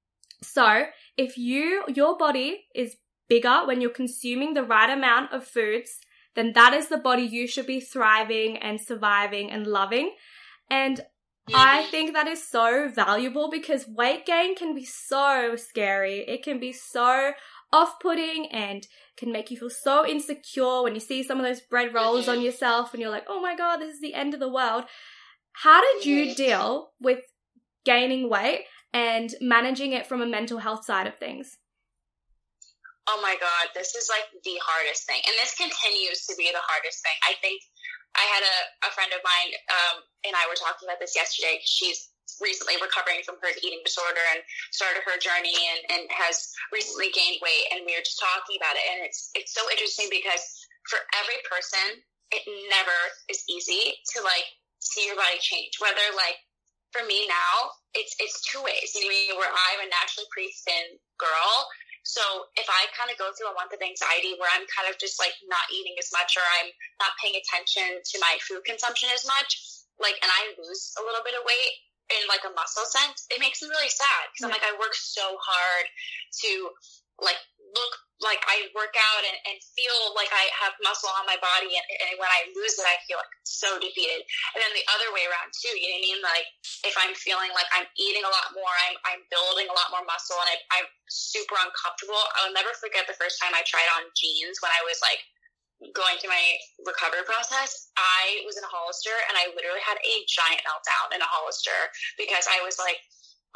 So 0.43 0.87
if 1.17 1.39
you 1.39 1.85
your 1.89 2.17
body 2.17 2.65
is 2.75 2.97
bigger 3.29 3.63
when 3.67 3.81
you're 3.81 3.91
consuming 3.91 4.55
the 4.55 4.65
right 4.65 4.91
amount 4.91 5.33
of 5.33 5.47
foods, 5.47 5.99
then 6.35 6.53
that 6.55 6.73
is 6.73 6.89
the 6.89 6.99
body 6.99 7.23
you 7.23 7.47
should 7.47 7.67
be 7.67 7.81
thriving 7.81 8.57
and 8.57 8.81
surviving 8.81 9.51
and 9.51 9.67
loving. 9.67 10.15
And 10.71 11.05
I 11.53 11.85
think 11.85 12.13
that 12.13 12.27
is 12.27 12.47
so 12.47 12.89
valuable 12.89 13.51
because 13.51 13.87
weight 13.89 14.27
gain 14.27 14.55
can 14.55 14.75
be 14.75 14.85
so 14.85 15.57
scary. 15.57 16.21
It 16.21 16.43
can 16.43 16.59
be 16.59 16.73
so 16.73 17.33
off 17.73 17.99
putting 18.01 18.47
and 18.53 18.87
can 19.17 19.33
make 19.33 19.51
you 19.51 19.57
feel 19.57 19.71
so 19.71 20.07
insecure 20.07 20.83
when 20.83 20.95
you 20.95 21.01
see 21.01 21.23
some 21.23 21.39
of 21.39 21.45
those 21.45 21.61
bread 21.61 21.93
rolls 21.93 22.29
on 22.29 22.41
yourself 22.41 22.93
and 22.93 23.01
you're 23.01 23.11
like, 23.11 23.27
oh 23.29 23.41
my 23.41 23.57
God, 23.57 23.79
this 23.79 23.95
is 23.95 24.01
the 24.01 24.15
end 24.15 24.35
of 24.35 24.41
the 24.41 24.53
world. 24.53 24.85
How 25.53 25.81
did 25.81 26.07
you 26.07 26.35
deal 26.35 26.93
with 27.01 27.21
gaining 27.85 28.29
weight 28.29 28.65
and 28.93 29.35
managing 29.41 29.93
it 29.93 30.07
from 30.07 30.23
a 30.23 30.27
mental 30.27 30.59
health 30.59 30.85
side 30.85 31.07
of 31.07 31.19
things? 31.19 31.59
Oh 33.11 33.19
my 33.19 33.35
God, 33.43 33.75
this 33.75 33.99
is 33.99 34.07
like 34.07 34.31
the 34.47 34.59
hardest 34.63 35.11
thing. 35.11 35.19
And 35.27 35.35
this 35.35 35.59
continues 35.59 36.23
to 36.31 36.39
be 36.39 36.51
the 36.55 36.63
hardest 36.63 37.03
thing. 37.03 37.19
I 37.27 37.35
think 37.43 37.59
I 38.15 38.25
had 38.31 38.45
a, 38.47 38.59
a 38.87 38.91
friend 38.95 39.11
of 39.11 39.25
mine 39.27 39.51
um, 39.73 39.97
and 40.23 40.35
I 40.39 40.47
were 40.47 40.59
talking 40.59 40.87
about 40.87 41.03
this 41.03 41.19
yesterday. 41.19 41.59
She's 41.67 42.13
recently 42.39 42.79
recovering 42.79 43.27
from 43.27 43.43
her 43.43 43.51
eating 43.59 43.83
disorder 43.83 44.23
and 44.33 44.41
started 44.71 45.03
her 45.03 45.19
journey 45.19 45.55
and, 45.75 45.81
and 45.99 46.03
has 46.15 46.55
recently 46.71 47.11
gained 47.11 47.43
weight. 47.43 47.67
And 47.75 47.83
we 47.83 47.99
were 47.99 48.07
just 48.07 48.23
talking 48.23 48.57
about 48.63 48.79
it. 48.79 48.85
And 48.87 48.99
it's, 49.03 49.35
it's 49.35 49.51
so 49.51 49.67
interesting 49.67 50.07
because 50.07 50.43
for 50.87 51.03
every 51.19 51.43
person, 51.51 52.07
it 52.33 52.43
never 52.71 52.99
is 53.29 53.43
easy 53.51 53.99
to 54.15 54.23
like 54.23 54.47
see 54.79 55.11
your 55.11 55.19
body 55.19 55.43
change. 55.43 55.77
Whether 55.83 56.07
like 56.15 56.39
for 56.95 57.03
me 57.05 57.27
now, 57.27 57.75
it's, 57.99 58.15
it's 58.23 58.41
two 58.47 58.63
ways. 58.63 58.95
You 58.95 59.35
know, 59.35 59.43
where 59.43 59.51
I'm 59.51 59.85
a 59.85 59.89
naturally 59.91 60.31
pretty 60.31 60.55
thin 60.65 61.03
girl 61.19 61.53
so 62.03 62.51
if 62.59 62.67
I 62.67 62.91
kind 62.99 63.11
of 63.11 63.19
go 63.19 63.31
through 63.35 63.51
a 63.51 63.59
month 63.59 63.71
of 63.71 63.81
anxiety 63.83 64.35
where 64.39 64.51
I'm 64.51 64.67
kind 64.71 64.91
of 64.91 64.99
just 64.99 65.23
like 65.23 65.35
not 65.47 65.65
eating 65.71 65.95
as 66.03 66.11
much 66.11 66.35
or 66.35 66.45
I'm 66.61 66.71
not 66.99 67.15
paying 67.23 67.39
attention 67.39 68.03
to 68.03 68.17
my 68.19 68.39
food 68.43 68.67
consumption 68.67 69.09
as 69.15 69.23
much, 69.23 69.59
like, 70.03 70.19
and 70.19 70.31
I 70.31 70.55
lose 70.59 70.93
a 70.99 71.03
little 71.07 71.23
bit 71.23 71.39
of 71.39 71.47
weight 71.47 71.75
in 72.11 72.23
like 72.29 72.45
a 72.45 72.53
muscle 72.53 72.85
sense, 72.85 73.25
it 73.31 73.41
makes 73.41 73.63
me 73.63 73.71
really 73.71 73.89
sad 73.89 74.29
because 74.31 74.45
I'm 74.45 74.55
like, 74.55 74.67
I 74.67 74.75
work 74.77 74.93
so 74.93 75.39
hard 75.39 75.87
to 76.43 76.51
like 77.23 77.39
look 77.73 77.95
like 78.23 78.41
I 78.47 78.71
work 78.73 78.95
out 78.95 79.23
and, 79.27 79.37
and 79.51 79.57
feel 79.75 79.99
like 80.15 80.31
I 80.31 80.49
have 80.63 80.75
muscle 80.83 81.11
on 81.19 81.27
my 81.27 81.37
body. 81.39 81.75
And, 81.75 81.87
and 82.09 82.15
when 82.17 82.31
I 82.31 82.49
lose 82.55 82.79
it, 82.79 82.87
I 82.87 82.99
feel 83.07 83.19
like 83.19 83.35
so 83.45 83.79
defeated. 83.83 84.23
And 84.55 84.63
then 84.63 84.73
the 84.73 84.87
other 84.95 85.11
way 85.13 85.27
around 85.27 85.51
too, 85.53 85.75
you 85.75 85.91
know 85.91 85.99
what 85.99 86.03
I 86.03 86.09
mean? 86.09 86.21
Like 86.23 86.49
if 86.87 86.95
I'm 86.97 87.15
feeling 87.19 87.51
like 87.53 87.69
I'm 87.75 87.87
eating 87.99 88.25
a 88.25 88.33
lot 88.33 88.55
more, 88.55 88.75
I'm, 88.89 88.97
I'm 89.07 89.21
building 89.29 89.69
a 89.69 89.77
lot 89.77 89.91
more 89.91 90.07
muscle 90.07 90.39
and 90.39 90.51
I, 90.55 90.57
I'm 90.81 90.89
super 91.11 91.59
uncomfortable. 91.59 92.19
I'll 92.41 92.55
never 92.55 92.73
forget 92.79 93.05
the 93.05 93.19
first 93.19 93.43
time 93.43 93.53
I 93.53 93.67
tried 93.67 93.91
on 93.99 94.09
jeans 94.17 94.63
when 94.65 94.73
I 94.73 94.83
was 94.87 95.03
like 95.03 95.21
going 95.91 96.15
through 96.23 96.31
my 96.31 96.47
recovery 96.87 97.27
process, 97.27 97.91
I 97.99 98.47
was 98.47 98.55
in 98.55 98.63
a 98.63 98.71
Hollister 98.71 99.11
and 99.27 99.35
I 99.35 99.51
literally 99.51 99.83
had 99.83 99.99
a 99.99 100.15
giant 100.31 100.63
meltdown 100.63 101.11
in 101.11 101.19
a 101.19 101.27
Hollister 101.27 101.75
because 102.15 102.47
I 102.47 102.63
was 102.63 102.79
like, 102.79 103.03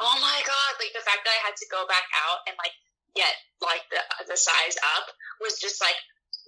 oh 0.03 0.19
my 0.19 0.39
God, 0.43 0.71
like 0.83 0.91
the 0.91 1.07
fact 1.07 1.23
that 1.23 1.31
I 1.31 1.41
had 1.47 1.55
to 1.55 1.67
go 1.71 1.87
back 1.87 2.03
out 2.27 2.43
and 2.51 2.59
like 2.59 2.75
get 3.17 3.33
like 3.65 3.81
the 3.89 3.99
the 4.29 4.37
size 4.37 4.77
up 4.93 5.09
was 5.41 5.57
just 5.57 5.81
like 5.81 5.97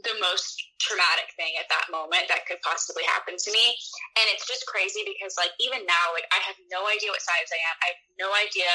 the 0.05 0.15
most 0.21 0.55
traumatic 0.79 1.27
thing 1.36 1.51
at 1.60 1.67
that 1.67 1.91
moment 1.91 2.23
that 2.32 2.47
could 2.47 2.62
possibly 2.63 3.03
happen 3.03 3.36
to 3.36 3.49
me. 3.51 3.75
And 4.15 4.25
it's 4.32 4.47
just 4.47 4.63
crazy 4.69 5.03
because 5.03 5.36
like 5.36 5.51
even 5.60 5.84
now, 5.84 6.05
like 6.15 6.29
I 6.32 6.39
have 6.45 6.55
no 6.71 6.88
idea 6.88 7.12
what 7.12 7.19
size 7.19 7.49
I 7.51 7.60
am. 7.67 7.75
I 7.84 7.88
have 7.97 8.01
no 8.21 8.29
idea 8.32 8.71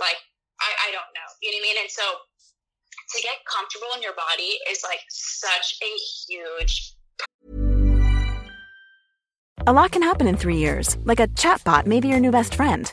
like 0.00 0.16
I, 0.62 0.70
I 0.86 0.94
don't 0.94 1.10
know. 1.12 1.28
You 1.42 1.52
know 1.52 1.60
what 1.60 1.66
I 1.66 1.68
mean? 1.68 1.78
And 1.82 1.90
so 1.92 2.06
to 2.06 3.18
get 3.20 3.42
comfortable 3.44 3.92
in 3.98 4.00
your 4.00 4.16
body 4.16 4.56
is 4.70 4.80
like 4.86 5.02
such 5.10 5.76
a 5.82 5.92
huge 6.24 6.96
A 9.64 9.72
lot 9.72 9.92
can 9.92 10.02
happen 10.02 10.26
in 10.26 10.36
three 10.36 10.56
years, 10.56 10.98
like 11.04 11.20
a 11.20 11.28
chatbot 11.28 11.86
may 11.86 12.00
be 12.00 12.08
your 12.08 12.18
new 12.18 12.32
best 12.32 12.56
friend. 12.56 12.92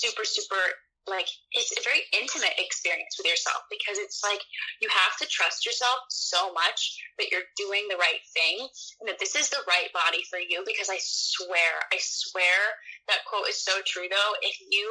super, 0.00 0.24
super 0.24 0.64
like 1.08 1.28
it's 1.56 1.72
a 1.72 1.80
very 1.80 2.04
intimate 2.12 2.52
experience 2.60 3.16
with 3.16 3.24
yourself 3.24 3.64
because 3.72 3.96
it's 3.96 4.20
like 4.20 4.40
you 4.84 4.88
have 4.92 5.16
to 5.16 5.24
trust 5.32 5.64
yourself 5.64 6.04
so 6.12 6.52
much 6.52 7.00
that 7.16 7.32
you're 7.32 7.48
doing 7.56 7.88
the 7.88 7.96
right 7.96 8.20
thing 8.36 8.68
and 9.00 9.08
that 9.08 9.18
this 9.18 9.32
is 9.32 9.48
the 9.48 9.64
right 9.64 9.88
body 9.96 10.20
for 10.28 10.36
you 10.36 10.60
because 10.68 10.92
I 10.92 11.00
swear, 11.00 11.80
I 11.88 11.98
swear 11.98 12.76
that 13.08 13.24
quote 13.24 13.48
is 13.48 13.64
so 13.64 13.80
true 13.88 14.12
though. 14.12 14.32
If 14.44 14.60
you 14.60 14.88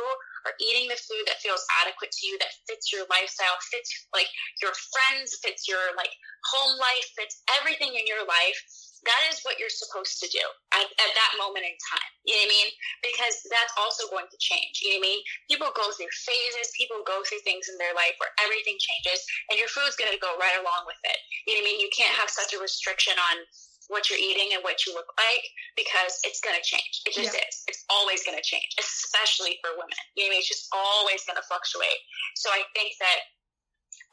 are 0.50 0.56
eating 0.58 0.90
the 0.90 0.98
food 0.98 1.30
that 1.30 1.44
feels 1.46 1.64
adequate 1.86 2.12
to 2.12 2.24
you, 2.26 2.42
that 2.42 2.58
fits 2.66 2.90
your 2.90 3.06
lifestyle, 3.08 3.56
fits 3.70 3.90
like 4.10 4.30
your 4.66 4.74
friends, 4.92 5.38
fits 5.46 5.70
your 5.70 5.94
like 5.94 6.12
home 6.50 6.74
life, 6.82 7.08
fits 7.14 7.46
everything 7.62 7.94
in 7.94 8.10
your 8.10 8.26
life, 8.26 8.60
that 9.08 9.22
is 9.32 9.40
what 9.48 9.56
you're 9.56 9.72
supposed 9.72 10.20
to 10.20 10.28
do 10.28 10.44
at, 10.76 10.84
at, 10.84 11.12
that 11.16 11.32
moment 11.40 11.64
in 11.64 11.76
time. 11.80 12.12
You 12.28 12.36
know 12.36 12.44
what 12.44 12.52
I 12.52 12.56
mean? 12.56 12.70
Because 13.00 13.36
that's 13.48 13.72
also 13.80 14.12
going 14.12 14.28
to 14.28 14.40
change. 14.40 14.84
You 14.84 14.96
know 14.96 15.00
what 15.00 15.08
I 15.08 15.10
mean? 15.10 15.20
People 15.48 15.72
go 15.72 15.88
through 15.96 16.12
phases, 16.12 16.76
people 16.76 17.00
go 17.08 17.24
through 17.24 17.44
things 17.48 17.72
in 17.72 17.80
their 17.80 17.96
life 17.96 18.16
where 18.20 18.34
everything 18.44 18.76
changes 18.76 19.24
and 19.52 19.56
your 19.56 19.72
food's 19.72 19.96
going 19.96 20.12
to 20.12 20.20
go 20.20 20.36
right 20.36 20.60
along 20.60 20.84
with 20.84 21.00
it. 21.08 21.20
You 21.48 21.56
know 21.56 21.64
what 21.64 21.68
I 21.68 21.70
mean? 21.72 21.80
You 21.80 21.92
can't 21.96 22.16
have 22.20 22.32
such 22.32 22.52
a 22.52 22.60
restriction 22.60 23.16
on 23.16 23.48
what 23.90 24.06
you're 24.08 24.22
eating 24.22 24.54
and 24.54 24.62
what 24.62 24.86
you 24.86 24.94
look 24.94 25.10
like 25.18 25.46
because 25.74 26.22
it's 26.22 26.40
going 26.40 26.54
to 26.54 26.62
change. 26.62 27.02
It 27.10 27.18
just 27.18 27.34
yeah. 27.34 27.42
is. 27.42 27.66
It's 27.66 27.84
always 27.90 28.22
going 28.22 28.38
to 28.38 28.46
change, 28.46 28.70
especially 28.78 29.58
for 29.66 29.74
women. 29.74 29.98
You 30.14 30.30
know 30.30 30.36
what 30.36 30.38
I 30.38 30.38
mean? 30.38 30.46
It's 30.46 30.52
just 30.52 30.70
always 30.70 31.26
going 31.26 31.42
to 31.42 31.46
fluctuate. 31.50 32.00
So 32.38 32.54
I 32.54 32.62
think 32.78 32.94
that 33.02 33.20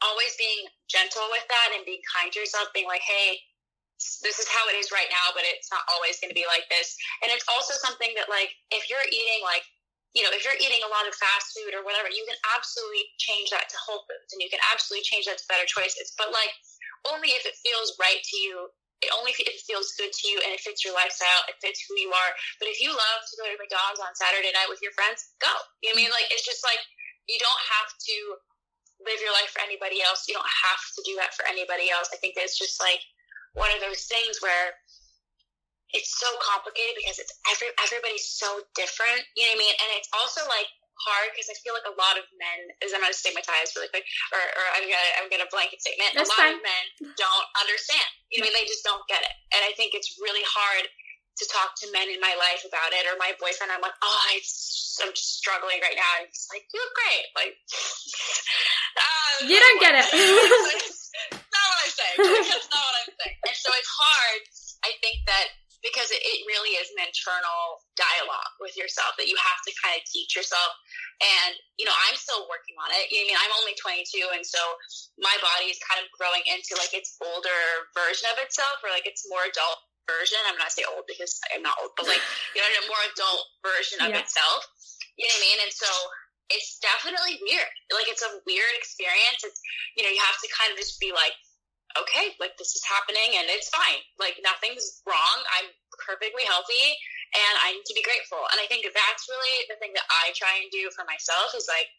always 0.01 0.33
being 0.37 0.69
gentle 0.89 1.25
with 1.29 1.45
that 1.45 1.77
and 1.77 1.85
being 1.85 2.01
kind 2.09 2.29
to 2.33 2.41
yourself, 2.41 2.69
being 2.73 2.89
like, 2.89 3.05
hey, 3.05 3.37
this 3.97 4.37
is 4.37 4.45
how 4.49 4.61
it 4.69 4.77
is 4.77 4.93
right 4.93 5.09
now, 5.09 5.33
but 5.33 5.41
it's 5.45 5.73
not 5.73 5.81
always 5.89 6.21
going 6.21 6.29
to 6.29 6.37
be 6.37 6.45
like 6.45 6.69
this. 6.69 6.93
And 7.25 7.33
it's 7.33 7.45
also 7.49 7.73
something 7.81 8.13
that, 8.13 8.29
like, 8.29 8.53
if 8.69 8.85
you're 8.89 9.05
eating, 9.09 9.41
like, 9.41 9.65
you 10.13 10.21
know, 10.21 10.33
if 10.33 10.45
you're 10.45 10.57
eating 10.57 10.81
a 10.85 10.93
lot 10.93 11.09
of 11.09 11.17
fast 11.17 11.53
food 11.53 11.73
or 11.73 11.81
whatever, 11.81 12.09
you 12.09 12.25
can 12.29 12.37
absolutely 12.53 13.05
change 13.17 13.49
that 13.49 13.69
to 13.69 13.77
Whole 13.81 14.05
Foods 14.05 14.33
and 14.33 14.41
you 14.41 14.49
can 14.53 14.61
absolutely 14.69 15.05
change 15.05 15.25
that 15.25 15.41
to 15.41 15.49
better 15.49 15.65
choices. 15.65 16.13
But, 16.17 16.29
like, 16.29 16.53
only 17.09 17.33
if 17.33 17.45
it 17.45 17.57
feels 17.61 17.97
right 17.97 18.21
to 18.21 18.37
you, 18.37 18.69
it 19.05 19.13
only 19.13 19.29
if 19.33 19.41
it 19.41 19.61
feels 19.65 19.93
good 19.93 20.09
to 20.09 20.25
you 20.25 20.41
and 20.41 20.49
it 20.49 20.61
fits 20.61 20.81
your 20.81 20.93
lifestyle, 20.97 21.45
it 21.45 21.57
fits 21.61 21.85
who 21.85 21.93
you 22.01 22.09
are. 22.09 22.31
But 22.57 22.69
if 22.69 22.81
you 22.81 22.89
love 22.89 23.21
to 23.29 23.33
go 23.37 23.45
to 23.45 23.57
McDonald's 23.57 24.01
on 24.01 24.13
Saturday 24.17 24.49
night 24.53 24.69
with 24.69 24.81
your 24.81 24.93
friends, 24.97 25.37
go. 25.37 25.53
You 25.85 25.93
know 25.93 26.01
I 26.01 26.05
mean? 26.05 26.13
Like, 26.13 26.29
it's 26.33 26.45
just 26.45 26.65
like, 26.65 26.81
you 27.29 27.37
don't 27.37 27.63
have 27.77 27.93
to 27.93 28.17
live 29.05 29.21
your 29.21 29.33
life 29.37 29.53
for 29.53 29.61
anybody 29.61 30.01
else. 30.01 30.25
You 30.25 30.33
don't 30.33 30.53
have 30.65 30.81
to 30.97 31.01
do 31.05 31.13
that 31.21 31.37
for 31.37 31.45
anybody 31.45 31.93
else. 31.93 32.09
I 32.09 32.17
think 32.17 32.33
it's 32.37 32.57
just 32.57 32.81
like, 32.81 33.01
one 33.57 33.73
of 33.73 33.81
those 33.81 34.05
things 34.05 34.39
where 34.39 34.77
it's 35.95 36.13
so 36.19 36.27
complicated 36.43 36.93
because 36.99 37.17
it's 37.17 37.33
every 37.49 37.73
everybody's 37.81 38.27
so 38.27 38.61
different. 38.77 39.23
You 39.35 39.47
know 39.49 39.57
what 39.57 39.59
I 39.59 39.63
mean? 39.65 39.75
And 39.81 39.89
it's 39.97 40.11
also 40.13 40.45
like 40.45 40.69
hard 40.97 41.29
because 41.33 41.49
I 41.49 41.55
feel 41.61 41.77
like 41.77 41.85
a 41.85 41.93
lot 41.93 42.17
of 42.17 42.25
men, 42.41 42.73
is 42.81 42.89
I'm 42.93 43.05
going 43.05 43.13
to 43.13 43.17
stigmatize 43.17 43.77
really 43.77 43.89
quick, 43.93 44.05
or, 44.33 44.41
or 44.41 44.65
I'm 44.77 44.85
gonna 44.85 45.11
I'm 45.21 45.29
gonna 45.29 45.49
blanket 45.53 45.81
statement. 45.81 46.17
That's 46.17 46.29
a 46.29 46.33
lot 46.33 46.53
fine. 46.53 46.57
of 46.57 46.65
men 46.65 46.83
don't 47.17 47.47
understand. 47.61 48.09
You 48.33 48.41
know, 48.41 48.49
what 48.49 48.57
I 48.57 48.61
mean, 48.61 48.65
they 48.65 48.67
just 48.67 48.83
don't 48.85 49.05
get 49.09 49.21
it, 49.21 49.35
and 49.53 49.61
I 49.63 49.71
think 49.77 49.93
it's 49.93 50.17
really 50.21 50.43
hard 50.45 50.85
to 51.37 51.45
talk 51.53 51.77
to 51.77 51.85
men 51.93 52.09
in 52.09 52.17
my 52.17 52.33
life 52.33 52.65
about 52.65 52.89
it 52.89 53.05
or 53.05 53.13
my 53.21 53.29
boyfriend. 53.37 53.69
I'm 53.69 53.81
like, 53.81 53.93
oh, 54.01 54.17
I, 54.25 54.41
I'm 55.05 55.13
just 55.13 55.37
struggling 55.37 55.77
right 55.85 55.93
now. 55.93 56.11
And 56.17 56.25
he's 56.25 56.49
like, 56.49 56.65
you 56.73 56.81
look 56.81 56.95
great. 56.97 57.25
Like, 57.37 57.53
uh, 58.97 59.45
you 59.53 59.57
don't 59.61 59.77
get 59.77 59.93
it. 60.01 60.07
not 61.37 61.65
what 61.69 61.79
I 61.85 61.89
say. 61.93 62.11
That's 62.49 62.69
not 62.73 62.81
what 62.81 62.95
I'm 63.05 63.11
saying. 63.21 63.37
And 63.45 63.53
so 63.53 63.69
it's 63.69 63.93
hard. 63.93 64.41
I 64.81 64.91
think 65.01 65.16
that 65.27 65.47
because 65.85 66.09
it, 66.09 66.19
it 66.19 66.39
really 66.49 66.73
is 66.75 66.89
an 66.97 67.05
internal 67.05 67.85
dialogue 67.93 68.53
with 68.57 68.73
yourself 68.73 69.13
that 69.21 69.29
you 69.29 69.37
have 69.37 69.61
to 69.61 69.71
kind 69.77 69.93
of 69.93 70.03
teach 70.09 70.33
yourself 70.33 70.73
And, 71.21 71.53
you 71.77 71.85
know, 71.85 71.93
I'm 71.93 72.17
still 72.17 72.45
working 72.49 72.77
on 72.77 72.89
it. 72.93 73.09
You 73.09 73.25
know, 73.25 73.25
I 73.25 73.27
mean, 73.29 73.39
I'm 73.41 73.53
only 73.61 73.75
22. 73.77 74.37
And 74.37 74.45
so 74.45 74.59
my 75.17 75.33
body 75.41 75.69
is 75.69 75.81
kind 75.81 76.01
of 76.01 76.09
growing 76.13 76.45
into 76.45 76.77
like 76.77 76.93
its 76.93 77.17
older 77.21 77.61
version 77.93 78.29
of 78.33 78.41
itself 78.41 78.81
or 78.85 78.93
like 78.93 79.05
its 79.09 79.25
more 79.29 79.45
adult 79.45 79.81
version. 80.05 80.37
I'm 80.45 80.57
not 80.61 80.73
say 80.73 80.85
old 80.85 81.09
because 81.09 81.37
I'm 81.53 81.65
not 81.65 81.77
old, 81.81 81.93
but 81.97 82.05
like, 82.09 82.21
you 82.53 82.61
know, 82.61 82.69
a 82.69 82.85
more 82.89 83.03
adult 83.13 83.43
version 83.65 83.97
of 84.01 84.13
yeah. 84.13 84.21
itself. 84.21 84.61
You 85.17 85.25
know 85.25 85.33
what 85.33 85.41
I 85.41 85.47
mean? 85.49 85.59
And 85.65 85.73
so 85.73 85.89
it's 86.53 86.77
definitely 86.79 87.41
weird. 87.41 87.73
Like 87.93 88.09
it's 88.09 88.23
a 88.23 88.37
weird 88.45 88.73
experience. 88.77 89.41
It's, 89.41 89.59
you 89.97 90.05
know, 90.05 90.13
you 90.13 90.21
have 90.21 90.37
to 90.37 90.47
kind 90.53 90.69
of 90.69 90.77
just 90.77 91.01
be 91.01 91.09
like, 91.09 91.33
okay, 92.03 92.35
like 92.37 92.55
this 92.57 92.75
is 92.75 92.83
happening 92.85 93.37
and 93.37 93.49
it's 93.49 93.69
fine. 93.69 94.01
Like 94.17 94.37
nothing's 94.43 95.01
wrong. 95.07 95.37
I'm 95.59 95.69
perfectly 95.97 96.45
healthy 96.45 96.97
and 97.33 97.53
I 97.63 97.75
need 97.75 97.87
to 97.87 97.97
be 97.97 98.05
grateful. 98.05 98.41
And 98.53 98.61
I 98.61 98.65
think 98.69 98.85
that's 98.87 99.23
really 99.27 99.57
the 99.67 99.77
thing 99.81 99.93
that 99.97 100.07
I 100.07 100.31
try 100.33 100.61
and 100.61 100.69
do 100.69 100.87
for 100.93 101.03
myself 101.07 101.53
is 101.57 101.67
like 101.67 101.89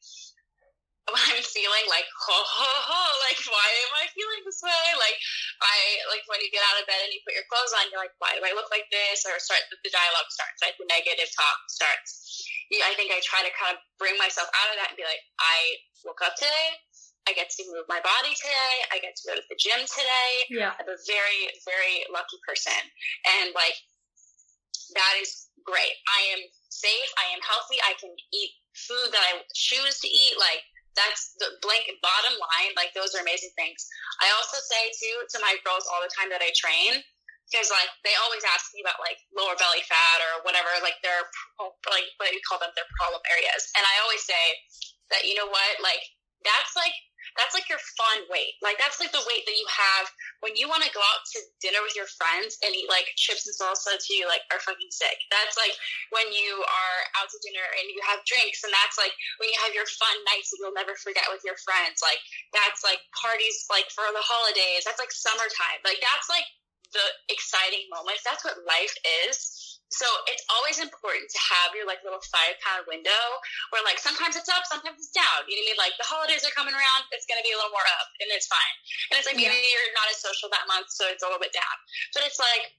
when 1.12 1.24
I'm 1.24 1.40
feeling 1.40 1.86
like 1.88 2.04
ho 2.28 2.38
ho 2.38 2.72
ho, 2.84 3.02
like 3.24 3.40
why 3.48 3.68
am 3.88 3.92
I 3.96 4.04
feeling 4.12 4.42
this 4.44 4.60
way? 4.60 4.86
Like 5.00 5.18
I 5.64 5.76
like 6.12 6.24
when 6.28 6.44
you 6.44 6.52
get 6.52 6.64
out 6.68 6.80
of 6.80 6.88
bed 6.88 7.00
and 7.00 7.12
you 7.12 7.24
put 7.24 7.36
your 7.36 7.48
clothes 7.48 7.72
on, 7.76 7.88
you're 7.88 8.02
like, 8.02 8.14
why 8.20 8.36
do 8.36 8.44
I 8.44 8.52
look 8.52 8.68
like 8.68 8.86
this? 8.92 9.24
Or 9.24 9.36
start 9.40 9.64
the 9.70 9.92
dialogue 9.92 10.30
starts, 10.30 10.60
like 10.60 10.76
the 10.76 10.88
negative 10.88 11.32
talk 11.32 11.58
starts. 11.72 12.44
I 12.68 12.92
think 13.00 13.08
I 13.08 13.24
try 13.24 13.40
to 13.40 13.52
kind 13.56 13.72
of 13.72 13.80
bring 13.96 14.20
myself 14.20 14.52
out 14.52 14.68
of 14.68 14.76
that 14.76 14.92
and 14.92 14.98
be 15.00 15.08
like, 15.08 15.24
I 15.40 15.80
woke 16.04 16.20
up 16.20 16.36
today. 16.36 16.76
I 17.28 17.36
get 17.36 17.52
to 17.60 17.62
move 17.68 17.84
my 17.92 18.00
body 18.00 18.32
today. 18.32 18.76
I 18.88 18.96
get 19.04 19.12
to 19.20 19.24
go 19.28 19.36
to 19.36 19.44
the 19.44 19.58
gym 19.60 19.84
today. 19.84 20.32
Yeah. 20.48 20.72
I'm 20.80 20.88
a 20.88 20.96
very, 21.04 21.52
very 21.68 22.08
lucky 22.08 22.40
person. 22.48 22.80
And 23.36 23.52
like, 23.52 23.76
that 24.96 25.20
is 25.20 25.52
great. 25.68 25.92
I 26.08 26.32
am 26.32 26.40
safe. 26.72 27.10
I 27.20 27.28
am 27.36 27.44
healthy. 27.44 27.76
I 27.84 27.92
can 28.00 28.16
eat 28.32 28.56
food 28.72 29.12
that 29.12 29.20
I 29.20 29.44
choose 29.52 30.00
to 30.00 30.08
eat. 30.08 30.40
Like, 30.40 30.64
that's 30.96 31.36
the 31.36 31.60
blanket 31.60 32.00
bottom 32.00 32.40
line. 32.40 32.72
Like, 32.80 32.96
those 32.96 33.12
are 33.12 33.20
amazing 33.20 33.52
things. 33.60 33.84
I 34.24 34.32
also 34.32 34.56
say, 34.64 34.88
too, 34.96 35.16
to 35.36 35.44
my 35.44 35.60
girls 35.68 35.84
all 35.92 36.00
the 36.00 36.08
time 36.16 36.32
that 36.32 36.40
I 36.40 36.48
train, 36.56 37.04
because 37.48 37.72
like 37.72 37.88
they 38.04 38.12
always 38.20 38.44
ask 38.44 38.68
me 38.76 38.84
about 38.84 39.00
like 39.00 39.16
lower 39.32 39.56
belly 39.56 39.80
fat 39.88 40.20
or 40.20 40.44
whatever 40.44 40.68
like 40.84 41.00
their 41.00 41.24
like 41.88 42.04
what 42.20 42.28
do 42.28 42.36
you 42.36 42.44
call 42.44 42.60
them 42.60 42.68
their 42.76 42.84
problem 43.00 43.24
areas 43.32 43.72
and 43.72 43.88
i 43.88 43.94
always 44.04 44.20
say 44.20 44.44
that 45.08 45.24
you 45.24 45.32
know 45.32 45.48
what 45.48 45.80
like 45.80 46.04
that's 46.44 46.76
like 46.76 46.92
that's 47.38 47.54
like 47.54 47.70
your 47.70 47.80
fun 47.94 48.26
weight. 48.28 48.58
Like 48.60 48.76
that's 48.82 48.98
like 48.98 49.14
the 49.14 49.22
weight 49.24 49.46
that 49.46 49.56
you 49.56 49.64
have 49.70 50.10
when 50.42 50.58
you 50.58 50.66
want 50.66 50.82
to 50.82 50.90
go 50.92 51.00
out 51.00 51.22
to 51.34 51.38
dinner 51.62 51.78
with 51.86 51.94
your 51.94 52.10
friends 52.18 52.58
and 52.66 52.74
eat 52.74 52.90
like 52.90 53.06
chips 53.14 53.46
and 53.46 53.54
salsa 53.54 53.94
to 53.94 54.10
you 54.12 54.26
like 54.26 54.42
are 54.50 54.60
fucking 54.60 54.90
sick. 54.90 55.16
That's 55.30 55.54
like 55.54 55.72
when 56.10 56.28
you 56.34 56.60
are 56.66 56.98
out 57.22 57.30
to 57.30 57.38
dinner 57.46 57.64
and 57.78 57.86
you 57.94 58.02
have 58.04 58.26
drinks 58.26 58.66
and 58.66 58.74
that's 58.74 58.98
like 58.98 59.14
when 59.38 59.48
you 59.48 59.58
have 59.62 59.72
your 59.72 59.86
fun 59.86 60.16
nights 60.34 60.50
that 60.50 60.58
you'll 60.58 60.76
never 60.76 60.98
forget 60.98 61.30
with 61.30 61.46
your 61.46 61.56
friends. 61.62 62.02
Like 62.02 62.20
that's 62.50 62.82
like 62.82 63.00
parties 63.14 63.70
like 63.70 63.86
for 63.94 64.04
the 64.10 64.24
holidays. 64.26 64.82
That's 64.82 65.00
like 65.00 65.14
summertime. 65.14 65.80
Like 65.86 66.02
that's 66.02 66.26
like 66.26 66.46
the 66.92 67.06
exciting 67.28 67.86
moments. 67.92 68.24
That's 68.24 68.44
what 68.44 68.58
life 68.66 68.94
is. 69.28 69.57
So 69.88 70.04
it's 70.28 70.44
always 70.52 70.78
important 70.78 71.32
to 71.32 71.40
have 71.40 71.72
your 71.72 71.88
like 71.88 72.04
little 72.04 72.20
five 72.28 72.60
pound 72.60 72.84
window 72.84 73.22
where 73.72 73.80
like 73.88 73.96
sometimes 73.96 74.36
it's 74.36 74.52
up, 74.52 74.68
sometimes 74.68 75.00
it's 75.00 75.12
down. 75.16 75.48
You 75.48 75.56
know 75.56 75.64
what 75.64 75.68
I 75.68 75.70
mean? 75.72 75.80
Like 75.80 75.94
the 75.96 76.08
holidays 76.08 76.44
are 76.44 76.52
coming 76.52 76.76
around, 76.76 77.08
it's 77.12 77.24
gonna 77.24 77.44
be 77.44 77.52
a 77.52 77.58
little 77.58 77.72
more 77.72 77.88
up 77.96 78.08
and 78.20 78.28
it's 78.28 78.48
fine. 78.48 78.76
And 79.10 79.16
it's 79.16 79.24
like 79.24 79.40
maybe 79.40 79.56
yeah. 79.56 79.72
you're 79.72 79.96
not 79.96 80.12
as 80.12 80.20
social 80.20 80.52
that 80.52 80.68
month, 80.68 80.92
so 80.92 81.08
it's 81.08 81.24
a 81.24 81.28
little 81.28 81.40
bit 81.40 81.56
down. 81.56 81.76
But 82.12 82.28
it's 82.28 82.36
like 82.36 82.76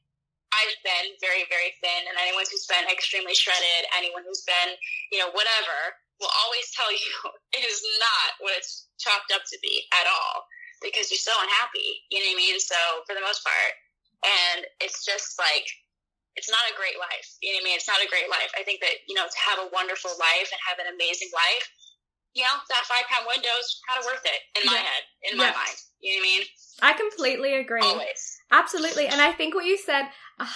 I've 0.54 0.78
been 0.82 1.18
very, 1.22 1.46
very 1.50 1.78
thin 1.82 2.10
and 2.10 2.18
anyone 2.18 2.46
who's 2.50 2.66
been 2.66 2.86
extremely 2.90 3.38
shredded, 3.38 3.86
anyone 3.94 4.26
who's 4.26 4.42
been, 4.46 4.78
you 5.14 5.22
know, 5.22 5.30
whatever, 5.34 5.78
will 6.18 6.34
always 6.46 6.68
tell 6.78 6.90
you 6.94 7.14
it 7.54 7.64
is 7.66 7.82
not 7.98 8.38
what 8.42 8.54
it's 8.54 8.90
chalked 9.02 9.34
up 9.34 9.46
to 9.50 9.58
be 9.62 9.86
at 9.98 10.06
all 10.10 10.46
because 10.82 11.12
you're 11.12 11.22
so 11.22 11.34
unhappy. 11.42 12.06
You 12.10 12.22
know 12.22 12.30
what 12.34 12.40
I 12.40 12.44
mean? 12.44 12.58
So 12.60 12.80
for 13.06 13.14
the 13.14 13.26
most 13.26 13.42
part. 13.42 13.74
And 14.20 14.68
it's 14.84 15.08
just 15.08 15.40
like 15.40 15.64
it's 16.36 16.50
not 16.50 16.66
a 16.70 16.78
great 16.78 16.98
life. 17.00 17.28
You 17.42 17.52
know 17.52 17.62
what 17.62 17.64
I 17.64 17.68
mean? 17.72 17.78
It's 17.78 17.90
not 17.90 18.02
a 18.04 18.10
great 18.10 18.30
life. 18.30 18.52
I 18.58 18.64
think 18.64 18.82
that, 18.82 19.02
you 19.08 19.16
know, 19.16 19.26
to 19.26 19.40
have 19.50 19.60
a 19.62 19.72
wonderful 19.74 20.12
life 20.18 20.50
and 20.52 20.60
have 20.62 20.80
an 20.80 20.92
amazing 20.94 21.30
life, 21.34 21.66
you 22.34 22.44
know, 22.44 22.56
that 22.70 22.86
five 22.86 23.10
pound 23.10 23.26
window 23.28 23.52
is 23.60 23.82
kind 23.88 24.00
of 24.00 24.06
worth 24.06 24.24
it 24.24 24.42
in 24.60 24.66
my 24.66 24.78
yeah. 24.78 24.86
head, 24.86 25.04
in 25.32 25.38
my 25.38 25.52
mind. 25.52 25.78
You 26.00 26.16
know 26.16 26.22
what 26.22 26.30
I 26.30 26.32
mean? 26.32 26.44
I 26.82 26.92
completely 26.94 27.54
agree. 27.56 27.82
Always. 27.84 28.38
Absolutely. 28.52 29.08
And 29.08 29.20
I 29.20 29.32
think 29.34 29.56
what 29.56 29.66
you 29.66 29.78
said, 29.78 30.10
uh, 30.40 30.48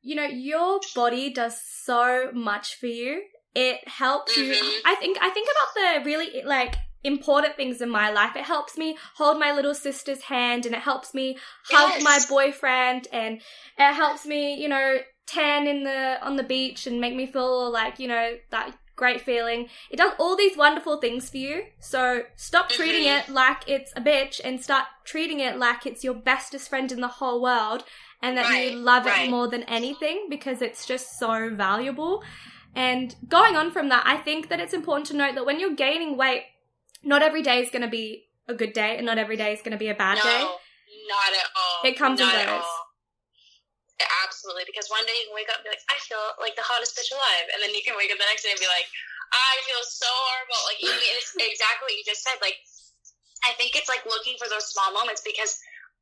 you 0.00 0.14
know, 0.14 0.24
your 0.24 0.80
body 0.94 1.32
does 1.32 1.60
so 1.60 2.30
much 2.32 2.76
for 2.78 2.86
you. 2.86 3.22
It 3.54 3.86
helps 3.86 4.32
mm-hmm. 4.38 4.52
you. 4.52 4.80
I 4.86 4.94
think, 4.94 5.18
I 5.20 5.30
think 5.30 5.48
about 5.50 5.74
the 5.74 6.04
really, 6.08 6.42
like, 6.44 6.76
important 7.04 7.56
things 7.56 7.80
in 7.80 7.90
my 7.90 8.10
life. 8.10 8.36
It 8.36 8.44
helps 8.44 8.76
me 8.76 8.96
hold 9.16 9.38
my 9.38 9.52
little 9.52 9.74
sister's 9.74 10.22
hand 10.22 10.66
and 10.66 10.74
it 10.74 10.82
helps 10.82 11.14
me 11.14 11.36
hug 11.64 11.90
yes. 11.94 12.02
my 12.02 12.18
boyfriend 12.28 13.08
and 13.12 13.40
it 13.78 13.94
helps 13.94 14.26
me, 14.26 14.60
you 14.60 14.68
know, 14.68 14.98
tan 15.26 15.66
in 15.66 15.84
the 15.84 16.18
on 16.22 16.36
the 16.36 16.42
beach 16.42 16.86
and 16.86 17.00
make 17.00 17.14
me 17.14 17.26
feel 17.26 17.70
like, 17.70 17.98
you 17.98 18.08
know, 18.08 18.34
that 18.50 18.76
great 18.94 19.20
feeling. 19.20 19.68
It 19.90 19.96
does 19.96 20.12
all 20.18 20.36
these 20.36 20.56
wonderful 20.56 20.98
things 20.98 21.30
for 21.30 21.38
you. 21.38 21.64
So 21.80 22.22
stop 22.36 22.68
mm-hmm. 22.68 22.82
treating 22.82 23.06
it 23.06 23.28
like 23.28 23.68
it's 23.68 23.92
a 23.96 24.00
bitch 24.00 24.40
and 24.44 24.62
start 24.62 24.84
treating 25.04 25.40
it 25.40 25.58
like 25.58 25.86
it's 25.86 26.04
your 26.04 26.14
bestest 26.14 26.68
friend 26.68 26.92
in 26.92 27.00
the 27.00 27.08
whole 27.08 27.42
world 27.42 27.84
and 28.22 28.36
that 28.36 28.48
right, 28.48 28.72
you 28.72 28.78
love 28.78 29.06
right. 29.06 29.26
it 29.26 29.30
more 29.30 29.48
than 29.48 29.64
anything 29.64 30.26
because 30.30 30.62
it's 30.62 30.86
just 30.86 31.18
so 31.18 31.50
valuable. 31.54 32.22
And 32.74 33.14
going 33.28 33.56
on 33.56 33.70
from 33.70 33.88
that, 33.90 34.04
I 34.06 34.16
think 34.16 34.48
that 34.48 34.60
it's 34.60 34.72
important 34.72 35.06
to 35.08 35.16
note 35.16 35.34
that 35.34 35.44
when 35.44 35.60
you're 35.60 35.74
gaining 35.74 36.16
weight, 36.16 36.44
not 37.02 37.22
every 37.22 37.42
day 37.42 37.60
is 37.60 37.70
going 37.70 37.82
to 37.82 37.90
be 37.90 38.30
a 38.48 38.54
good 38.54 38.72
day 38.72 38.96
and 38.96 39.06
not 39.06 39.18
every 39.18 39.36
day 39.36 39.52
is 39.52 39.60
going 39.60 39.74
to 39.74 39.80
be 39.80 39.88
a 39.88 39.94
bad 39.94 40.18
no, 40.18 40.24
day. 40.24 40.40
Not 40.42 41.30
at 41.34 41.48
all. 41.54 41.78
It 41.84 41.98
comes 41.98 42.18
not 42.18 42.34
and 42.34 42.48
goes. 42.48 42.70
Absolutely, 44.26 44.66
because 44.66 44.90
one 44.90 45.06
day 45.06 45.14
you 45.22 45.30
can 45.30 45.36
wake 45.38 45.46
up 45.46 45.62
and 45.62 45.66
be 45.66 45.70
like, 45.70 45.86
I 45.86 45.98
feel 46.02 46.22
like 46.42 46.58
the 46.58 46.66
hottest 46.66 46.98
bitch 46.98 47.14
alive, 47.14 47.46
and 47.54 47.62
then 47.62 47.70
you 47.70 47.86
can 47.86 47.94
wake 47.94 48.10
up 48.10 48.18
the 48.18 48.26
next 48.26 48.42
day 48.42 48.50
and 48.50 48.58
be 48.58 48.66
like, 48.66 48.88
I 49.30 49.54
feel 49.62 49.78
so 49.86 50.10
horrible. 50.10 50.60
Like, 50.66 50.80
you 50.82 50.90
mean, 50.90 51.14
it's 51.14 51.30
exactly 51.38 51.86
what 51.86 51.94
you 51.94 52.02
just 52.02 52.26
said. 52.26 52.42
Like, 52.42 52.58
I 53.46 53.54
think 53.54 53.78
it's 53.78 53.86
like 53.86 54.02
looking 54.02 54.34
for 54.42 54.50
those 54.50 54.70
small 54.74 54.90
moments 54.90 55.22
because 55.22 55.54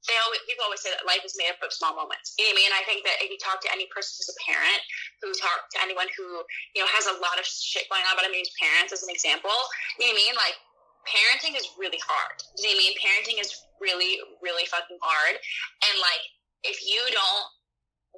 they 0.08 0.16
always 0.24 0.40
people 0.48 0.64
always 0.64 0.80
say 0.80 0.88
that 0.88 1.04
life 1.04 1.20
is 1.28 1.36
made 1.36 1.52
up 1.52 1.60
of 1.60 1.72
small 1.76 1.92
moments. 1.92 2.32
You 2.40 2.48
know 2.48 2.56
what 2.56 2.60
I 2.60 2.62
mean? 2.64 2.72
I 2.72 2.84
think 2.88 3.00
that 3.04 3.20
if 3.20 3.28
you 3.28 3.36
talk 3.36 3.60
to 3.64 3.70
any 3.72 3.84
person 3.92 4.16
who's 4.16 4.32
a 4.32 4.38
parent, 4.48 4.80
who 5.20 5.28
talk 5.36 5.68
to 5.76 5.78
anyone 5.84 6.08
who 6.16 6.40
you 6.72 6.80
know 6.80 6.88
has 6.88 7.04
a 7.04 7.20
lot 7.20 7.36
of 7.36 7.44
shit 7.44 7.84
going 7.92 8.04
on, 8.08 8.16
but 8.16 8.24
I 8.24 8.32
mean, 8.32 8.48
parents 8.56 8.96
as 8.96 9.04
an 9.04 9.12
example, 9.12 9.52
you 10.00 10.08
know 10.08 10.16
what 10.16 10.20
I 10.20 10.24
mean? 10.24 10.34
Like 10.40 10.56
parenting 11.06 11.56
is 11.56 11.68
really 11.78 12.00
hard. 12.02 12.36
Do 12.56 12.68
you 12.68 12.74
know 12.74 12.76
what 12.76 12.80
I 12.80 12.86
mean? 12.86 12.94
Parenting 13.00 13.38
is 13.40 13.50
really, 13.80 14.20
really 14.42 14.66
fucking 14.66 14.98
hard. 15.00 15.36
And 15.36 15.94
like, 16.00 16.24
if 16.64 16.84
you 16.84 17.00
don't 17.10 17.46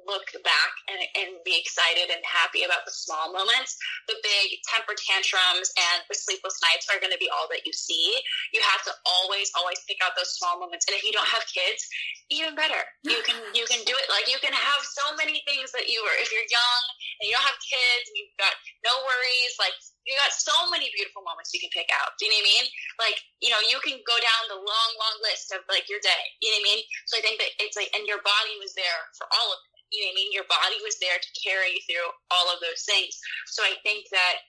look 0.05 0.27
back 0.43 0.73
and, 0.91 0.99
and 1.19 1.29
be 1.43 1.55
excited 1.55 2.11
and 2.11 2.21
happy 2.25 2.63
about 2.63 2.83
the 2.87 2.95
small 2.95 3.31
moments, 3.31 3.75
the 4.07 4.17
big 4.21 4.59
temper 4.67 4.95
tantrums 4.95 5.71
and 5.75 6.03
the 6.07 6.17
sleepless 6.17 6.59
nights 6.63 6.87
are 6.91 6.99
going 6.99 7.13
to 7.13 7.21
be 7.21 7.31
all 7.31 7.47
that 7.51 7.63
you 7.63 7.73
see. 7.73 8.19
You 8.51 8.61
have 8.63 8.83
to 8.87 8.93
always, 9.05 9.49
always 9.55 9.79
pick 9.87 9.99
out 10.03 10.15
those 10.15 10.35
small 10.35 10.59
moments. 10.59 10.85
And 10.87 10.95
if 10.95 11.03
you 11.03 11.13
don't 11.15 11.27
have 11.29 11.43
kids, 11.49 11.85
even 12.31 12.55
better. 12.55 12.79
You 13.03 13.19
can, 13.23 13.37
you 13.57 13.65
can 13.67 13.81
do 13.83 13.93
it. 13.93 14.07
Like 14.11 14.27
you 14.27 14.39
can 14.39 14.53
have 14.53 14.81
so 14.83 15.15
many 15.15 15.41
things 15.47 15.71
that 15.75 15.87
you 15.87 15.99
are, 16.03 16.17
if 16.19 16.31
you're 16.31 16.47
young 16.47 16.83
and 17.19 17.25
you 17.29 17.33
don't 17.35 17.47
have 17.47 17.59
kids 17.61 18.11
and 18.11 18.15
you've 18.19 18.37
got 18.39 18.53
no 18.83 18.93
worries, 19.03 19.53
like 19.59 19.75
you 20.03 20.15
got 20.19 20.35
so 20.35 20.67
many 20.67 20.91
beautiful 20.91 21.23
moments 21.23 21.55
you 21.55 21.63
can 21.63 21.71
pick 21.71 21.87
out. 21.95 22.15
Do 22.19 22.27
you 22.27 22.31
know 22.35 22.43
what 22.43 22.47
I 22.47 22.51
mean? 22.51 22.65
Like, 22.99 23.17
you 23.39 23.49
know, 23.51 23.61
you 23.63 23.79
can 23.79 23.95
go 24.03 24.17
down 24.19 24.41
the 24.51 24.59
long, 24.59 24.89
long 24.99 25.17
list 25.23 25.55
of 25.55 25.63
like 25.71 25.87
your 25.87 26.03
day. 26.03 26.23
You 26.43 26.51
know 26.51 26.59
what 26.59 26.67
I 26.67 26.69
mean? 26.75 26.81
So 27.07 27.13
I 27.19 27.21
think 27.23 27.37
that 27.39 27.51
it's 27.63 27.79
like, 27.79 27.91
and 27.95 28.03
your 28.03 28.19
body 28.19 28.55
was 28.59 28.75
there 28.75 29.01
for 29.15 29.27
all 29.31 29.49
of 29.55 29.59
it. 29.63 29.72
You 29.93 30.01
know 30.01 30.09
what 30.09 30.17
I 30.17 30.19
mean? 30.19 30.31
Your 30.33 30.49
body 30.49 30.77
was 30.81 30.97
there 30.97 31.21
to 31.21 31.29
carry 31.37 31.77
you 31.77 31.81
through 31.85 32.09
all 32.33 32.49
of 32.49 32.57
those 32.65 32.81
things. 32.89 33.13
So 33.53 33.61
I 33.61 33.77
think 33.85 34.09
that 34.09 34.41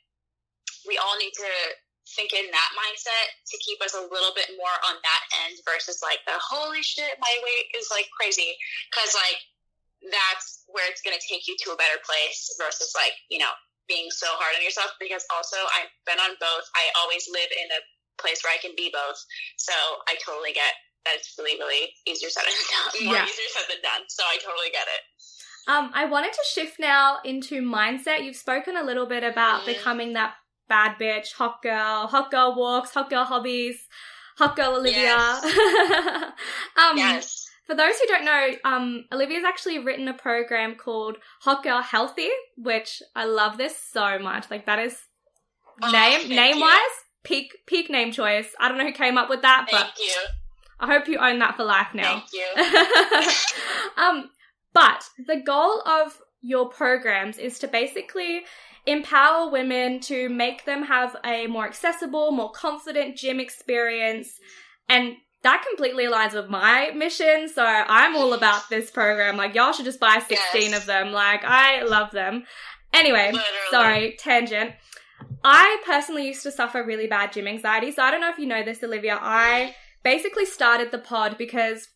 we 0.89 0.97
all 0.97 1.21
need 1.21 1.37
to 1.37 1.53
think 2.17 2.33
in 2.33 2.49
that 2.49 2.71
mindset 2.77 3.29
to 3.49 3.57
keep 3.65 3.81
us 3.81 3.97
a 3.97 4.09
little 4.09 4.33
bit 4.37 4.53
more 4.57 4.77
on 4.89 4.97
that 5.01 5.23
end 5.45 5.57
versus 5.65 6.05
like 6.05 6.21
the 6.29 6.37
holy 6.37 6.85
shit, 6.85 7.17
my 7.21 7.35
weight 7.45 7.73
is 7.77 7.89
like 7.93 8.09
crazy. 8.13 8.57
Cause 8.93 9.17
like, 9.17 9.41
that's 10.13 10.69
where 10.69 10.85
it's 10.93 11.01
going 11.01 11.17
to 11.17 11.25
take 11.25 11.49
you 11.49 11.57
to 11.65 11.73
a 11.73 11.81
better 11.81 11.97
place 12.05 12.53
versus 12.61 12.93
like, 12.93 13.17
you 13.33 13.41
know, 13.41 13.53
being 13.89 14.13
so 14.13 14.29
hard 14.37 14.53
on 14.57 14.65
yourself 14.65 14.93
because 15.01 15.25
also 15.33 15.57
I've 15.77 15.93
been 16.05 16.21
on 16.21 16.37
both. 16.41 16.65
I 16.77 16.85
always 17.01 17.25
live 17.33 17.49
in 17.49 17.69
a 17.73 17.81
place 18.21 18.45
where 18.45 18.53
I 18.53 18.61
can 18.61 18.77
be 18.77 18.93
both. 18.93 19.17
So 19.57 19.73
I 20.09 20.17
totally 20.21 20.53
get 20.53 20.73
that 21.05 21.21
it's 21.21 21.37
really, 21.37 21.61
really 21.61 21.93
easier 22.09 22.33
said 22.33 22.49
than 22.49 22.57
done. 22.57 22.93
More 23.09 23.21
yeah. 23.21 23.29
easier 23.29 23.51
said 23.53 23.69
than 23.69 23.81
done. 23.85 24.09
So 24.09 24.25
I 24.25 24.41
totally 24.41 24.73
get 24.73 24.89
it. 24.89 25.03
Um, 25.67 25.91
I 25.95 26.07
wanted 26.07 26.33
to 26.33 26.45
shift 26.53 26.79
now 26.79 27.19
into 27.25 27.63
mindset. 27.63 28.25
You've 28.25 28.37
spoken 28.37 28.77
a 28.77 28.83
little 28.83 29.07
bit 29.07 29.25
about 29.25 29.65
becoming 29.67 30.13
that 30.13 30.35
bad 30.69 30.97
bitch, 31.01 31.33
hot 31.33 31.63
girl, 31.63 32.07
hot 32.07 32.31
girl 32.31 32.55
walks, 32.57 32.93
hot 32.93 33.11
girl 33.11 33.25
hobbies, 33.25 33.77
hot 34.37 34.57
girl 34.57 34.77
Olivia. 34.77 35.03
Yes. 35.03 35.45
um, 36.77 36.97
yes 36.99 37.45
for 37.67 37.75
those 37.75 37.99
who 37.99 38.07
don't 38.07 38.25
know, 38.25 38.49
um, 38.65 39.05
Olivia's 39.11 39.45
actually 39.45 39.79
written 39.79 40.07
a 40.09 40.15
program 40.15 40.75
called 40.75 41.17
Hot 41.41 41.63
Girl 41.63 41.81
Healthy, 41.81 42.29
which 42.59 43.03
I 43.17 43.25
love 43.25 43.57
this 43.57 43.75
so 43.91 44.19
much. 44.19 44.51
Like 44.51 44.67
that 44.67 44.79
is 44.79 45.01
Oh, 45.83 45.91
name 45.91 46.29
name 46.29 46.61
wise, 46.61 46.81
peak 47.25 47.53
peak 47.67 47.91
name 47.91 48.13
choice. 48.13 48.47
I 48.61 48.69
don't 48.69 48.79
know 48.79 48.87
who 48.87 48.93
came 48.93 49.19
up 49.19 49.29
with 49.29 49.43
that, 49.43 49.67
Thank 49.69 49.87
but 49.87 49.99
you. 49.99 50.15
I 50.79 50.87
hope 50.87 51.09
you 51.09 51.19
own 51.19 51.39
that 51.41 51.57
for 51.57 51.65
life 51.65 51.89
now. 51.95 52.23
Thank 52.31 52.33
you. 52.33 53.33
um, 54.03 54.31
but 54.75 55.09
the 55.27 55.37
goal 55.41 55.81
of 55.87 56.21
your 56.43 56.69
programs 56.69 57.39
is 57.39 57.59
to 57.61 57.69
basically 57.69 58.43
empower 58.87 59.51
women 59.51 59.99
to 60.01 60.29
make 60.29 60.67
them 60.67 60.83
have 60.85 61.17
a 61.25 61.47
more 61.47 61.65
accessible, 61.67 62.33
more 62.33 62.51
confident 62.53 63.17
gym 63.17 63.41
experience. 63.41 64.39
And 64.89 65.15
that 65.43 65.65
completely 65.67 66.05
aligns 66.05 66.35
with 66.35 66.51
my 66.51 66.91
mission. 66.95 67.49
So 67.49 67.65
I'm 67.65 68.15
all 68.17 68.35
about 68.35 68.69
this 68.69 68.91
program. 68.91 69.37
Like, 69.39 69.55
y'all 69.55 69.73
should 69.73 69.87
just 69.87 70.01
buy 70.01 70.19
16 70.19 70.37
Yes. 70.71 70.81
of 70.81 70.87
them. 70.87 71.13
Like, 71.13 71.45
I 71.45 71.83
love 71.85 72.11
them. 72.11 72.45
Anyway, 72.93 73.27
Literally. 73.27 73.43
sorry, 73.71 74.17
tangent. 74.19 74.73
I 75.43 75.83
personally 75.87 76.27
used 76.27 76.43
to 76.43 76.51
suffer 76.51 76.83
really 76.85 77.07
bad 77.07 77.33
gym 77.33 77.47
anxiety. 77.49 77.91
So 77.91 78.03
I 78.03 78.11
don't 78.11 78.21
know 78.21 78.31
if 78.31 78.39
you 78.39 78.47
know 78.47 78.63
this, 78.63 78.83
Olivia. 78.83 79.19
I 79.21 79.75
basically 80.03 80.45
started 80.47 80.91
the 80.91 80.99
pod 80.99 81.37
because 81.39 81.89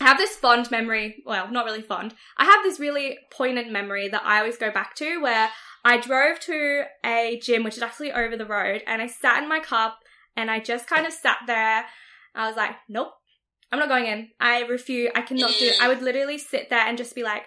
I 0.00 0.04
have 0.04 0.18
this 0.18 0.36
fond 0.36 0.70
memory. 0.70 1.22
Well, 1.26 1.50
not 1.50 1.64
really 1.64 1.82
fond. 1.82 2.14
I 2.36 2.44
have 2.44 2.62
this 2.62 2.78
really 2.78 3.18
poignant 3.32 3.70
memory 3.70 4.08
that 4.08 4.22
I 4.24 4.38
always 4.38 4.56
go 4.56 4.70
back 4.70 4.94
to 4.96 5.20
where 5.20 5.50
I 5.84 5.98
drove 5.98 6.40
to 6.40 6.84
a 7.04 7.40
gym, 7.42 7.64
which 7.64 7.76
is 7.76 7.82
actually 7.82 8.12
over 8.12 8.36
the 8.36 8.46
road, 8.46 8.82
and 8.86 9.00
I 9.00 9.06
sat 9.06 9.42
in 9.42 9.48
my 9.48 9.60
car 9.60 9.94
and 10.36 10.50
I 10.50 10.60
just 10.60 10.86
kind 10.86 11.06
of 11.06 11.12
sat 11.12 11.38
there. 11.46 11.84
I 12.34 12.46
was 12.46 12.56
like, 12.56 12.76
nope, 12.88 13.12
I'm 13.72 13.78
not 13.78 13.88
going 13.88 14.06
in. 14.06 14.28
I 14.38 14.62
refuse. 14.62 15.10
I 15.14 15.22
cannot 15.22 15.52
do 15.58 15.66
it. 15.66 15.80
I 15.80 15.88
would 15.88 16.02
literally 16.02 16.38
sit 16.38 16.70
there 16.70 16.86
and 16.86 16.96
just 16.96 17.14
be 17.14 17.22
like, 17.22 17.42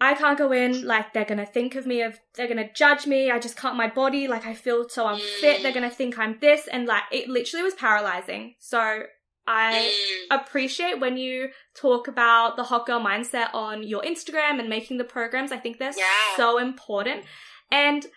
I 0.00 0.14
can't 0.14 0.36
go 0.36 0.52
in. 0.52 0.86
Like, 0.86 1.14
they're 1.14 1.24
going 1.24 1.38
to 1.38 1.46
think 1.46 1.74
of 1.74 1.86
me, 1.86 2.02
of 2.02 2.18
they're 2.34 2.48
going 2.48 2.58
to 2.58 2.72
judge 2.72 3.06
me. 3.06 3.30
I 3.30 3.38
just 3.38 3.56
can't, 3.56 3.76
my 3.76 3.88
body, 3.88 4.28
like, 4.28 4.46
I 4.46 4.52
feel 4.52 4.88
so 4.88 5.06
unfit. 5.06 5.62
They're 5.62 5.72
going 5.72 5.88
to 5.88 5.94
think 5.94 6.18
I'm 6.18 6.38
this. 6.40 6.68
And, 6.70 6.86
like, 6.86 7.04
it 7.10 7.28
literally 7.28 7.62
was 7.62 7.74
paralyzing. 7.74 8.56
So, 8.58 9.04
I 9.46 9.92
Mm. 10.30 10.40
appreciate 10.40 10.98
when 10.98 11.16
you 11.16 11.52
talk 11.74 12.08
about 12.08 12.56
the 12.56 12.64
hot 12.64 12.86
girl 12.86 13.00
mindset 13.00 13.54
on 13.54 13.82
your 13.82 14.02
Instagram 14.02 14.58
and 14.58 14.68
making 14.68 14.98
the 14.98 15.04
programs. 15.04 15.52
I 15.52 15.58
think 15.58 15.78
they're 15.78 15.96
Yeah. 15.96 16.36
so 16.36 16.58
important. 16.58 17.24
And 17.70 18.10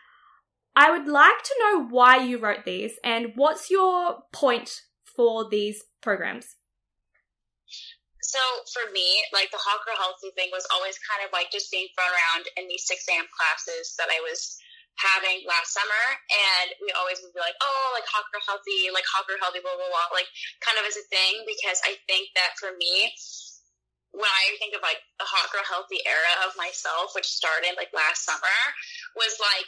I 0.76 0.92
would 0.92 1.08
like 1.08 1.44
to 1.44 1.56
know 1.60 1.84
why 1.88 2.18
you 2.18 2.38
wrote 2.38 2.66
these 2.66 3.00
and 3.04 3.34
what's 3.36 3.70
your 3.70 4.24
point 4.32 4.82
for 5.04 5.48
these 5.50 5.84
programs. 6.02 6.56
So 8.22 8.40
for 8.74 8.92
me, 8.92 9.26
like 9.34 9.50
the 9.52 9.58
hot 9.58 9.84
girl 9.86 9.96
healthy 9.98 10.32
thing 10.36 10.50
was 10.52 10.66
always 10.72 10.98
kind 11.00 11.26
of 11.26 11.32
like 11.34 11.52
just 11.52 11.72
being 11.72 11.88
thrown 11.96 12.12
around 12.12 12.48
in 12.58 12.68
these 12.68 12.86
6 12.86 13.06
a.m. 13.10 13.26
classes 13.36 13.96
that 13.98 14.10
I 14.12 14.20
was 14.22 14.60
having 15.00 15.48
last 15.48 15.72
summer. 15.72 16.06
And 16.28 16.76
we 16.84 16.92
always 16.96 17.24
would 17.24 17.32
be 17.32 17.40
like, 17.40 17.56
oh, 17.64 17.96
like 17.96 18.06
hot 18.06 18.28
girl 18.30 18.44
healthy, 18.44 18.92
like 18.92 19.08
hot 19.08 19.26
girl 19.26 19.40
healthy, 19.40 19.64
blah, 19.64 19.76
blah, 19.76 19.90
blah, 19.90 20.12
like 20.12 20.28
kind 20.60 20.76
of 20.76 20.84
as 20.84 21.00
a 21.00 21.06
thing. 21.08 21.48
Because 21.48 21.80
I 21.88 21.96
think 22.06 22.32
that 22.36 22.60
for 22.60 22.76
me, 22.76 23.12
when 24.12 24.30
I 24.30 24.58
think 24.58 24.74
of 24.74 24.84
like 24.84 25.00
the 25.22 25.28
hot 25.28 25.50
girl 25.54 25.66
healthy 25.66 26.02
era 26.04 26.34
of 26.44 26.58
myself, 26.60 27.14
which 27.14 27.30
started 27.30 27.78
like 27.80 27.94
last 27.96 28.26
summer, 28.26 28.60
was 29.16 29.38
like, 29.40 29.68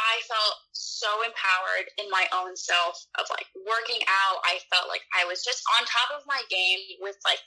I 0.00 0.18
felt 0.26 0.56
so 0.72 1.08
empowered 1.22 1.86
in 2.00 2.10
my 2.10 2.26
own 2.34 2.58
self 2.58 3.06
of 3.18 3.28
like 3.30 3.46
working 3.54 4.02
out. 4.08 4.42
I 4.42 4.58
felt 4.72 4.90
like 4.90 5.04
I 5.14 5.24
was 5.28 5.44
just 5.44 5.62
on 5.78 5.86
top 5.86 6.10
of 6.16 6.26
my 6.26 6.42
game 6.50 6.98
with 6.98 7.16
like, 7.22 7.40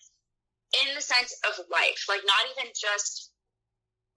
in 0.81 0.95
the 0.95 1.03
sense 1.03 1.35
of 1.45 1.63
life, 1.71 2.09
like 2.09 2.23
not 2.25 2.47
even 2.51 2.71
just 2.73 3.34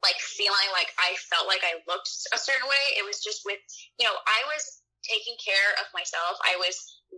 like 0.03 0.19
feeling 0.23 0.69
like 0.71 0.95
I 0.99 1.19
felt 1.31 1.51
like 1.51 1.63
I 1.67 1.83
looked 1.91 2.11
a 2.31 2.39
certain 2.39 2.67
way. 2.67 2.85
It 2.99 3.05
was 3.05 3.19
just 3.19 3.43
with, 3.43 3.59
you 3.99 4.07
know, 4.07 4.15
I 4.15 4.41
was 4.51 4.63
taking 5.07 5.35
care 5.39 5.75
of 5.83 5.87
myself. 5.95 6.39
I 6.43 6.59
was 6.59 6.77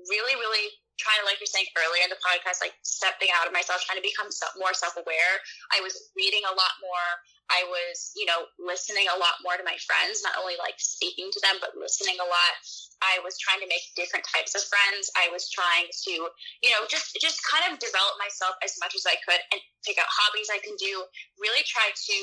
really, 0.09 0.37
really 0.37 0.68
trying 1.01 1.16
to, 1.20 1.26
like 1.26 1.41
you're 1.41 1.49
saying 1.49 1.68
earlier 1.81 2.05
in 2.05 2.12
the 2.12 2.20
podcast, 2.20 2.61
like 2.61 2.76
stepping 2.85 3.33
out 3.41 3.49
of 3.49 3.57
myself, 3.57 3.81
trying 3.89 4.01
to 4.01 4.05
become 4.05 4.28
more 4.61 4.76
self 4.76 4.97
aware. 5.01 5.35
I 5.72 5.81
was 5.81 5.97
reading 6.12 6.45
a 6.45 6.55
lot 6.55 6.74
more. 6.85 7.09
I 7.51 7.66
was, 7.66 8.14
you 8.14 8.28
know, 8.31 8.47
listening 8.62 9.11
a 9.11 9.18
lot 9.18 9.43
more 9.43 9.59
to 9.59 9.66
my 9.66 9.74
friends, 9.83 10.22
not 10.22 10.39
only 10.39 10.55
like 10.61 10.78
speaking 10.78 11.33
to 11.35 11.41
them, 11.43 11.59
but 11.59 11.74
listening 11.74 12.14
a 12.22 12.28
lot. 12.28 12.55
I 13.03 13.18
was 13.26 13.35
trying 13.41 13.59
to 13.64 13.66
make 13.66 13.83
different 13.99 14.22
types 14.28 14.55
of 14.55 14.62
friends. 14.70 15.11
I 15.18 15.33
was 15.35 15.51
trying 15.51 15.91
to, 15.91 16.14
you 16.62 16.70
know, 16.70 16.87
just 16.87 17.16
just 17.18 17.43
kind 17.43 17.66
of 17.66 17.83
develop 17.83 18.14
myself 18.22 18.55
as 18.62 18.78
much 18.78 18.95
as 18.95 19.03
I 19.09 19.18
could 19.26 19.41
and 19.51 19.61
pick 19.83 19.99
out 19.99 20.07
hobbies 20.07 20.53
I 20.53 20.62
can 20.62 20.78
do. 20.78 21.03
Really 21.43 21.66
try 21.66 21.91
to 21.91 22.16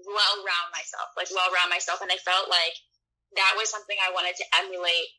well 0.00 0.36
round 0.44 0.68
myself, 0.72 1.12
like 1.16 1.32
well 1.32 1.48
round 1.52 1.72
myself. 1.72 2.04
And 2.04 2.12
I 2.12 2.20
felt 2.20 2.52
like 2.52 2.76
that 3.34 3.56
was 3.56 3.72
something 3.72 3.96
I 4.00 4.12
wanted 4.12 4.36
to 4.36 4.46
emulate 4.60 5.10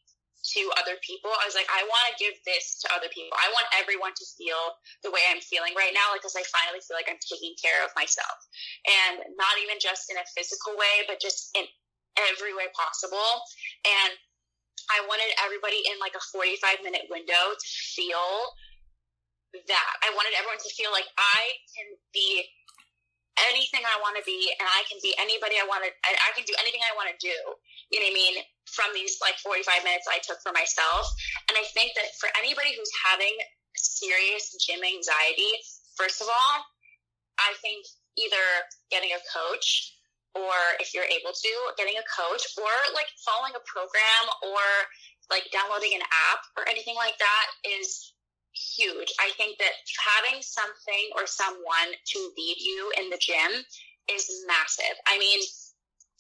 to 0.54 0.62
other 0.80 0.96
people. 1.04 1.34
I 1.34 1.44
was 1.50 1.58
like, 1.58 1.68
I 1.68 1.84
want 1.84 2.06
to 2.08 2.16
give 2.22 2.38
this 2.48 2.80
to 2.86 2.88
other 2.96 3.12
people. 3.12 3.36
I 3.36 3.52
want 3.52 3.68
everyone 3.76 4.16
to 4.16 4.26
feel 4.38 4.80
the 5.04 5.12
way 5.12 5.20
I'm 5.28 5.44
feeling 5.44 5.76
right 5.76 5.92
now, 5.92 6.14
like, 6.14 6.24
because 6.24 6.38
I 6.40 6.46
finally 6.48 6.80
feel 6.86 6.96
like 6.96 7.10
I'm 7.10 7.20
taking 7.20 7.58
care 7.60 7.84
of 7.84 7.92
myself. 7.98 8.38
And 8.88 9.36
not 9.36 9.60
even 9.60 9.82
just 9.82 10.08
in 10.08 10.16
a 10.16 10.26
physical 10.38 10.78
way, 10.80 11.04
but 11.10 11.20
just 11.20 11.52
in 11.58 11.68
every 12.32 12.56
way 12.56 12.70
possible. 12.72 13.44
And 13.84 14.16
I 14.88 15.04
wanted 15.10 15.28
everybody 15.44 15.84
in 15.84 16.00
like 16.00 16.16
a 16.16 16.24
45 16.32 16.86
minute 16.86 17.12
window 17.12 17.52
to 17.52 17.68
feel 17.92 18.56
that. 19.68 19.94
I 20.06 20.14
wanted 20.16 20.38
everyone 20.38 20.62
to 20.64 20.72
feel 20.72 20.94
like 20.96 21.08
I 21.18 21.42
can 21.76 21.88
be 22.16 22.46
anything 23.50 23.86
I 23.86 23.98
want 24.02 24.18
to 24.18 24.26
be, 24.26 24.50
and 24.58 24.66
I 24.66 24.82
can 24.90 24.98
be 25.02 25.14
anybody 25.22 25.62
I 25.62 25.66
want 25.66 25.86
to. 25.86 25.92
I 26.06 26.32
can 26.34 26.46
do 26.46 26.56
anything 26.62 26.82
I 26.86 26.94
want 26.98 27.10
to 27.14 27.18
do. 27.18 27.38
You 27.94 28.02
know 28.02 28.10
what 28.10 28.18
I 28.18 28.22
mean? 28.22 28.36
From 28.68 28.90
these 28.92 29.18
like 29.24 29.40
45 29.40 29.88
minutes 29.88 30.10
I 30.12 30.20
took 30.20 30.42
for 30.44 30.52
myself, 30.52 31.08
and 31.48 31.56
I 31.56 31.66
think 31.72 31.96
that 31.96 32.12
for 32.20 32.28
anybody 32.36 32.76
who's 32.76 32.92
having 33.06 33.32
serious 33.78 34.52
gym 34.60 34.84
anxiety, 34.84 35.54
first 35.96 36.20
of 36.20 36.28
all, 36.28 36.54
I 37.40 37.54
think 37.62 37.86
either 38.18 38.46
getting 38.90 39.14
a 39.14 39.22
coach 39.30 39.94
or 40.36 40.54
if 40.82 40.94
you're 40.94 41.08
able 41.08 41.34
to 41.34 41.52
getting 41.78 41.98
a 41.98 42.06
coach 42.10 42.44
or 42.58 42.74
like 42.94 43.10
following 43.26 43.54
a 43.58 43.64
program 43.66 44.24
or 44.46 44.62
like 45.30 45.50
downloading 45.54 45.94
an 45.96 46.04
app 46.06 46.42
or 46.58 46.68
anything 46.70 46.96
like 46.96 47.18
that 47.18 47.46
is 47.66 48.14
huge. 48.58 49.14
I 49.20 49.32
think 49.38 49.58
that 49.60 49.74
having 49.98 50.42
something 50.42 51.06
or 51.16 51.28
someone 51.28 51.90
to 51.94 52.20
lead 52.38 52.58
you 52.60 52.92
in 52.98 53.10
the 53.10 53.22
gym 53.22 53.64
is 54.10 54.26
massive. 54.48 54.98
I 55.06 55.18
mean, 55.18 55.40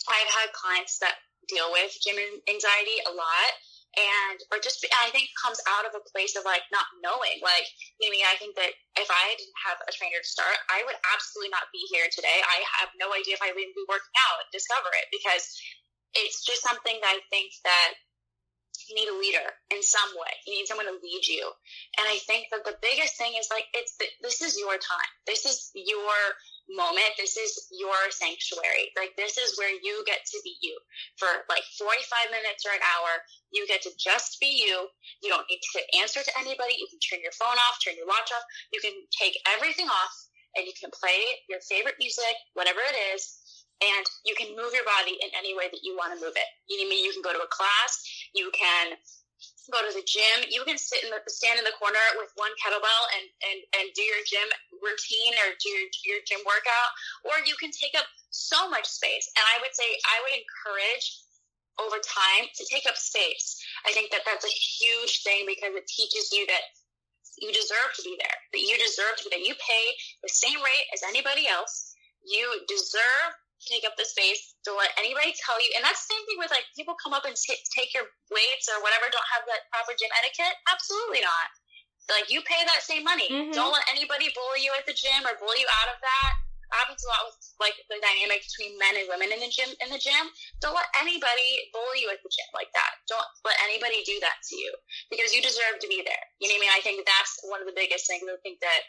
I've 0.07 0.31
had 0.31 0.53
clients 0.53 0.99
that 0.99 1.19
deal 1.47 1.71
with 1.71 1.95
gym 2.03 2.19
anxiety 2.47 2.99
a 3.07 3.13
lot 3.13 3.51
and 3.97 4.38
or 4.53 4.61
just 4.61 4.85
I 4.93 5.09
think 5.09 5.33
comes 5.41 5.57
out 5.65 5.89
of 5.89 5.97
a 5.97 6.05
place 6.13 6.38
of 6.38 6.45
like 6.45 6.61
not 6.69 6.85
knowing. 7.01 7.41
Like, 7.41 7.65
you 7.97 8.13
know, 8.13 8.21
I 8.29 8.38
think 8.38 8.53
that 8.59 8.71
if 8.99 9.09
I 9.09 9.33
didn't 9.33 9.63
have 9.65 9.81
a 9.88 9.91
trainer 9.95 10.21
to 10.21 10.27
start, 10.27 10.57
I 10.69 10.85
would 10.85 10.97
absolutely 11.15 11.49
not 11.49 11.73
be 11.73 11.81
here 11.89 12.05
today. 12.13 12.43
I 12.45 12.61
have 12.77 12.93
no 13.01 13.09
idea 13.15 13.39
if 13.39 13.43
I 13.43 13.49
would 13.49 13.61
even 13.61 13.73
be 13.73 13.89
working 13.89 14.13
out 14.29 14.45
discover 14.53 14.93
it 14.93 15.09
because 15.09 15.49
it's 16.13 16.45
just 16.45 16.61
something 16.61 16.97
that 17.01 17.17
I 17.17 17.19
think 17.33 17.51
that 17.65 17.97
you 18.86 18.95
need 18.95 19.09
a 19.09 19.17
leader 19.17 19.47
in 19.73 19.82
some 19.82 20.11
way. 20.13 20.34
You 20.45 20.53
need 20.53 20.69
someone 20.69 20.86
to 20.86 20.99
lead 21.01 21.25
you. 21.25 21.43
And 21.97 22.05
I 22.05 22.21
think 22.30 22.53
that 22.53 22.63
the 22.63 22.78
biggest 22.82 23.17
thing 23.17 23.34
is 23.39 23.49
like, 23.49 23.65
it's, 23.73 23.97
this 24.21 24.41
is 24.41 24.57
your 24.57 24.78
time. 24.78 25.11
This 25.25 25.45
is 25.45 25.71
your 25.73 26.15
moment. 26.69 27.15
This 27.17 27.38
is 27.38 27.67
your 27.71 27.97
sanctuary. 28.11 28.91
Like, 28.99 29.15
this 29.15 29.38
is 29.38 29.57
where 29.57 29.71
you 29.71 30.03
get 30.05 30.21
to 30.30 30.38
be 30.43 30.55
you 30.61 30.75
for 31.15 31.28
like 31.47 31.63
45 31.80 32.32
minutes 32.32 32.67
or 32.67 32.75
an 32.75 32.84
hour. 32.84 33.23
You 33.51 33.65
get 33.67 33.82
to 33.88 33.91
just 33.97 34.39
be 34.39 34.61
you. 34.67 34.88
You 35.23 35.30
don't 35.32 35.47
need 35.49 35.63
to 35.63 35.82
answer 35.99 36.21
to 36.21 36.34
anybody. 36.39 36.75
You 36.75 36.88
can 36.91 36.99
turn 36.99 37.23
your 37.23 37.36
phone 37.36 37.55
off, 37.55 37.80
turn 37.80 37.95
your 37.95 38.07
watch 38.07 38.30
off. 38.36 38.45
You 38.75 38.84
can 38.84 38.93
take 39.15 39.39
everything 39.47 39.88
off 39.88 40.15
and 40.55 40.65
you 40.65 40.73
can 40.75 40.91
play 40.91 41.21
your 41.47 41.61
favorite 41.61 41.95
music, 41.99 42.36
whatever 42.53 42.82
it 42.82 42.97
is, 43.13 43.38
and 43.82 44.05
you 44.25 44.34
can 44.34 44.55
move 44.57 44.73
your 44.73 44.86
body 44.86 45.17
in 45.21 45.30
any 45.38 45.53
way 45.53 45.69
that 45.69 45.84
you 45.86 45.93
want 45.93 46.13
to 46.13 46.19
move 46.19 46.34
it. 46.34 46.49
You 46.65 46.82
mean? 46.89 47.05
You 47.05 47.13
can 47.13 47.21
go 47.21 47.34
to 47.34 47.43
a 47.43 47.51
class, 47.51 48.01
you 48.34 48.49
can 48.53 48.97
go 49.69 49.84
to 49.84 49.93
the 49.93 50.05
gym, 50.07 50.47
you 50.49 50.63
can 50.63 50.80
sit 50.80 51.03
in 51.03 51.11
the 51.11 51.21
stand 51.28 51.59
in 51.59 51.65
the 51.67 51.75
corner 51.75 52.01
with 52.17 52.32
one 52.39 52.51
kettlebell 52.57 53.03
and 53.19 53.25
and 53.45 53.59
and 53.78 53.86
do 53.93 54.01
your 54.01 54.23
gym 54.25 54.47
routine 54.82 55.34
or 55.43 55.53
do 55.59 55.69
your, 55.69 55.86
your 56.07 56.21
gym 56.25 56.41
workout, 56.47 56.91
or 57.28 57.38
you 57.45 57.53
can 57.59 57.69
take 57.69 57.93
up 57.93 58.07
so 58.32 58.69
much 58.69 58.88
space. 58.88 59.30
And 59.38 59.43
I 59.45 59.61
would 59.61 59.73
say 59.75 59.86
I 59.86 60.17
would 60.25 60.36
encourage 60.36 61.28
over 61.78 62.01
time 62.01 62.49
to 62.57 62.63
take 62.65 62.89
up 62.89 62.97
space. 62.97 63.61
I 63.86 63.93
think 63.93 64.09
that 64.09 64.25
that's 64.25 64.45
a 64.45 64.53
huge 64.82 65.21
thing 65.21 65.45
because 65.45 65.78
it 65.78 65.86
teaches 65.86 66.34
you 66.34 66.45
that 66.49 66.65
you 67.38 67.53
deserve 67.53 67.93
to 67.93 68.01
be 68.01 68.17
there, 68.17 68.38
that 68.53 68.63
you 68.65 68.73
deserve 68.82 69.13
to 69.17 69.23
be 69.25 69.30
there. 69.30 69.45
You 69.45 69.53
pay 69.61 69.86
the 70.25 70.34
same 70.34 70.57
rate 70.57 70.88
as 70.93 71.05
anybody 71.05 71.45
else. 71.45 71.93
You 72.25 72.49
deserve 72.67 73.38
take 73.66 73.84
up 73.88 73.97
the 73.97 74.05
space 74.05 74.55
to 74.66 74.74
let 74.76 74.93
anybody 74.99 75.34
tell 75.41 75.58
you. 75.58 75.72
And 75.76 75.82
that's 75.82 76.05
the 76.05 76.14
same 76.14 76.24
thing 76.30 76.38
with 76.38 76.51
like 76.53 76.66
people 76.78 76.93
come 77.01 77.14
up 77.18 77.26
and 77.26 77.34
t- 77.36 77.58
take 77.74 77.93
your 77.93 78.05
weights 78.30 78.70
or 78.70 78.78
whatever, 78.86 79.10
don't 79.10 79.32
have 79.34 79.45
that 79.49 79.66
proper 79.74 79.97
gym 79.97 80.12
etiquette. 80.22 80.53
Absolutely 80.70 81.26
not. 81.26 81.47
Like 82.08 82.32
you 82.32 82.39
pay 82.45 82.62
that 82.64 82.84
same 82.86 83.03
money. 83.03 83.28
Mhm. 83.28 83.51
Don't 83.51 83.74
let 83.74 83.84
anybody 83.91 84.32
bully 84.32 84.64
you 84.64 84.72
at 84.78 84.86
the 84.88 84.93
gym 84.95 85.26
or 85.28 85.36
bully 85.41 85.60
you 85.66 85.70
out 85.82 85.89
of 85.95 85.99
that. 86.01 86.34
happens 86.68 86.99
a 86.99 87.08
lot 87.08 87.24
with 87.24 87.39
like 87.64 87.80
the 87.88 87.95
dynamic 88.03 88.43
between 88.43 88.76
men 88.76 88.91
and 88.99 89.08
women 89.08 89.32
in 89.32 89.39
the 89.39 89.47
gym. 89.47 89.72
In 89.80 89.88
the 89.88 89.95
gym, 89.97 90.28
don't 90.60 90.76
let 90.76 90.91
anybody 90.99 91.72
bully 91.72 92.03
you 92.03 92.12
at 92.12 92.20
the 92.20 92.28
gym 92.28 92.49
like 92.51 92.68
that. 92.76 92.91
Don't 93.08 93.24
let 93.47 93.55
anybody 93.64 94.03
do 94.03 94.20
that 94.20 94.36
to 94.51 94.53
you 94.60 94.76
because 95.08 95.32
you 95.32 95.39
deserve 95.39 95.80
to 95.80 95.88
be 95.88 96.03
there. 96.03 96.24
You 96.43 96.51
know 96.51 96.60
what 96.60 96.60
I 96.60 96.64
mean? 96.68 96.76
I 96.76 96.82
think 96.84 97.08
that's 97.08 97.39
one 97.47 97.64
of 97.64 97.68
the 97.72 97.78
biggest 97.78 98.03
things. 98.03 98.28
I 98.28 98.36
think 98.43 98.60
that 98.60 98.84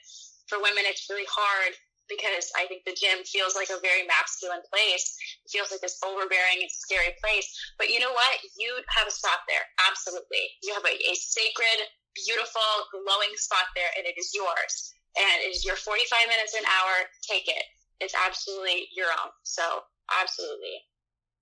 for 0.50 0.58
women, 0.58 0.90
it's 0.90 1.06
really 1.06 1.30
hard 1.30 1.78
because 2.08 2.48
I 2.56 2.66
think 2.66 2.84
the 2.84 2.96
gym 2.96 3.22
feels 3.24 3.54
like 3.54 3.68
a 3.68 3.80
very 3.84 4.08
masculine 4.08 4.64
place. 4.72 5.16
It 5.44 5.52
feels 5.52 5.70
like 5.70 5.84
this 5.84 6.00
overbearing 6.00 6.64
and 6.64 6.72
scary 6.72 7.14
place. 7.20 7.46
But 7.76 7.92
you 7.92 8.00
know 8.00 8.12
what? 8.12 8.34
You 8.56 8.80
have 8.96 9.06
a 9.06 9.14
spot 9.14 9.44
there. 9.46 9.62
Absolutely. 9.86 10.44
You 10.64 10.72
have 10.74 10.84
a, 10.84 10.96
a 10.96 11.14
sacred, 11.14 11.78
beautiful, 12.16 12.88
glowing 12.90 13.32
spot 13.36 13.68
there, 13.76 13.92
and 13.96 14.08
it 14.08 14.16
is 14.16 14.32
yours. 14.32 14.92
And 15.16 15.44
it 15.44 15.52
is 15.52 15.64
your 15.64 15.76
45 15.76 16.00
minutes 16.28 16.56
an 16.56 16.64
hour. 16.64 17.06
Take 17.24 17.48
it. 17.48 17.64
It's 18.00 18.14
absolutely 18.16 18.88
your 18.96 19.12
own. 19.12 19.30
So, 19.44 19.62
absolutely. 20.08 20.88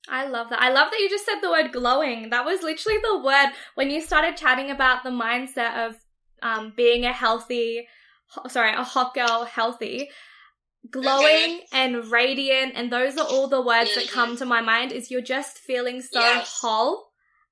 I 0.08 0.26
love 0.26 0.50
that. 0.50 0.62
I 0.62 0.70
love 0.70 0.90
that 0.90 1.00
you 1.00 1.10
just 1.10 1.26
said 1.26 1.40
the 1.40 1.50
word 1.50 1.72
glowing. 1.72 2.30
That 2.30 2.44
was 2.44 2.62
literally 2.62 2.98
the 3.02 3.18
word 3.18 3.50
when 3.74 3.90
you 3.90 4.00
started 4.00 4.36
chatting 4.36 4.70
about 4.70 5.02
the 5.02 5.10
mindset 5.10 5.88
of 5.88 5.96
um, 6.42 6.72
being 6.76 7.04
a 7.04 7.12
healthy, 7.12 7.88
sorry, 8.48 8.72
a 8.72 8.84
hot 8.84 9.14
girl 9.14 9.44
healthy 9.44 10.10
glowing 10.90 11.60
and 11.72 12.10
radiant 12.10 12.72
and 12.76 12.92
those 12.92 13.16
are 13.16 13.26
all 13.26 13.48
the 13.48 13.60
words 13.62 13.94
that 13.94 14.08
come 14.08 14.36
to 14.36 14.44
my 14.46 14.60
mind 14.60 14.92
is 14.92 15.10
you're 15.10 15.20
just 15.20 15.58
feeling 15.58 16.00
so 16.00 16.20
Yes. 16.20 16.58
whole 16.60 17.08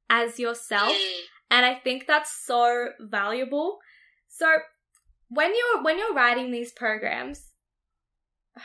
as 0.08 0.38
yourself 0.38 0.92
Mm. 0.92 1.20
and 1.50 1.66
i 1.66 1.74
think 1.74 2.06
that's 2.06 2.30
so 2.46 2.88
valuable 3.00 3.78
so 4.28 4.46
when 5.28 5.50
you're 5.54 5.82
when 5.82 5.98
you're 5.98 6.14
writing 6.14 6.50
these 6.52 6.70
programs 6.72 7.50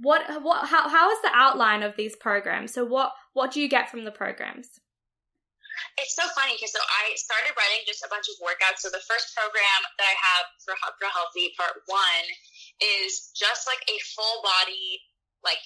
what 0.00 0.22
what 0.42 0.66
how, 0.68 0.88
how 0.88 1.10
is 1.10 1.20
the 1.22 1.30
outline 1.34 1.82
of 1.82 1.96
these 1.96 2.14
programs 2.16 2.72
so 2.72 2.84
what 2.84 3.12
what 3.32 3.50
do 3.52 3.60
you 3.60 3.68
get 3.68 3.90
from 3.90 4.04
the 4.04 4.10
programs 4.12 4.68
It's 5.98 6.14
so 6.14 6.26
funny 6.38 6.54
because 6.54 6.70
so 6.74 6.82
I 7.02 7.14
started 7.14 7.54
writing 7.58 7.82
just 7.86 8.02
a 8.06 8.10
bunch 8.10 8.26
of 8.30 8.36
workouts. 8.42 8.82
So 8.82 8.90
the 8.90 9.02
first 9.06 9.30
program 9.38 9.80
that 9.98 10.06
I 10.10 10.16
have 10.26 10.44
for 10.66 10.74
Girl 10.98 11.10
Healthy 11.14 11.54
Part 11.58 11.74
One 11.86 12.24
is 12.78 13.30
just 13.34 13.66
like 13.66 13.82
a 13.86 13.98
full 14.14 14.42
body, 14.42 15.02
like 15.42 15.60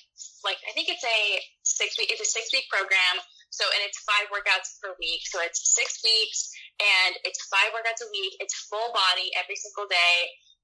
like 0.45 0.61
I 0.69 0.73
think 0.73 0.89
it's 0.89 1.05
a 1.05 1.21
six 1.65 1.97
week. 1.97 2.13
It's 2.13 2.23
a 2.23 2.29
six 2.29 2.53
week 2.53 2.69
program. 2.69 3.21
So 3.53 3.69
and 3.69 3.85
it's 3.85 4.01
five 4.09 4.33
workouts 4.33 4.81
per 4.81 4.97
week. 4.97 5.25
So 5.29 5.41
it's 5.45 5.61
six 5.77 6.01
weeks 6.01 6.53
and 6.81 7.21
it's 7.29 7.45
five 7.53 7.73
workouts 7.77 8.01
a 8.01 8.09
week. 8.09 8.41
It's 8.41 8.57
full 8.69 8.93
body 8.97 9.29
every 9.37 9.57
single 9.61 9.85
day, 9.89 10.17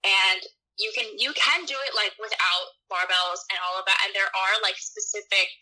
and 0.04 0.40
you 0.80 0.90
can 0.96 1.08
you 1.20 1.34
can 1.36 1.68
do 1.68 1.76
it 1.76 1.92
like 1.92 2.16
without 2.16 2.66
barbells 2.88 3.44
and 3.52 3.60
all 3.60 3.76
of 3.76 3.84
that. 3.84 4.00
And 4.08 4.16
there 4.16 4.30
are 4.32 4.54
like 4.64 4.80
specific 4.80 5.52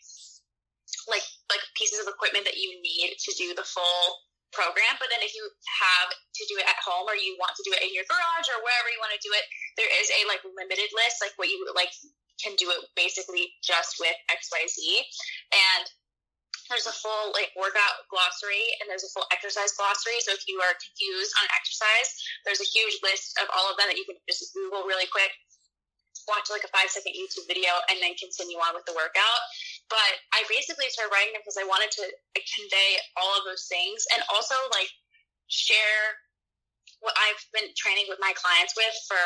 like 1.11 1.25
like 1.51 1.63
pieces 1.75 1.99
of 1.99 2.07
equipment 2.07 2.47
that 2.47 2.55
you 2.55 2.79
need 2.79 3.15
to 3.19 3.31
do 3.35 3.55
the 3.55 3.67
full 3.67 4.26
program. 4.55 4.95
But 4.99 5.11
then 5.11 5.23
if 5.23 5.33
you 5.35 5.43
have 5.43 6.09
to 6.11 6.43
do 6.47 6.55
it 6.59 6.67
at 6.67 6.79
home 6.83 7.07
or 7.07 7.15
you 7.17 7.35
want 7.39 7.55
to 7.57 7.65
do 7.65 7.73
it 7.75 7.83
in 7.83 7.91
your 7.91 8.07
garage 8.07 8.47
or 8.51 8.63
wherever 8.63 8.89
you 8.91 8.99
want 9.01 9.15
to 9.15 9.21
do 9.23 9.31
it, 9.35 9.45
there 9.75 9.89
is 9.89 10.07
a 10.11 10.27
like 10.27 10.43
limited 10.43 10.89
list, 10.95 11.23
like 11.23 11.35
what 11.35 11.51
you 11.51 11.59
like 11.75 11.91
can 12.39 12.53
do 12.55 12.69
it 12.69 12.85
basically 12.93 13.49
just 13.65 13.97
with 13.97 14.15
XYZ. 14.29 14.77
And 15.51 15.85
there's 16.69 16.87
a 16.87 16.95
full 16.95 17.31
like 17.31 17.51
workout 17.55 18.03
glossary 18.11 18.63
and 18.79 18.91
there's 18.91 19.07
a 19.07 19.11
full 19.15 19.27
exercise 19.31 19.71
glossary. 19.75 20.19
So 20.23 20.35
if 20.35 20.43
you 20.47 20.59
are 20.59 20.75
confused 20.75 21.31
on 21.39 21.47
exercise, 21.55 22.09
there's 22.43 22.59
a 22.59 22.67
huge 22.67 22.99
list 23.03 23.39
of 23.39 23.47
all 23.55 23.71
of 23.71 23.79
them 23.79 23.87
that 23.87 23.99
you 23.99 24.03
can 24.03 24.19
just 24.27 24.51
Google 24.51 24.83
really 24.83 25.07
quick, 25.07 25.31
watch 26.27 26.51
like 26.51 26.67
a 26.67 26.71
five 26.75 26.91
second 26.91 27.15
YouTube 27.15 27.47
video, 27.47 27.71
and 27.87 28.03
then 28.03 28.19
continue 28.19 28.59
on 28.59 28.75
with 28.75 28.83
the 28.83 28.95
workout. 28.95 29.41
But 29.87 30.13
I 30.35 30.43
basically 30.51 30.91
started 30.91 31.15
writing 31.15 31.31
them 31.31 31.43
because 31.43 31.59
I 31.59 31.63
wanted 31.63 31.91
to 31.95 32.05
convey 32.35 32.99
all 33.15 33.31
of 33.39 33.47
those 33.47 33.71
things 33.71 34.03
and 34.11 34.19
also 34.27 34.55
like 34.75 34.91
share 35.47 36.19
what 36.99 37.15
I've 37.15 37.43
been 37.55 37.71
training 37.77 38.11
with 38.11 38.19
my 38.19 38.33
clients 38.35 38.75
with 38.75 38.95
for 39.07 39.21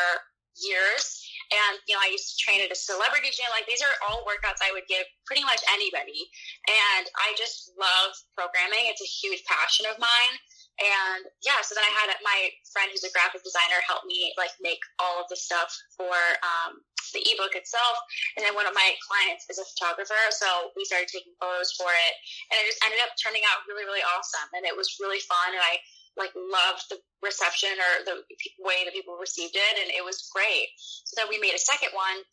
years. 0.59 1.23
And, 1.51 1.79
you 1.87 1.95
know, 1.95 2.03
I 2.03 2.11
used 2.11 2.31
to 2.31 2.39
train 2.39 2.63
at 2.63 2.71
a 2.71 2.77
celebrity 2.77 3.31
gym. 3.31 3.47
Like, 3.51 3.67
these 3.67 3.83
are 3.83 3.95
all 4.07 4.23
workouts 4.23 4.63
I 4.63 4.71
would 4.71 4.87
give 4.87 5.03
pretty 5.27 5.43
much 5.43 5.59
anybody. 5.67 6.31
And 6.67 7.07
I 7.19 7.35
just 7.35 7.75
love 7.75 8.15
programming. 8.35 8.87
It's 8.87 9.03
a 9.03 9.07
huge 9.07 9.43
passion 9.43 9.87
of 9.87 9.99
mine. 9.99 10.35
And 10.81 11.29
yeah, 11.45 11.61
so 11.61 11.77
then 11.77 11.85
I 11.85 11.93
had 11.93 12.09
my 12.25 12.49
friend 12.73 12.89
who's 12.89 13.05
a 13.05 13.13
graphic 13.13 13.45
designer 13.45 13.77
help 13.85 14.01
me 14.09 14.33
like 14.33 14.49
make 14.65 14.81
all 14.97 15.21
of 15.21 15.29
the 15.29 15.37
stuff 15.37 15.69
for 15.93 16.17
um, 16.41 16.81
the 17.13 17.21
ebook 17.21 17.53
itself. 17.53 18.01
And 18.35 18.41
then 18.41 18.57
one 18.57 18.65
of 18.65 18.73
my 18.73 18.97
clients 19.05 19.45
is 19.45 19.61
a 19.61 19.67
photographer, 19.77 20.17
so 20.33 20.73
we 20.73 20.87
started 20.89 21.11
taking 21.11 21.37
photos 21.37 21.69
for 21.77 21.91
it, 21.91 22.13
and 22.49 22.55
it 22.57 22.65
just 22.65 22.81
ended 22.81 23.03
up 23.05 23.13
turning 23.19 23.45
out 23.45 23.61
really, 23.69 23.85
really 23.85 24.03
awesome. 24.03 24.49
And 24.57 24.65
it 24.65 24.73
was 24.73 24.97
really 24.97 25.21
fun, 25.29 25.53
and 25.53 25.61
I 25.61 25.77
like 26.19 26.33
loved 26.35 26.91
the 26.91 26.99
reception 27.23 27.71
or 27.71 27.93
the 28.03 28.17
way 28.59 28.83
that 28.83 28.97
people 28.97 29.15
received 29.15 29.55
it, 29.55 29.75
and 29.79 29.93
it 29.93 30.03
was 30.03 30.27
great. 30.33 30.73
So 31.07 31.15
then 31.15 31.29
we 31.29 31.39
made 31.39 31.55
a 31.55 31.61
second 31.61 31.93
one 31.93 32.25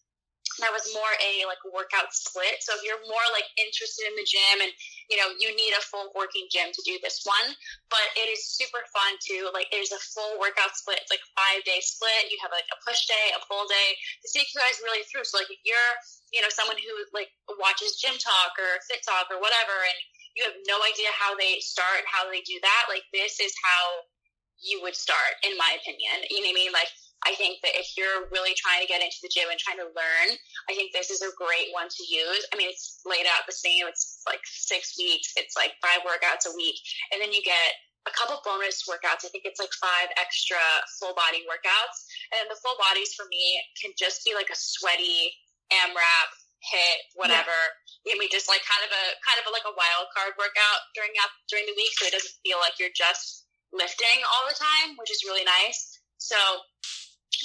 that 0.62 0.74
was 0.74 0.86
more 0.94 1.14
a 1.22 1.46
like 1.46 1.62
workout 1.70 2.10
split. 2.10 2.62
So 2.62 2.74
if 2.74 2.82
you're 2.82 3.00
more 3.06 3.26
like 3.34 3.46
interested 3.58 4.06
in 4.06 4.14
the 4.18 4.26
gym 4.26 4.66
and 4.66 4.72
you 5.10 5.16
know 5.18 5.30
you 5.38 5.50
need 5.54 5.72
a 5.74 5.82
full 5.86 6.10
working 6.14 6.46
gym 6.50 6.70
to 6.74 6.82
do 6.84 6.98
this 7.02 7.22
one, 7.22 7.54
but 7.88 8.06
it 8.18 8.28
is 8.30 8.44
super 8.44 8.82
fun 8.90 9.16
too. 9.22 9.50
Like 9.54 9.70
there's 9.70 9.94
a 9.94 10.02
full 10.14 10.38
workout 10.38 10.74
split. 10.74 11.02
It's 11.02 11.12
like 11.12 11.24
five 11.38 11.62
day 11.62 11.78
split. 11.82 12.30
You 12.30 12.38
have 12.42 12.54
like 12.54 12.68
a 12.70 12.78
push 12.82 13.06
day, 13.06 13.34
a 13.34 13.40
pull 13.46 13.66
day 13.70 13.88
to 14.24 14.26
take 14.34 14.50
you 14.50 14.58
guys 14.58 14.82
really 14.82 15.06
through. 15.08 15.26
So 15.26 15.40
like 15.40 15.50
if 15.50 15.62
you're 15.62 15.92
you 16.34 16.42
know 16.42 16.50
someone 16.52 16.78
who 16.78 16.92
like 17.14 17.30
watches 17.58 17.98
GymTok 17.98 18.58
or 18.58 18.82
FitTok 18.86 19.30
or 19.32 19.38
whatever, 19.40 19.76
and 19.78 19.98
you 20.36 20.46
have 20.46 20.58
no 20.70 20.78
idea 20.86 21.10
how 21.14 21.34
they 21.34 21.58
start, 21.62 22.04
and 22.04 22.08
how 22.10 22.26
they 22.30 22.42
do 22.42 22.58
that, 22.62 22.90
like 22.90 23.06
this 23.10 23.38
is 23.42 23.54
how 23.58 24.06
you 24.58 24.82
would 24.82 24.94
start, 24.94 25.38
in 25.46 25.54
my 25.54 25.70
opinion. 25.78 26.26
You 26.30 26.42
know 26.42 26.50
what 26.50 26.58
I 26.58 26.62
mean? 26.62 26.72
Like 26.74 26.90
I 27.26 27.34
think 27.34 27.58
that 27.66 27.74
if 27.74 27.98
you're 27.98 28.30
really 28.30 28.54
trying 28.54 28.78
to 28.80 28.88
get 28.90 29.02
into 29.02 29.18
the 29.22 29.32
gym 29.32 29.50
and 29.50 29.58
trying 29.58 29.82
to 29.82 29.90
learn, 29.90 30.28
I 30.70 30.72
think 30.78 30.94
this 30.94 31.10
is 31.10 31.20
a 31.20 31.34
great 31.34 31.74
one 31.74 31.90
to 31.90 32.02
use. 32.06 32.46
I 32.50 32.56
mean, 32.56 32.70
it's 32.70 33.02
laid 33.02 33.26
out 33.26 33.42
the 33.44 33.56
same. 33.56 33.90
It's 33.90 34.22
like 34.24 34.42
six 34.46 34.94
weeks. 34.94 35.34
It's 35.34 35.58
like 35.58 35.74
five 35.82 36.06
workouts 36.06 36.46
a 36.46 36.54
week, 36.54 36.78
and 37.10 37.18
then 37.18 37.34
you 37.34 37.42
get 37.42 37.74
a 38.06 38.12
couple 38.16 38.40
bonus 38.40 38.88
workouts. 38.88 39.26
I 39.26 39.30
think 39.34 39.44
it's 39.44 39.60
like 39.60 39.74
five 39.76 40.08
extra 40.16 40.60
full 40.96 41.12
body 41.12 41.44
workouts. 41.44 41.98
And 42.32 42.48
the 42.48 42.56
full 42.64 42.78
bodies 42.80 43.12
for 43.12 43.28
me 43.28 43.60
can 43.76 43.92
just 44.00 44.24
be 44.24 44.32
like 44.32 44.48
a 44.48 44.56
sweaty 44.56 45.34
AMRAP 45.68 46.30
HIIT, 46.64 46.98
whatever. 47.20 47.58
And 48.08 48.16
we 48.16 48.26
just 48.32 48.48
like 48.48 48.64
kind 48.64 48.82
of 48.86 48.90
a 48.90 49.04
kind 49.20 49.38
of 49.42 49.50
a, 49.50 49.52
like 49.52 49.68
a 49.68 49.74
wild 49.76 50.08
card 50.16 50.32
workout 50.40 50.80
during 50.96 51.12
during 51.52 51.68
the 51.68 51.76
week, 51.76 51.92
so 52.00 52.08
it 52.08 52.16
doesn't 52.16 52.38
feel 52.40 52.56
like 52.62 52.80
you're 52.80 52.94
just 52.96 53.44
lifting 53.70 54.24
all 54.24 54.48
the 54.48 54.56
time, 54.56 54.96
which 54.96 55.12
is 55.12 55.28
really 55.28 55.44
nice. 55.44 56.00
So 56.16 56.36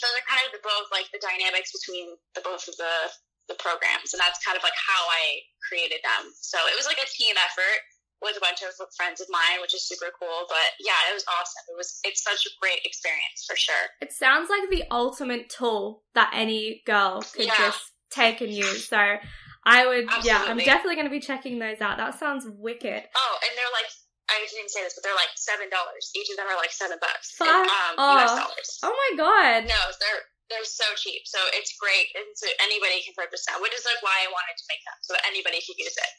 those 0.04 0.12
are 0.20 0.28
kind 0.28 0.44
of 0.44 0.52
the 0.52 0.60
both 0.62 0.92
like 0.92 1.08
the 1.16 1.24
dynamics 1.24 1.72
between 1.72 2.20
the 2.36 2.44
both 2.44 2.68
of 2.68 2.76
the 2.76 2.96
the 3.52 3.56
programs, 3.60 4.12
and 4.16 4.20
that's 4.24 4.40
kind 4.44 4.56
of 4.56 4.64
like 4.64 4.76
how 4.76 5.04
I 5.08 5.44
created 5.68 6.00
them. 6.04 6.32
So 6.40 6.60
it 6.72 6.76
was 6.80 6.88
like 6.88 7.00
a 7.00 7.08
team 7.12 7.36
effort 7.40 7.80
with 8.24 8.40
a 8.40 8.44
bunch 8.44 8.64
of 8.64 8.72
friends 8.96 9.20
of 9.20 9.28
mine, 9.28 9.60
which 9.60 9.76
is 9.76 9.84
super 9.84 10.08
cool. 10.16 10.48
But 10.48 10.70
yeah, 10.80 10.96
it 11.12 11.14
was 11.14 11.28
awesome. 11.28 11.64
It 11.72 11.78
was 11.80 12.00
it's 12.08 12.24
such 12.24 12.40
a 12.48 12.52
great 12.64 12.80
experience 12.88 13.44
for 13.48 13.56
sure. 13.56 13.84
It 14.00 14.12
sounds 14.16 14.48
like 14.52 14.70
the 14.72 14.84
ultimate 14.92 15.50
tool 15.50 16.04
that 16.16 16.32
any 16.34 16.84
girl 16.86 17.22
could 17.36 17.48
Yeah. 17.48 17.58
just 17.58 17.84
take 18.12 18.40
and 18.40 18.52
use. 18.54 18.88
So 18.88 19.18
I 19.66 19.88
would, 19.88 20.08
yeah, 20.24 20.44
I'm 20.48 20.58
definitely 20.58 20.96
going 20.96 21.08
to 21.08 21.12
be 21.12 21.20
checking 21.20 21.60
those 21.60 21.82
out. 21.82 21.98
That 21.98 22.20
sounds 22.20 22.46
wicked. 22.48 23.04
Oh, 23.16 23.36
and 23.44 23.52
they're 23.58 23.74
like 23.76 23.92
I 24.44 24.52
didn't 24.52 24.68
even 24.68 24.76
say 24.76 24.84
this, 24.84 24.94
but 25.00 25.08
they're 25.08 25.16
like 25.16 25.32
seven 25.40 25.72
dollars. 25.72 26.12
Each 26.12 26.28
of 26.28 26.36
them 26.36 26.52
are 26.52 26.60
like 26.60 26.76
seven 26.76 27.00
bucks. 27.00 27.32
Fuck 27.40 27.48
um, 27.48 27.96
US 27.96 28.36
dollars. 28.36 28.70
Oh 28.84 28.92
my 28.92 29.12
god. 29.16 29.64
No, 29.72 29.80
they're 30.04 30.24
they're 30.52 30.68
so 30.68 30.84
cheap. 31.00 31.24
So 31.24 31.40
it's 31.56 31.72
great, 31.80 32.12
and 32.14 32.28
so 32.36 32.52
anybody 32.60 33.00
can 33.02 33.16
purchase 33.16 33.48
them, 33.48 33.64
which 33.64 33.72
is 33.74 33.88
like 33.88 34.04
why 34.04 34.20
I 34.20 34.28
wanted 34.28 34.60
to 34.60 34.66
make 34.68 34.84
them, 34.84 35.00
so 35.02 35.16
that 35.16 35.24
anybody 35.24 35.64
could 35.64 35.80
use 35.80 35.96
it. 35.96 36.12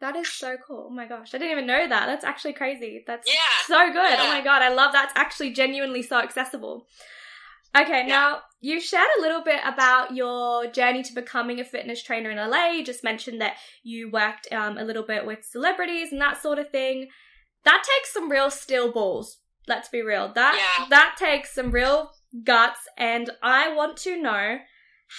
That 0.00 0.14
is 0.14 0.30
so 0.30 0.56
cool. 0.66 0.90
Oh 0.90 0.94
my 0.94 1.06
gosh. 1.06 1.34
I 1.34 1.38
didn't 1.38 1.52
even 1.52 1.66
know 1.66 1.88
that. 1.88 2.06
That's 2.06 2.24
actually 2.24 2.52
crazy. 2.54 3.02
That's 3.06 3.26
Yeah. 3.26 3.66
so 3.66 3.92
good. 3.92 4.18
Oh 4.18 4.28
my 4.28 4.42
god. 4.42 4.62
I 4.62 4.68
love 4.68 4.92
that's 4.92 5.12
actually 5.16 5.52
genuinely 5.52 6.02
so 6.02 6.18
accessible. 6.18 6.86
Okay, 7.76 8.06
now 8.06 8.40
you 8.60 8.80
shared 8.80 9.08
a 9.18 9.20
little 9.20 9.42
bit 9.42 9.60
about 9.64 10.14
your 10.14 10.66
journey 10.68 11.02
to 11.02 11.12
becoming 11.14 11.60
a 11.60 11.64
fitness 11.64 12.02
trainer 12.02 12.30
in 12.30 12.38
LA. 12.38 12.70
You 12.70 12.84
just 12.84 13.04
mentioned 13.04 13.40
that 13.40 13.56
you 13.82 14.10
worked 14.10 14.50
um, 14.52 14.78
a 14.78 14.84
little 14.84 15.02
bit 15.02 15.26
with 15.26 15.44
celebrities 15.44 16.10
and 16.10 16.20
that 16.20 16.40
sort 16.40 16.58
of 16.58 16.70
thing. 16.70 17.08
That 17.64 17.82
takes 17.96 18.12
some 18.12 18.30
real 18.30 18.50
steel 18.50 18.92
balls. 18.92 19.38
Let's 19.66 19.88
be 19.88 20.02
real. 20.02 20.32
That 20.32 20.54
Yeah. 20.56 20.86
that 20.90 21.16
takes 21.18 21.54
some 21.54 21.70
real 21.70 22.14
guts, 22.44 22.80
and 22.96 23.30
I 23.42 23.68
want 23.68 23.96
to 23.98 24.16
know 24.16 24.60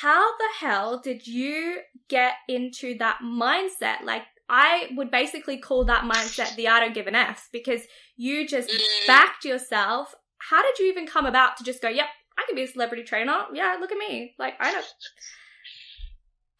how 0.01 0.37
the 0.37 0.49
hell 0.59 0.99
did 0.99 1.27
you 1.27 1.81
get 2.07 2.35
into 2.47 2.97
that 2.99 3.19
mindset? 3.23 4.01
Like, 4.03 4.23
I 4.47 4.89
would 4.95 5.11
basically 5.11 5.57
call 5.57 5.85
that 5.85 6.03
mindset 6.03 6.55
the 6.55 6.67
I 6.67 6.79
don't 6.79 6.93
give 6.93 7.07
an 7.07 7.15
F 7.15 7.49
because 7.51 7.85
you 8.15 8.47
just 8.47 8.69
Mm. 8.69 9.07
backed 9.07 9.45
yourself. 9.45 10.15
How 10.37 10.61
did 10.63 10.79
you 10.79 10.85
even 10.87 11.05
come 11.05 11.25
about 11.25 11.57
to 11.57 11.63
just 11.63 11.81
go, 11.81 11.89
yep, 11.89 12.09
I 12.37 12.45
can 12.45 12.55
be 12.55 12.63
a 12.63 12.67
celebrity 12.67 13.03
trainer? 13.03 13.45
Yeah, 13.53 13.77
look 13.79 13.91
at 13.91 13.97
me. 13.97 14.35
Like, 14.39 14.55
I 14.59 14.71
don't. 14.71 14.85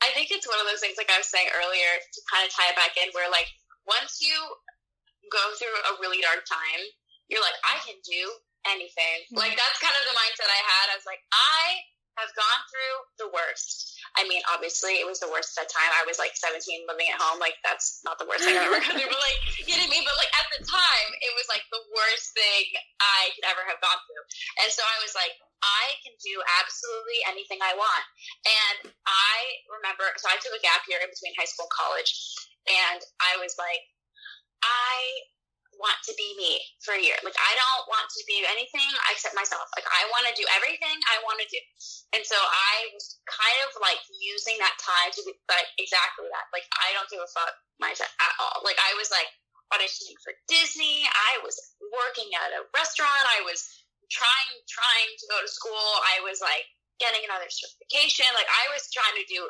I 0.02 0.12
think 0.12 0.32
it's 0.32 0.48
one 0.48 0.60
of 0.60 0.66
those 0.68 0.80
things, 0.80 0.98
like 0.98 1.12
I 1.12 1.18
was 1.18 1.28
saying 1.28 1.50
earlier, 1.54 1.92
to 2.14 2.22
kind 2.32 2.48
of 2.48 2.54
tie 2.54 2.70
it 2.70 2.76
back 2.76 2.96
in, 2.98 3.10
where 3.14 3.30
like 3.30 3.48
once 3.86 4.20
you 4.22 4.36
go 5.30 5.44
through 5.58 5.74
a 5.74 5.94
really 6.02 6.22
dark 6.22 6.46
time, 6.46 6.84
you're 7.30 7.44
like, 7.44 7.58
I 7.66 7.78
can 7.86 7.98
do 8.02 8.24
anything. 8.68 9.30
Mm-hmm. 9.30 9.40
Like 9.40 9.56
that's 9.56 9.80
kind 9.80 9.96
of 9.96 10.04
the 10.06 10.18
mindset 10.18 10.50
I 10.50 10.62
had. 10.62 10.86
I 10.92 10.98
was 10.98 11.08
like, 11.08 11.22
I 11.32 11.86
have 12.20 12.36
gone 12.36 12.62
through 12.68 12.96
the 13.24 13.30
worst. 13.32 13.96
I 14.20 14.28
mean, 14.28 14.44
obviously, 14.52 15.00
it 15.00 15.08
was 15.08 15.24
the 15.24 15.32
worst 15.32 15.56
at 15.56 15.72
time. 15.72 15.88
I 15.96 16.04
was 16.04 16.20
like 16.20 16.36
17 16.36 16.60
living 16.90 17.08
at 17.08 17.22
home. 17.22 17.40
Like, 17.40 17.56
that's 17.64 18.04
not 18.04 18.20
the 18.20 18.28
worst 18.28 18.44
thing 18.44 18.60
I've 18.60 18.68
ever 18.68 18.82
gone 18.84 19.00
through. 19.00 19.08
But, 19.08 19.22
like, 19.22 19.40
you 19.64 19.78
know 19.78 19.86
what 19.86 19.92
I 19.92 19.94
mean? 19.94 20.04
But, 20.04 20.18
like, 20.20 20.34
at 20.36 20.48
the 20.52 20.62
time, 20.68 21.10
it 21.24 21.32
was 21.38 21.48
like 21.48 21.64
the 21.72 21.80
worst 21.96 22.36
thing 22.36 22.76
I 23.00 23.32
could 23.38 23.48
ever 23.48 23.64
have 23.70 23.80
gone 23.80 24.02
through. 24.04 24.26
And 24.66 24.70
so 24.74 24.84
I 24.84 24.98
was 25.00 25.14
like, 25.16 25.32
I 25.64 25.96
can 26.04 26.16
do 26.20 26.36
absolutely 26.60 27.20
anything 27.30 27.62
I 27.64 27.78
want. 27.78 28.06
And 28.44 28.92
I 29.08 29.36
remember, 29.80 30.10
so 30.20 30.28
I 30.28 30.42
took 30.42 30.56
a 30.56 30.64
gap 30.64 30.84
year 30.92 31.00
in 31.00 31.12
between 31.12 31.38
high 31.40 31.48
school 31.48 31.70
and 31.70 31.76
college. 31.78 32.12
And 32.68 33.00
I 33.24 33.40
was 33.40 33.56
like, 33.56 33.84
I 34.64 35.30
want 35.80 35.96
to 36.04 36.14
be 36.20 36.36
me 36.36 36.60
for 36.84 36.92
a 36.94 37.00
year. 37.00 37.16
Like 37.24 37.40
I 37.40 37.54
don't 37.56 37.88
want 37.88 38.12
to 38.12 38.22
be 38.28 38.44
anything 38.44 38.92
except 39.10 39.34
myself. 39.34 39.66
Like 39.80 39.88
I 39.88 40.04
want 40.12 40.28
to 40.28 40.36
do 40.36 40.44
everything 40.60 40.96
I 41.08 41.24
want 41.24 41.40
to 41.40 41.48
do. 41.48 41.62
And 42.12 42.24
so 42.28 42.36
I 42.36 42.92
was 42.92 43.18
kind 43.26 43.60
of 43.64 43.80
like 43.80 44.04
using 44.12 44.60
that 44.60 44.76
time 44.76 45.10
to 45.16 45.22
be 45.24 45.34
like 45.48 45.72
exactly 45.80 46.28
that. 46.28 46.52
Like 46.52 46.68
I 46.76 46.92
don't 46.94 47.08
give 47.08 47.24
a 47.24 47.32
fuck 47.32 47.56
myself 47.80 48.12
at 48.20 48.34
all. 48.44 48.60
Like 48.68 48.78
I 48.78 48.92
was 49.00 49.08
like 49.10 49.32
auditioning 49.72 50.20
for 50.20 50.36
Disney. 50.52 51.08
I 51.08 51.40
was 51.48 51.56
working 51.96 52.28
at 52.36 52.60
a 52.60 52.68
restaurant. 52.76 53.26
I 53.40 53.48
was 53.48 53.64
trying 54.12 54.54
trying 54.68 55.12
to 55.16 55.26
go 55.32 55.40
to 55.40 55.50
school. 55.50 55.88
I 56.12 56.20
was 56.28 56.44
like 56.44 56.68
getting 57.00 57.24
another 57.24 57.48
certification. 57.48 58.28
Like 58.36 58.52
I 58.52 58.68
was 58.76 58.84
trying 58.92 59.16
to 59.16 59.26
do 59.32 59.48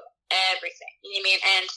everything. 0.53 0.93
You 1.01 1.19
know 1.19 1.25
what 1.25 1.25
I 1.25 1.29
mean? 1.33 1.41
And 1.57 1.67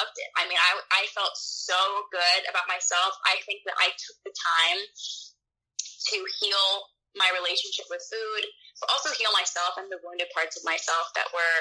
loved 0.00 0.16
it. 0.16 0.30
I 0.40 0.48
mean, 0.48 0.56
I, 0.56 0.80
I 0.96 1.02
felt 1.12 1.36
so 1.36 1.76
good 2.08 2.48
about 2.48 2.64
myself. 2.64 3.12
I 3.28 3.36
think 3.44 3.68
that 3.68 3.76
I 3.76 3.92
took 3.92 4.18
the 4.24 4.32
time 4.32 4.80
to 4.80 6.16
heal 6.40 6.88
my 7.12 7.28
relationship 7.36 7.84
with 7.92 8.00
food, 8.08 8.42
but 8.80 8.88
also 8.88 9.12
heal 9.12 9.34
myself 9.36 9.76
and 9.76 9.92
the 9.92 10.00
wounded 10.00 10.32
parts 10.32 10.56
of 10.56 10.64
myself 10.64 11.12
that 11.12 11.28
were 11.36 11.58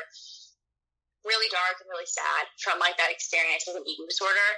really 1.28 1.52
dark 1.52 1.84
and 1.84 1.92
really 1.92 2.08
sad 2.08 2.48
from 2.64 2.80
like 2.80 2.96
that 2.96 3.12
experience 3.12 3.68
with 3.68 3.76
an 3.76 3.84
eating 3.84 4.08
disorder 4.08 4.50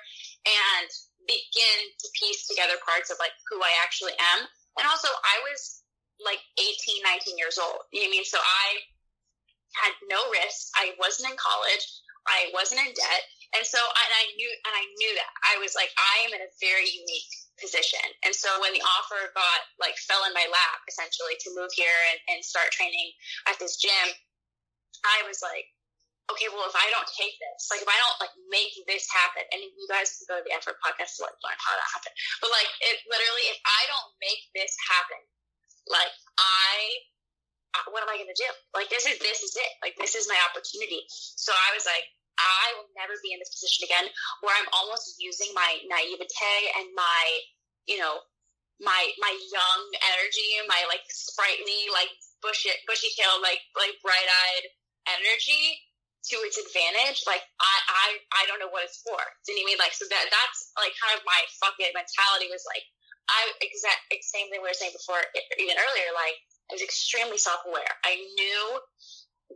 and 0.46 0.90
begin 1.26 1.80
to 1.98 2.08
piece 2.14 2.46
together 2.46 2.78
parts 2.86 3.10
of 3.10 3.18
like 3.18 3.34
who 3.50 3.58
I 3.58 3.74
actually 3.82 4.14
am. 4.38 4.46
And 4.78 4.86
also 4.86 5.10
I 5.10 5.38
was 5.50 5.82
like 6.22 6.42
18, 6.62 7.02
19 7.02 7.42
years 7.42 7.58
old. 7.58 7.82
You 7.90 8.06
know 8.06 8.14
what 8.14 8.14
I 8.14 8.18
mean? 8.22 8.30
So 8.30 8.38
I 8.38 8.66
had 9.82 9.94
no 10.06 10.20
risk. 10.30 10.70
I 10.78 10.94
wasn't 11.02 11.34
in 11.34 11.38
college. 11.40 11.86
I 12.30 12.54
wasn't 12.54 12.86
in 12.86 12.94
debt. 12.94 13.24
And 13.52 13.68
so 13.68 13.80
and 13.80 14.12
I 14.16 14.24
knew 14.39 14.47
and 14.47 14.74
I 14.74 14.86
knew 14.95 15.12
that. 15.20 15.32
I 15.43 15.60
was 15.60 15.76
like, 15.76 15.91
I 15.99 16.16
am 16.28 16.32
in 16.32 16.41
a 16.41 16.52
very 16.64 16.88
unique 16.88 17.32
position. 17.60 18.04
And 18.24 18.32
so 18.32 18.47
when 18.64 18.72
the 18.72 18.82
offer 18.82 19.30
got 19.36 19.60
like 19.78 19.99
fell 20.08 20.24
in 20.24 20.34
my 20.34 20.47
lap 20.47 20.80
essentially 20.88 21.36
to 21.43 21.54
move 21.54 21.70
here 21.76 21.99
and, 22.16 22.20
and 22.32 22.39
start 22.41 22.72
training 22.72 23.12
at 23.52 23.60
this 23.60 23.76
gym, 23.76 24.08
I 25.04 25.28
was 25.28 25.43
like, 25.43 25.68
okay, 26.32 26.47
well 26.47 26.64
if 26.64 26.78
I 26.80 26.88
don't 26.95 27.12
take 27.12 27.36
this, 27.43 27.68
like 27.68 27.84
if 27.84 27.91
I 27.91 27.99
don't 27.99 28.20
like 28.24 28.36
make 28.47 28.72
this 28.88 29.04
happen, 29.12 29.43
and 29.52 29.60
you 29.60 29.86
guys 29.91 30.16
can 30.16 30.32
go 30.32 30.39
to 30.39 30.45
the 30.47 30.56
effort 30.56 30.80
podcast 30.80 31.20
to 31.20 31.28
like 31.28 31.36
learn 31.43 31.60
how 31.60 31.76
that 31.76 31.91
happened. 31.91 32.16
But 32.39 32.56
like 32.56 32.72
it 32.88 33.04
literally 33.04 33.45
if 33.52 33.60
I 33.68 33.82
don't 33.91 34.12
make 34.24 34.41
this 34.56 34.74
happen, 34.88 35.22
like 35.91 36.16
I 36.39 37.04
what 37.91 38.04
am 38.04 38.12
I 38.12 38.20
going 38.20 38.32
to 38.32 38.36
do? 38.36 38.52
Like 38.76 38.88
this 38.91 39.08
is 39.08 39.20
this 39.20 39.43
is 39.43 39.56
it. 39.56 39.72
Like 39.84 39.95
this 39.99 40.16
is 40.16 40.28
my 40.28 40.39
opportunity. 40.52 41.04
So 41.10 41.52
I 41.52 41.76
was 41.76 41.84
like, 41.88 42.04
I 42.42 42.82
will 42.82 42.89
never 42.98 43.14
be 43.22 43.32
in 43.32 43.39
this 43.39 43.54
position 43.54 43.86
again 43.86 44.10
where 44.42 44.54
I'm 44.58 44.70
almost 44.74 45.22
using 45.22 45.54
my 45.54 45.78
naivete 45.86 46.58
and 46.82 46.89
my, 46.98 47.24
you 47.86 48.02
know, 48.02 48.26
my 48.82 49.02
my 49.22 49.34
young 49.54 49.82
energy, 50.18 50.58
my 50.66 50.82
like 50.89 51.06
sprightly, 51.14 51.86
like 51.94 52.10
bushy 52.42 52.74
bushy 52.89 53.14
tail, 53.14 53.38
like 53.46 53.62
like 53.78 53.94
bright 54.02 54.26
eyed 54.26 54.66
energy 55.06 55.78
to 56.34 56.42
its 56.46 56.58
advantage. 56.58 57.22
Like 57.30 57.46
I 57.62 57.76
I 57.89 58.08
I 58.42 58.50
don't 58.50 58.58
know 58.58 58.74
what 58.74 58.86
it's 58.86 59.02
for. 59.06 59.22
Do 59.46 59.54
you 59.54 59.62
know 59.62 59.70
I 59.70 59.78
mean? 59.78 59.82
Like 59.82 59.94
so 59.94 60.10
that 60.10 60.26
that's 60.34 60.74
like 60.82 60.98
kind 60.98 61.14
of 61.14 61.22
my 61.26 61.39
fuck 61.62 61.78
it 61.78 61.94
mentality 61.94 62.50
was 62.50 62.66
like 62.66 62.86
I 63.30 63.54
exact 63.62 64.10
same 64.26 64.50
thing 64.50 64.62
we 64.62 64.70
were 64.70 64.78
saying 64.78 64.98
before 64.98 65.22
even 65.62 65.78
earlier. 65.78 66.10
Like 66.18 66.38
I 66.70 66.78
was 66.78 66.84
extremely 66.84 67.38
self 67.38 67.62
aware. 67.70 67.94
I 68.02 68.18
knew 68.18 68.66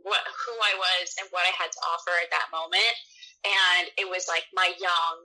what 0.02 0.22
who 0.26 0.54
I 0.60 0.74
was 0.76 1.14
and 1.20 1.28
what 1.32 1.46
I 1.46 1.52
had 1.54 1.72
to 1.72 1.80
offer 1.92 2.14
at 2.20 2.32
that 2.32 2.52
moment, 2.52 2.96
and 3.44 3.84
it 3.96 4.08
was 4.08 4.26
like 4.28 4.44
my 4.52 4.72
young 4.76 5.16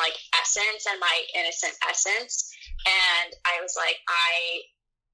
like 0.00 0.16
essence 0.40 0.88
and 0.88 0.96
my 1.00 1.16
innocent 1.36 1.76
essence. 1.84 2.48
And 2.88 3.36
I 3.44 3.60
was 3.60 3.76
like, 3.76 4.00
I, 4.08 4.64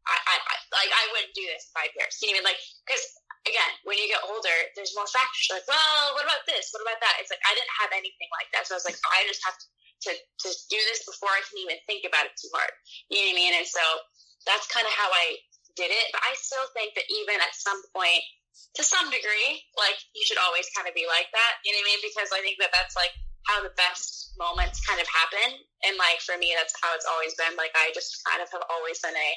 I, 0.07 0.14
I, 0.38 0.55
like 0.70 0.92
I 0.94 1.05
wouldn't 1.11 1.34
do 1.34 1.44
this 1.51 1.66
in 1.66 1.74
five 1.74 1.92
years. 1.99 2.14
You 2.22 2.38
know? 2.38 2.46
Like, 2.46 2.62
because 2.86 3.03
again, 3.42 3.72
when 3.82 3.99
you 3.99 4.07
get 4.07 4.22
older, 4.22 4.55
there's 4.78 4.94
more 4.94 5.09
factors. 5.11 5.51
You're 5.51 5.59
like, 5.59 5.68
well, 5.68 6.14
what 6.14 6.24
about 6.24 6.46
this? 6.46 6.70
What 6.70 6.86
about 6.86 7.03
that? 7.03 7.18
It's 7.18 7.30
like 7.30 7.42
I 7.42 7.59
didn't 7.59 7.74
have 7.82 7.90
anything 7.90 8.30
like 8.34 8.49
that, 8.55 8.70
so 8.70 8.74
I 8.74 8.78
was 8.78 8.88
like, 8.88 8.99
I 9.14 9.26
just 9.26 9.42
have 9.42 9.59
to 9.59 9.66
to, 9.99 10.14
to 10.14 10.49
do 10.70 10.78
this 10.90 11.03
before 11.03 11.30
I 11.34 11.42
can 11.42 11.59
even 11.59 11.78
think 11.90 12.07
about 12.07 12.30
it 12.30 12.34
too 12.38 12.51
hard. 12.55 12.70
You 13.11 13.18
know 13.18 13.34
what 13.34 13.34
I 13.34 13.40
mean? 13.42 13.55
And 13.59 13.66
so 13.66 13.82
that's 14.46 14.70
kind 14.70 14.86
of 14.86 14.94
how 14.94 15.11
I 15.11 15.42
did 15.74 15.90
it. 15.90 16.07
But 16.14 16.22
I 16.22 16.38
still 16.38 16.66
think 16.74 16.94
that 16.94 17.07
even 17.11 17.42
at 17.42 17.55
some 17.55 17.78
point, 17.90 18.22
to 18.76 18.82
some 18.86 19.11
degree, 19.11 19.64
like 19.74 19.98
you 20.14 20.22
should 20.22 20.38
always 20.38 20.68
kind 20.76 20.86
of 20.86 20.94
be 20.94 21.09
like 21.09 21.30
that. 21.34 21.52
You 21.64 21.74
know 21.74 21.82
what 21.82 21.88
I 21.88 21.90
mean? 21.94 22.02
Because 22.04 22.30
I 22.30 22.40
think 22.44 22.56
that 22.62 22.70
that's 22.74 22.94
like 22.94 23.14
how 23.48 23.64
the 23.64 23.72
best 23.74 24.36
moments 24.36 24.84
kind 24.84 25.00
of 25.00 25.09
happen. 25.09 25.59
And 25.88 25.96
like 25.96 26.20
for 26.22 26.36
me, 26.36 26.52
that's 26.54 26.76
how 26.78 26.92
it's 26.94 27.09
always 27.09 27.34
been. 27.34 27.56
Like 27.59 27.72
I 27.74 27.90
just 27.96 28.22
kind 28.28 28.44
of 28.44 28.48
have 28.54 28.64
always 28.68 29.00
been 29.00 29.16
a, 29.16 29.30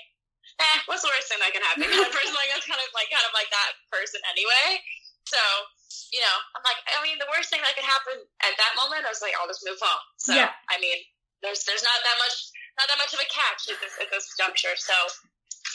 eh, 0.61 0.78
what's 0.86 1.01
the 1.01 1.09
worst 1.09 1.32
thing 1.32 1.41
that 1.41 1.55
can 1.55 1.63
happen? 1.63 1.88
Kind 1.88 2.05
of 2.05 2.13
person. 2.17 2.36
Like 2.36 2.51
that's 2.53 2.67
kind 2.67 2.82
of 2.82 2.89
like 2.93 3.09
kind 3.09 3.26
of 3.26 3.34
like 3.34 3.49
that 3.49 3.72
person 3.89 4.19
anyway. 4.30 4.84
So 5.26 5.41
you 6.11 6.19
know, 6.19 6.38
I'm 6.59 6.63
like, 6.67 6.80
I 6.91 6.99
mean, 7.03 7.19
the 7.19 7.30
worst 7.32 7.47
thing 7.51 7.63
that 7.63 7.72
could 7.76 7.88
happen 7.88 8.19
at 8.43 8.55
that 8.59 8.74
moment, 8.76 9.07
I 9.07 9.11
was 9.11 9.24
like, 9.24 9.32
I'll 9.39 9.47
just 9.47 9.63
move 9.63 9.80
home. 9.80 10.03
So 10.19 10.36
yeah. 10.36 10.51
I 10.67 10.76
mean, 10.80 10.99
there's 11.39 11.63
there's 11.65 11.84
not 11.84 11.99
that 12.03 12.17
much 12.22 12.51
not 12.78 12.88
that 12.88 12.99
much 12.99 13.11
of 13.15 13.22
a 13.24 13.28
catch 13.28 13.67
at 13.72 13.80
this 13.80 13.95
at 13.99 14.09
this 14.11 14.28
juncture. 14.38 14.76
So 14.78 14.95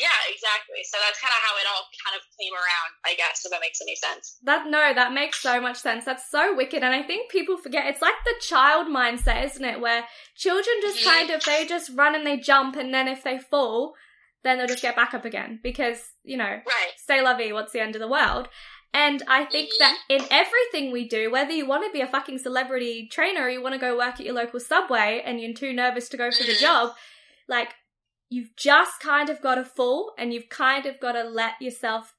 yeah, 0.01 0.19
exactly. 0.29 0.83
So 0.85 0.99
that's 1.05 1.21
kind 1.21 1.33
of 1.33 1.41
how 1.43 1.55
it 1.57 1.67
all 1.69 1.85
kind 2.05 2.17
of 2.17 2.23
came 2.39 2.53
around, 2.53 2.91
I 3.05 3.15
guess, 3.15 3.45
if 3.45 3.51
that 3.51 3.61
makes 3.61 3.81
any 3.81 3.97
sense. 3.97 4.39
That 4.43 4.67
no, 4.69 4.93
that 4.95 5.13
makes 5.13 5.41
so 5.41 5.61
much 5.61 5.79
sense. 5.79 6.05
That's 6.05 6.31
so 6.31 6.55
wicked, 6.55 6.83
and 6.83 6.95
I 6.95 7.03
think 7.03 7.31
people 7.31 7.57
forget 7.57 7.87
it's 7.87 8.03
like 8.03 8.19
the 8.25 8.35
child 8.41 8.89
mindset, 8.89 9.45
isn't 9.45 9.65
it? 9.65 9.81
Where 9.81 10.05
children 10.37 10.77
just 10.83 11.01
mm-hmm. 11.01 11.11
kind 11.11 11.31
of 11.31 11.45
they 11.45 11.67
just 11.67 11.91
run 11.95 12.15
and 12.15 12.27
they 12.27 12.37
jump, 12.37 12.77
and 12.77 12.93
then 12.93 13.09
if 13.09 13.25
they 13.25 13.39
fall, 13.39 13.95
then 14.45 14.59
they'll 14.59 14.67
just 14.67 14.83
get 14.83 14.97
back 14.97 15.15
up 15.15 15.25
again 15.25 15.61
because 15.63 16.01
you 16.25 16.37
know, 16.37 16.45
right? 16.45 16.93
Say 16.97 17.23
lovey, 17.23 17.53
what's 17.53 17.73
the 17.73 17.81
end 17.81 17.97
of 17.97 18.01
the 18.01 18.09
world? 18.09 18.49
And 18.97 19.23
I 19.29 19.45
think 19.45 19.69
mm-hmm. 19.69 19.81
that 19.81 19.99
in 20.09 20.23
everything 20.31 20.91
we 20.91 21.07
do, 21.07 21.31
whether 21.31 21.53
you 21.53 21.67
want 21.67 21.85
to 21.85 21.93
be 21.93 22.01
a 22.01 22.07
fucking 22.07 22.39
celebrity 22.39 23.09
trainer 23.11 23.43
or 23.43 23.51
you 23.51 23.63
want 23.63 23.75
to 23.75 23.81
go 23.81 23.97
work 23.97 24.15
at 24.15 24.25
your 24.25 24.35
local 24.35 24.59
subway 24.59 25.23
and 25.25 25.39
you're 25.39 25.53
too 25.53 25.75
nervous 25.75 26.09
to 26.09 26.17
go 26.17 26.31
for 26.31 26.45
the 26.45 26.53
mm-hmm. 26.53 26.63
job, 26.63 26.95
like 27.47 27.75
you've 28.29 28.55
just 28.57 29.01
kind 29.01 29.31
of 29.31 29.41
got 29.41 29.57
to 29.57 29.65
fall 29.65 30.13
and 30.19 30.33
you've 30.33 30.49
kind 30.49 30.87
of 30.87 30.99
got 31.01 31.13
to 31.13 31.23
let 31.25 31.61
yourself 31.61 32.15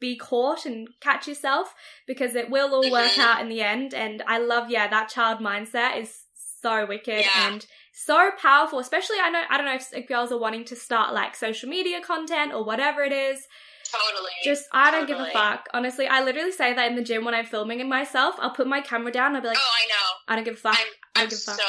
be 0.00 0.16
caught 0.16 0.64
and 0.64 0.88
catch 1.00 1.28
yourself 1.28 1.74
because 2.06 2.34
it 2.34 2.50
will 2.50 2.74
all 2.74 2.90
work 2.90 3.18
out 3.18 3.40
in 3.40 3.48
the 3.48 3.60
end. 3.60 3.92
And 3.92 4.22
I 4.26 4.38
love, 4.38 4.70
yeah, 4.70 4.88
that 4.88 5.10
child 5.10 5.40
mindset 5.40 6.00
is 6.00 6.22
so 6.62 6.86
wicked 6.86 7.24
yeah. 7.24 7.48
and 7.48 7.66
so 7.92 8.30
powerful. 8.40 8.78
Especially, 8.78 9.16
I 9.22 9.28
know, 9.28 9.42
I 9.50 9.58
don't 9.58 9.66
know 9.66 9.78
if 9.92 10.08
girls 10.08 10.32
are 10.32 10.38
wanting 10.38 10.64
to 10.66 10.76
start 10.76 11.12
like 11.12 11.36
social 11.36 11.68
media 11.68 12.00
content 12.00 12.54
or 12.54 12.64
whatever 12.64 13.02
it 13.02 13.12
is. 13.12 13.46
Totally. 13.84 14.30
Just, 14.44 14.66
I 14.72 14.90
don't 14.90 15.06
give 15.06 15.18
a 15.18 15.26
fuck. 15.32 15.68
Honestly, 15.74 16.06
I 16.06 16.22
literally 16.22 16.52
say 16.52 16.72
that 16.72 16.88
in 16.88 16.96
the 16.96 17.02
gym 17.02 17.24
when 17.24 17.34
I'm 17.34 17.44
filming 17.44 17.80
in 17.80 17.88
myself. 17.88 18.36
I'll 18.38 18.54
put 18.54 18.68
my 18.68 18.80
camera 18.80 19.12
down. 19.12 19.34
I'll 19.34 19.42
be 19.42 19.48
like, 19.48 19.58
oh, 19.58 19.74
I 19.82 19.88
know. 19.88 20.06
I 20.28 20.36
don't 20.36 20.44
give 20.44 20.54
a 20.54 20.56
fuck. 20.56 20.78
I'm, 20.78 20.86
I 21.16 21.20
don't 21.20 21.30
give 21.30 21.38
a 21.38 21.42
fuck. 21.42 21.56
So, 21.56 21.64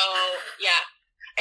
yeah. 0.61 0.69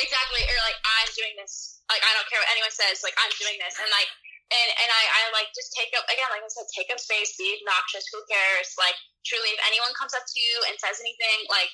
Exactly. 0.02 0.40
Or 0.40 0.58
like, 0.64 0.80
I'm 0.82 1.12
doing 1.14 1.34
this. 1.38 1.79
Like, 1.90 2.06
I 2.06 2.12
don't 2.14 2.28
care 2.30 2.38
what 2.38 2.50
anyone 2.54 2.72
says. 2.72 3.02
Like, 3.02 3.18
I'm 3.18 3.32
doing 3.36 3.58
this. 3.58 3.74
And 3.76 3.90
like, 3.90 4.10
and, 4.50 4.68
and 4.82 4.90
I, 4.90 5.02
I 5.10 5.20
like 5.34 5.50
just 5.54 5.70
take 5.74 5.90
up, 5.94 6.06
again, 6.10 6.26
like 6.30 6.42
I 6.42 6.50
said, 6.50 6.66
take 6.70 6.90
up 6.90 6.98
space, 6.98 7.34
be 7.38 7.58
obnoxious. 7.62 8.06
Who 8.14 8.22
cares? 8.26 8.74
Like, 8.78 8.98
truly, 9.22 9.50
if 9.54 9.60
anyone 9.66 9.94
comes 9.94 10.14
up 10.14 10.26
to 10.26 10.38
you 10.38 10.54
and 10.70 10.74
says 10.78 10.98
anything, 10.98 11.46
like, 11.50 11.70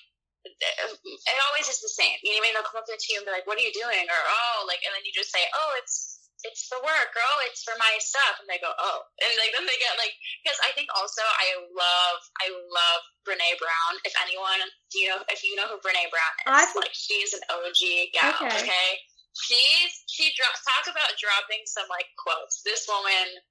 it 0.47 1.39
always 1.51 1.67
is 1.67 1.83
the 1.83 1.91
same. 1.91 2.15
You 2.23 2.37
know 2.37 2.39
what 2.39 2.43
I 2.43 2.45
mean? 2.47 2.55
They'll 2.55 2.71
come 2.71 2.79
up 2.79 2.87
to 2.87 3.11
you 3.11 3.19
and 3.19 3.27
be 3.27 3.35
like, 3.35 3.47
"What 3.51 3.59
are 3.59 3.67
you 3.67 3.75
doing?" 3.75 4.07
Or 4.07 4.23
"Oh," 4.31 4.63
like, 4.71 4.79
and 4.87 4.95
then 4.95 5.03
you 5.03 5.11
just 5.11 5.35
say, 5.35 5.43
"Oh, 5.43 5.75
it's 5.83 6.23
it's 6.47 6.71
for 6.71 6.79
work, 6.87 7.11
girl. 7.11 7.27
Oh, 7.27 7.43
it's 7.51 7.67
for 7.67 7.75
my 7.83 7.99
stuff." 7.99 8.39
And 8.39 8.47
they 8.47 8.63
go, 8.63 8.71
"Oh," 8.71 8.99
and 9.27 9.33
like 9.43 9.51
then 9.51 9.67
they 9.67 9.79
get 9.83 9.99
like 9.99 10.15
because 10.45 10.59
I 10.63 10.71
think 10.79 10.87
also 10.95 11.23
I 11.23 11.59
love 11.75 12.19
I 12.43 12.47
love 12.55 13.01
Brene 13.27 13.59
Brown. 13.59 13.93
If 14.07 14.15
anyone, 14.23 14.63
do 14.95 15.03
you 15.03 15.11
know 15.11 15.21
if 15.27 15.43
you 15.43 15.59
know 15.59 15.67
who 15.67 15.83
Brene 15.83 16.07
Brown 16.15 16.35
is? 16.47 16.47
I 16.47 16.63
like 16.79 16.95
she's 16.95 17.35
an 17.35 17.43
OG 17.51 17.83
gal. 18.15 18.39
Okay. 18.47 18.71
okay? 18.71 18.91
She's 19.37 19.93
she 20.09 20.33
drops 20.33 20.65
talk 20.65 20.89
about 20.89 21.13
dropping 21.21 21.69
some 21.69 21.85
like 21.93 22.09
quotes. 22.17 22.65
This 22.65 22.89
woman 22.89 23.43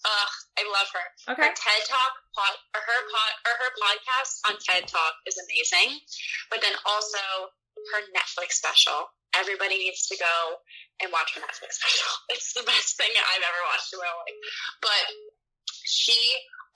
Ugh, 0.00 0.32
I 0.56 0.62
love 0.64 0.88
her. 0.96 1.06
Okay. 1.36 1.44
Her 1.44 1.52
TED 1.52 1.82
Talk, 1.84 2.12
pod, 2.32 2.56
or 2.72 2.80
her 2.80 3.00
pod, 3.12 3.32
or 3.44 3.52
her 3.52 3.70
podcast 3.76 4.32
on 4.48 4.54
TED 4.56 4.88
Talk 4.88 5.12
is 5.28 5.36
amazing. 5.36 6.00
But 6.48 6.64
then 6.64 6.72
also 6.88 7.52
her 7.92 8.00
Netflix 8.16 8.56
special. 8.56 9.12
Everybody 9.36 9.76
needs 9.76 10.08
to 10.08 10.16
go 10.16 10.36
and 11.04 11.12
watch 11.12 11.36
her 11.36 11.44
Netflix 11.44 11.76
special. 11.84 12.12
It's 12.32 12.56
the 12.56 12.64
best 12.64 12.96
thing 12.96 13.12
I've 13.12 13.44
ever 13.44 13.62
watched 13.68 13.92
in 13.92 14.00
my 14.00 14.08
life. 14.08 14.38
But 14.80 15.04
she 15.84 16.16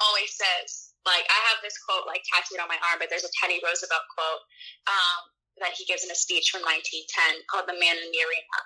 always 0.05 0.37
says, 0.37 0.93
like, 1.09 1.25
I 1.25 1.39
have 1.49 1.65
this 1.65 1.81
quote 1.81 2.05
like 2.05 2.29
tattooed 2.29 2.61
on 2.61 2.69
my 2.69 2.81
arm, 2.93 3.01
but 3.01 3.09
there's 3.09 3.25
a 3.25 3.33
Teddy 3.41 3.57
Roosevelt 3.65 4.05
quote 4.13 4.45
um, 4.85 5.21
that 5.63 5.77
he 5.77 5.87
gives 5.87 6.03
in 6.03 6.11
a 6.11 6.19
speech 6.19 6.51
from 6.51 6.65
1910 6.67 7.47
called 7.51 7.67
"The 7.69 7.79
Man 7.79 7.97
in 7.99 8.11
the 8.11 8.23
Arena," 8.25 8.57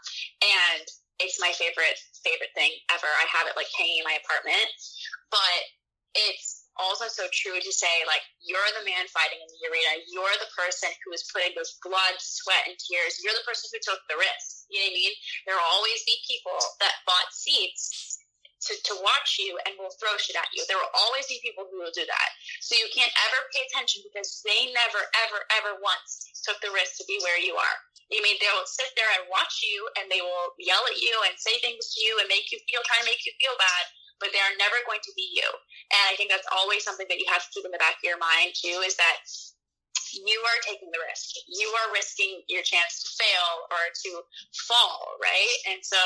and 0.41 0.85
it's 1.19 1.43
my 1.43 1.51
favorite 1.55 1.99
favorite 2.23 2.55
thing 2.55 2.71
ever. 2.95 3.09
I 3.09 3.27
have 3.35 3.47
it 3.51 3.59
like 3.59 3.71
hanging 3.75 4.03
in 4.03 4.07
my 4.07 4.19
apartment, 4.19 4.71
but 5.31 5.61
it's 6.15 6.69
also 6.79 7.11
so 7.11 7.27
true 7.35 7.59
to 7.59 7.73
say 7.75 7.91
like 8.07 8.23
you're 8.39 8.71
the 8.79 8.87
man 8.87 9.05
fighting 9.11 9.43
in 9.43 9.51
the 9.51 9.67
arena. 9.67 9.99
You're 10.07 10.39
the 10.39 10.51
person 10.55 10.89
who 11.03 11.11
is 11.11 11.27
putting 11.35 11.53
those 11.59 11.75
blood, 11.83 12.15
sweat, 12.23 12.71
and 12.71 12.79
tears. 12.79 13.19
You're 13.19 13.35
the 13.35 13.47
person 13.47 13.67
who 13.75 13.83
took 13.83 14.01
the 14.07 14.19
risk. 14.19 14.71
You 14.71 14.79
know 14.79 14.89
what 14.89 14.95
I 14.95 15.03
mean? 15.03 15.15
There 15.45 15.57
will 15.59 15.73
always 15.75 16.01
be 16.07 16.17
people 16.31 16.59
that 16.79 17.03
bought 17.03 17.35
seats 17.35 18.18
to, 18.59 18.73
to 18.75 18.95
watch 19.03 19.39
you 19.39 19.55
and 19.67 19.79
will 19.79 19.95
throw 20.03 20.19
shit 20.19 20.35
at 20.35 20.51
you. 20.51 20.67
There 20.67 20.81
will 20.81 20.95
always 20.95 21.31
be 21.31 21.39
people 21.43 21.67
who 21.71 21.79
will 21.79 21.95
do 21.95 22.03
that. 22.03 22.29
So 22.59 22.75
you 22.75 22.91
can't 22.91 23.13
ever 23.31 23.39
pay 23.55 23.63
attention 23.71 24.03
because 24.03 24.43
they 24.43 24.75
never, 24.75 25.03
ever, 25.27 25.41
ever 25.63 25.79
once 25.79 26.27
took 26.43 26.59
the 26.59 26.75
risk 26.75 26.99
to 26.99 27.07
be 27.07 27.23
where 27.23 27.39
you 27.39 27.55
are. 27.55 27.77
You 28.11 28.25
mean 28.25 28.41
they 28.41 28.51
will 28.57 28.67
sit 28.67 28.91
there 28.97 29.11
and 29.21 29.31
watch 29.31 29.61
you 29.63 29.87
and 30.01 30.09
they 30.09 30.25
will 30.25 30.57
yell 30.57 30.83
at 30.89 30.99
you 30.99 31.13
and 31.29 31.37
say 31.37 31.61
things 31.61 31.93
to 31.95 31.99
you 32.03 32.19
and 32.19 32.27
make 32.27 32.49
you 32.51 32.59
feel, 32.67 32.83
try 32.89 32.99
to 32.99 33.09
make 33.09 33.23
you 33.29 33.37
feel 33.37 33.55
bad, 33.61 33.85
but 34.19 34.33
they 34.33 34.43
are 34.43 34.57
never 34.59 34.81
going 34.89 35.05
to 35.05 35.15
be 35.15 35.29
you. 35.29 35.47
And 35.93 36.03
I 36.09 36.17
think 36.17 36.33
that's 36.33 36.49
always 36.51 36.83
something 36.83 37.07
that 37.07 37.21
you 37.21 37.29
have 37.29 37.45
to 37.45 37.53
keep 37.53 37.69
in 37.69 37.75
the 37.75 37.79
back 37.81 38.01
of 38.01 38.05
your 38.07 38.19
mind 38.19 38.57
too 38.57 38.81
is 38.83 38.97
that 38.97 39.23
you 40.17 40.41
are 40.41 40.61
taking 40.65 40.89
the 40.89 41.05
risk. 41.05 41.37
You 41.53 41.69
are 41.69 41.93
risking 41.93 42.41
your 42.49 42.65
chance 42.65 43.05
to 43.05 43.09
fail 43.21 43.69
or 43.69 43.83
to 44.09 44.11
fall, 44.67 45.21
right? 45.21 45.57
And 45.69 45.85
so 45.85 46.01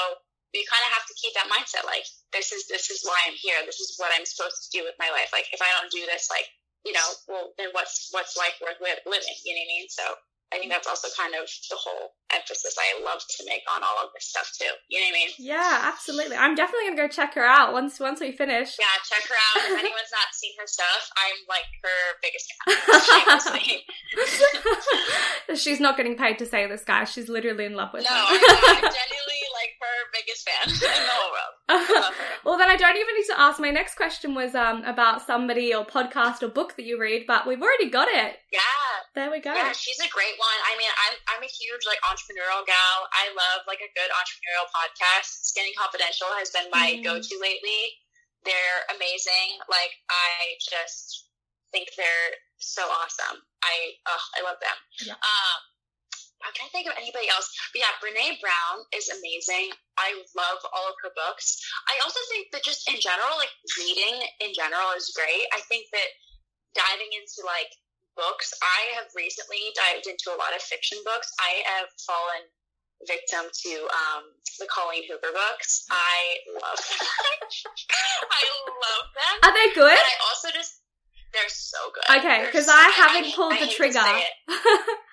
you 0.52 0.68
kind 0.68 0.84
of 0.84 0.92
have 0.92 1.08
to 1.08 1.16
keep 1.16 1.32
that 1.32 1.48
mindset 1.48 1.88
like 1.88 2.04
this 2.32 2.52
is 2.52 2.68
this 2.68 2.92
is 2.92 3.00
why 3.04 3.16
I'm 3.24 3.36
here. 3.36 3.56
This 3.64 3.80
is 3.80 3.96
what 3.96 4.12
I'm 4.12 4.28
supposed 4.28 4.68
to 4.68 4.72
do 4.72 4.84
with 4.84 4.96
my 5.00 5.08
life. 5.08 5.32
Like 5.32 5.48
if 5.52 5.60
I 5.64 5.68
don't 5.80 5.92
do 5.92 6.04
this, 6.04 6.28
like 6.28 6.48
you 6.84 6.92
know, 6.92 7.08
well 7.28 7.56
then 7.56 7.72
what's 7.72 8.12
what's 8.12 8.36
life 8.36 8.56
worth 8.60 8.80
living? 8.80 9.36
You 9.44 9.52
know 9.56 9.64
what 9.64 9.70
I 9.70 9.72
mean? 9.72 9.88
So 9.88 10.04
I 10.52 10.58
think 10.58 10.68
that's 10.68 10.86
also 10.86 11.08
kind 11.16 11.32
of 11.32 11.48
the 11.48 11.80
whole 11.80 12.12
emphasis 12.28 12.76
I 12.76 13.00
love 13.00 13.24
to 13.24 13.44
make 13.48 13.64
on 13.72 13.80
all 13.80 14.04
of 14.04 14.12
this 14.12 14.28
stuff 14.28 14.52
too. 14.52 14.68
You 14.92 15.00
know 15.00 15.08
what 15.08 15.16
I 15.16 15.20
mean? 15.24 15.30
Yeah, 15.40 15.80
absolutely. 15.88 16.36
I'm 16.36 16.54
definitely 16.54 16.92
gonna 16.92 17.08
go 17.08 17.08
check 17.08 17.32
her 17.34 17.44
out 17.44 17.72
once 17.72 17.98
once 17.98 18.20
we 18.20 18.32
finish. 18.32 18.76
Yeah, 18.76 18.92
check 19.08 19.24
her 19.24 19.34
out. 19.34 19.64
If 19.72 19.78
anyone's 19.84 20.12
not 20.12 20.28
seen 20.36 20.52
her 20.60 20.68
stuff, 20.68 21.08
I'm 21.16 21.40
like 21.48 21.64
her 21.80 22.20
biggest 22.20 22.52
fan. 22.52 22.76
She's 25.56 25.80
not 25.80 25.96
getting 25.96 26.16
paid 26.16 26.38
to 26.40 26.46
say 26.46 26.66
this, 26.66 26.84
guys. 26.84 27.10
She's 27.10 27.30
literally 27.30 27.64
in 27.64 27.72
love 27.74 27.94
with 27.94 28.04
no, 28.04 28.10
her. 28.10 28.16
I'm, 28.20 28.76
I'm 28.76 28.92
genuinely 28.92 28.92
her 28.92 29.21
biggest 30.12 30.44
fan 30.48 30.68
in 30.68 30.78
the 30.78 31.12
whole 31.16 31.32
world. 31.32 31.54
I 31.68 31.76
love 32.00 32.14
her. 32.14 32.32
well, 32.44 32.58
then 32.58 32.68
I 32.68 32.76
don't 32.76 32.96
even 32.96 33.14
need 33.16 33.26
to 33.32 33.40
ask. 33.40 33.58
My 33.58 33.70
next 33.72 33.96
question 33.96 34.34
was 34.36 34.54
um 34.54 34.84
about 34.84 35.24
somebody 35.26 35.72
or 35.74 35.84
podcast 35.84 36.42
or 36.42 36.48
book 36.48 36.76
that 36.76 36.84
you 36.84 37.00
read, 37.00 37.24
but 37.26 37.46
we've 37.46 37.60
already 37.62 37.88
got 37.90 38.08
it. 38.08 38.36
Yeah. 38.52 38.60
There 39.14 39.30
we 39.30 39.40
go. 39.40 39.52
Yeah, 39.52 39.72
she's 39.72 40.00
a 40.00 40.08
great 40.08 40.36
one. 40.40 40.58
I 40.68 40.76
mean, 40.76 40.88
I'm 40.88 41.14
I'm 41.36 41.42
a 41.42 41.50
huge 41.50 41.84
like 41.88 42.00
entrepreneurial 42.04 42.64
gal. 42.64 42.96
I 43.12 43.28
love 43.32 43.64
like 43.68 43.80
a 43.84 43.90
good 43.92 44.10
entrepreneurial 44.12 44.68
podcast. 44.72 45.48
Skinny 45.48 45.72
Confidential 45.76 46.28
has 46.40 46.48
been 46.50 46.68
my 46.72 46.96
Mm. 47.00 47.04
go-to 47.04 47.36
lately. 47.40 47.96
They're 48.44 48.80
amazing. 48.96 49.60
Like 49.68 49.92
I 50.10 50.56
just 50.60 51.28
think 51.72 51.88
they're 51.96 52.36
so 52.58 52.82
awesome. 52.84 53.40
I 53.64 53.96
oh, 54.08 54.24
I 54.36 54.40
love 54.44 54.58
them. 54.60 54.76
Yeah. 55.06 55.14
Um, 55.16 55.58
I'm 56.44 56.52
trying 56.54 56.68
to 56.68 56.74
think 56.74 56.86
of 56.90 56.96
anybody 56.98 57.30
else. 57.30 57.48
But 57.72 57.82
yeah, 57.86 57.92
Brene 58.02 58.38
Brown 58.42 58.82
is 58.94 59.08
amazing. 59.08 59.72
I 59.98 60.14
love 60.34 60.60
all 60.74 60.86
of 60.90 60.96
her 61.06 61.12
books. 61.14 61.58
I 61.88 61.94
also 62.02 62.18
think 62.30 62.50
that 62.52 62.62
just 62.66 62.84
in 62.90 62.98
general, 63.00 63.34
like 63.38 63.52
reading 63.78 64.20
in 64.42 64.50
general 64.54 64.92
is 64.98 65.10
great. 65.14 65.46
I 65.54 65.60
think 65.70 65.86
that 65.94 66.08
diving 66.74 67.12
into 67.14 67.46
like 67.46 67.70
books, 68.16 68.52
I 68.60 68.98
have 69.00 69.08
recently 69.16 69.60
dived 69.76 70.06
into 70.10 70.30
a 70.34 70.38
lot 70.40 70.52
of 70.56 70.60
fiction 70.62 70.98
books. 71.04 71.30
I 71.40 71.62
have 71.78 71.88
fallen 72.04 72.44
victim 73.08 73.50
to 73.50 73.72
um, 73.90 74.22
the 74.58 74.66
Colleen 74.70 75.02
Hoover 75.10 75.32
books. 75.34 75.84
I 75.90 76.38
love 76.54 76.78
them. 76.78 77.02
I 78.30 78.42
love 78.68 79.06
them. 79.14 79.34
Are 79.42 79.54
they 79.54 79.74
good? 79.74 79.90
And 79.90 79.98
I 79.98 80.16
also 80.30 80.48
just, 80.54 80.80
they're 81.32 81.48
so 81.48 81.78
good. 81.94 82.18
Okay, 82.20 82.46
because 82.46 82.66
so- 82.66 82.72
I 82.76 82.88
haven't 82.94 83.32
I- 83.32 83.34
pulled 83.34 83.54
I 83.54 83.66
the 83.66 83.72
trigger. 83.72 84.00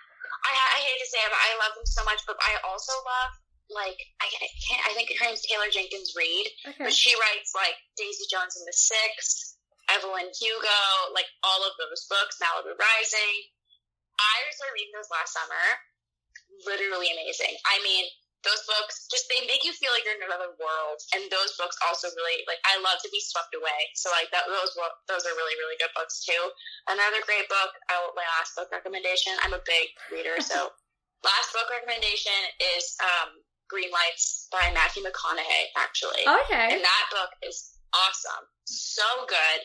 I, 0.50 0.58
I 0.58 0.80
hate 0.82 1.00
to 1.00 1.10
say 1.10 1.22
it, 1.22 1.30
but 1.30 1.38
I 1.38 1.52
love 1.62 1.74
them 1.78 1.86
so 1.86 2.02
much. 2.04 2.26
But 2.26 2.42
I 2.42 2.58
also 2.66 2.92
love, 3.06 3.32
like, 3.70 4.02
I, 4.18 4.28
I 4.28 4.50
can't, 4.66 4.84
I 4.90 4.92
think 4.98 5.14
her 5.14 5.30
name's 5.30 5.46
Taylor 5.46 5.70
Jenkins 5.70 6.18
Reid, 6.18 6.50
okay. 6.66 6.90
but 6.90 6.94
she 6.94 7.14
writes, 7.14 7.54
like, 7.54 7.78
Daisy 7.96 8.26
Jones 8.28 8.58
and 8.58 8.66
the 8.66 8.74
Six, 8.74 9.56
Evelyn 9.94 10.28
Hugo, 10.34 10.82
like, 11.14 11.30
all 11.46 11.62
of 11.62 11.78
those 11.78 12.10
books, 12.10 12.42
Malibu 12.42 12.74
Rising. 12.74 13.36
I 14.18 14.36
started 14.52 14.76
reading 14.76 14.92
those 14.98 15.14
last 15.14 15.32
summer. 15.32 15.66
Literally 16.66 17.14
amazing. 17.14 17.56
I 17.64 17.80
mean, 17.86 18.10
those 18.48 18.64
books 18.64 19.08
just 19.12 19.28
they 19.28 19.44
make 19.48 19.68
you 19.68 19.76
feel 19.76 19.92
like 19.92 20.08
you're 20.08 20.16
in 20.16 20.24
another 20.24 20.56
world 20.56 21.00
and 21.12 21.28
those 21.28 21.56
books 21.60 21.76
also 21.84 22.08
really 22.16 22.44
like 22.48 22.62
i 22.64 22.80
love 22.80 22.96
to 23.04 23.12
be 23.12 23.20
swept 23.20 23.52
away 23.52 23.82
so 24.00 24.08
like 24.16 24.32
that 24.32 24.48
those 24.48 24.72
those 25.12 25.28
are 25.28 25.36
really 25.36 25.56
really 25.60 25.76
good 25.80 25.92
books 25.96 26.24
too. 26.24 26.44
Another 26.88 27.20
great 27.28 27.46
book 27.52 27.72
I, 27.92 28.00
my 28.16 28.26
last 28.40 28.56
book 28.56 28.72
recommendation 28.72 29.36
i'm 29.44 29.56
a 29.56 29.64
big 29.68 29.92
reader 30.12 30.40
so 30.40 30.72
last 31.28 31.52
book 31.52 31.68
recommendation 31.68 32.36
is 32.80 32.96
um 33.04 33.44
green 33.68 33.92
lights 33.92 34.48
by 34.52 34.72
matthew 34.72 35.04
mcconaughey 35.04 35.76
actually. 35.76 36.24
Okay. 36.24 36.80
and 36.80 36.82
that 36.82 37.06
book 37.12 37.32
is 37.44 37.76
awesome. 37.94 38.46
So 38.66 39.06
good. 39.28 39.60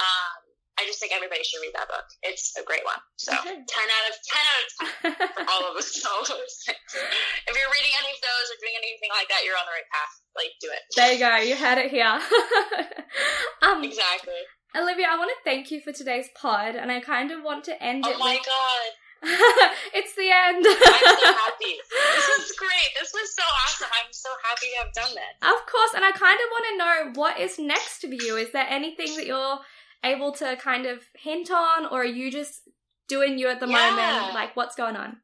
Um 0.00 0.45
I 0.78 0.84
just 0.84 1.00
think 1.00 1.12
everybody 1.16 1.40
should 1.42 1.64
read 1.64 1.72
that 1.72 1.88
book. 1.88 2.04
It's 2.22 2.52
a 2.60 2.64
great 2.64 2.84
one. 2.84 3.00
So 3.16 3.32
Okay. 3.32 3.56
ten 3.64 3.86
out 3.88 4.06
of 4.12 4.14
ten 4.28 4.44
out 4.44 4.60
of 4.60 4.68
ten 4.76 5.12
for 5.32 5.44
all 5.48 5.64
of 5.72 5.76
us. 5.76 5.88
All 6.04 6.20
of. 6.20 6.28
If 6.36 7.54
you're 7.56 7.72
reading 7.72 7.94
any 7.96 8.10
of 8.12 8.20
those 8.20 8.46
or 8.52 8.56
doing 8.60 8.76
anything 8.76 9.08
like 9.12 9.28
that, 9.32 9.40
you're 9.44 9.56
on 9.56 9.64
the 9.64 9.72
right 9.72 9.88
path. 9.88 10.12
Like, 10.36 10.52
do 10.60 10.68
it. 10.68 10.82
there 10.96 11.12
you 11.12 11.18
go. 11.18 11.32
You 11.40 11.56
heard 11.56 11.78
it 11.80 11.90
here. 11.90 12.12
um, 13.62 13.82
Exactly. 13.84 14.40
Olivia, 14.76 15.06
I 15.10 15.16
want 15.16 15.30
to 15.32 15.40
thank 15.44 15.70
you 15.70 15.80
for 15.80 15.92
today's 15.92 16.28
pod, 16.36 16.74
and 16.76 16.92
I 16.92 17.00
kind 17.00 17.30
of 17.32 17.42
want 17.42 17.64
to 17.64 17.82
end 17.82 18.04
Oh 18.06 18.10
it. 18.12 18.18
my 18.18 18.34
with... 18.36 18.44
god, 18.44 18.88
it's 19.96 20.14
the 20.14 20.28
end. 20.28 20.60
I'm 20.60 21.16
so 21.16 21.32
happy. 21.32 21.74
This 21.88 22.28
is 22.44 22.52
great. 22.58 22.90
This 23.00 23.10
was 23.14 23.34
so 23.34 23.42
awesome. 23.64 23.88
I'm 23.88 24.12
so 24.12 24.28
happy 24.44 24.66
to 24.76 24.84
have 24.84 24.92
done 24.92 25.14
this. 25.16 25.34
Of 25.40 25.64
course, 25.64 25.92
and 25.96 26.04
I 26.04 26.12
kind 26.12 26.36
of 26.36 26.48
want 26.52 26.64
to 26.68 26.76
know 26.76 27.20
what 27.22 27.40
is 27.40 27.58
next 27.58 28.02
for 28.02 28.08
you. 28.12 28.36
Is 28.36 28.52
there 28.52 28.66
anything 28.68 29.16
that 29.16 29.24
you're 29.26 29.58
able 30.04 30.32
to 30.32 30.56
kind 30.56 30.86
of 30.86 31.02
hint 31.14 31.50
on, 31.50 31.86
or 31.86 32.02
are 32.02 32.04
you 32.04 32.30
just 32.30 32.68
doing 33.08 33.38
you 33.38 33.48
at 33.48 33.60
the 33.60 33.66
Yeah. 33.66 33.96
moment? 33.96 34.34
Like, 34.34 34.56
what's 34.56 34.74
going 34.74 34.96
on? 34.96 35.20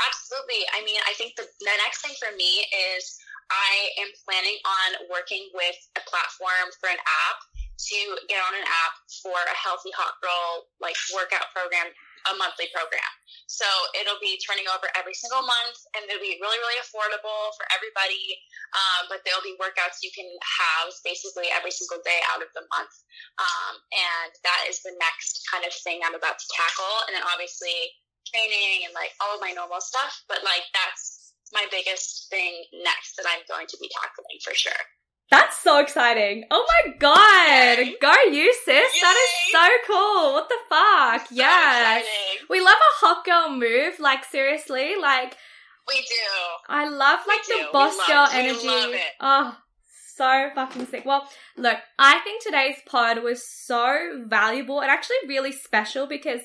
Absolutely. 0.00 0.66
I 0.74 0.84
mean, 0.84 1.00
I 1.06 1.14
think 1.14 1.36
the, 1.36 1.46
the 1.60 1.76
next 1.84 2.02
thing 2.02 2.14
for 2.18 2.34
me 2.36 2.66
is 2.96 3.18
I 3.50 3.90
am 4.00 4.08
planning 4.24 4.58
on 4.64 5.08
working 5.10 5.48
with 5.54 5.76
a 5.96 6.02
platform 6.08 6.72
for 6.80 6.88
an 6.88 6.98
app 6.98 7.38
to 7.92 7.98
get 8.28 8.40
on 8.40 8.54
an 8.54 8.64
app 8.64 8.94
for 9.22 9.34
a 9.34 9.56
healthy 9.56 9.90
hot 9.96 10.14
girl 10.22 10.70
like 10.80 10.96
workout 11.14 11.50
program, 11.54 11.90
a 12.30 12.32
monthly 12.38 12.70
program. 12.70 13.12
So 13.50 13.68
it'll 13.98 14.20
be 14.22 14.40
turning 14.40 14.64
over 14.70 14.88
every 14.96 15.12
single 15.12 15.44
month 15.44 15.78
and 15.92 16.08
it'll 16.08 16.24
be 16.24 16.40
really, 16.40 16.60
really 16.62 16.80
affordable 16.80 17.52
for 17.58 17.68
everybody. 17.74 18.38
Um, 18.72 19.12
but 19.12 19.20
there'll 19.24 19.44
be 19.44 19.58
workouts 19.60 20.00
you 20.00 20.08
can 20.14 20.28
have 20.40 20.88
basically 21.04 21.52
every 21.52 21.74
single 21.74 22.00
day 22.00 22.20
out 22.32 22.40
of 22.40 22.48
the 22.56 22.64
month. 22.72 22.94
Um, 23.36 23.74
and 23.92 24.32
that 24.46 24.64
is 24.72 24.80
the 24.80 24.96
next 24.96 25.44
kind 25.52 25.68
of 25.68 25.72
thing 25.84 26.00
I'm 26.00 26.16
about 26.16 26.40
to 26.40 26.48
tackle. 26.54 26.96
And 27.08 27.12
then 27.18 27.24
obviously 27.28 27.92
training 28.24 28.88
and 28.88 28.94
like 28.96 29.12
all 29.20 29.36
of 29.36 29.44
my 29.44 29.52
normal 29.52 29.84
stuff. 29.84 30.24
But 30.32 30.40
like 30.46 30.64
that's 30.72 31.36
my 31.52 31.68
biggest 31.68 32.32
thing 32.32 32.64
next 32.80 33.20
that 33.20 33.28
I'm 33.28 33.44
going 33.44 33.68
to 33.68 33.76
be 33.76 33.92
tackling 33.92 34.40
for 34.40 34.56
sure. 34.56 34.82
That's 35.32 35.56
so 35.58 35.80
exciting. 35.80 36.44
Oh 36.50 36.66
my 36.68 36.92
god. 36.98 37.78
Yay. 37.78 37.96
Go 38.02 38.14
you, 38.30 38.52
sis. 38.52 39.00
That 39.00 39.16
is 39.24 39.52
so 39.52 39.66
cool. 39.86 40.32
What 40.34 40.48
the 40.50 40.58
fuck? 40.68 41.26
So 41.28 41.34
yes. 41.34 42.02
exciting. 42.04 42.46
We 42.50 42.60
love 42.60 42.76
a 42.76 43.06
hot 43.06 43.24
girl 43.24 43.56
move. 43.56 43.98
Like, 43.98 44.26
seriously. 44.26 44.94
Like, 45.00 45.38
We 45.88 45.96
do. 45.96 46.28
I 46.68 46.86
love 46.86 47.20
We 47.26 47.32
like 47.32 47.46
do. 47.46 47.52
the 47.54 47.64
We 47.64 47.72
boss 47.72 47.96
girl 48.06 48.28
we 48.30 48.38
energy. 48.40 49.00
Oh, 49.20 49.56
so 50.16 50.50
fucking 50.54 50.86
sick. 50.88 51.04
Well, 51.06 51.26
look, 51.56 51.78
I 51.98 52.18
think 52.18 52.42
today's 52.42 52.76
pod 52.86 53.22
was 53.22 53.42
so 53.42 54.24
valuable 54.26 54.80
and 54.80 54.90
actually 54.90 55.16
really 55.26 55.52
special 55.52 56.06
because 56.06 56.40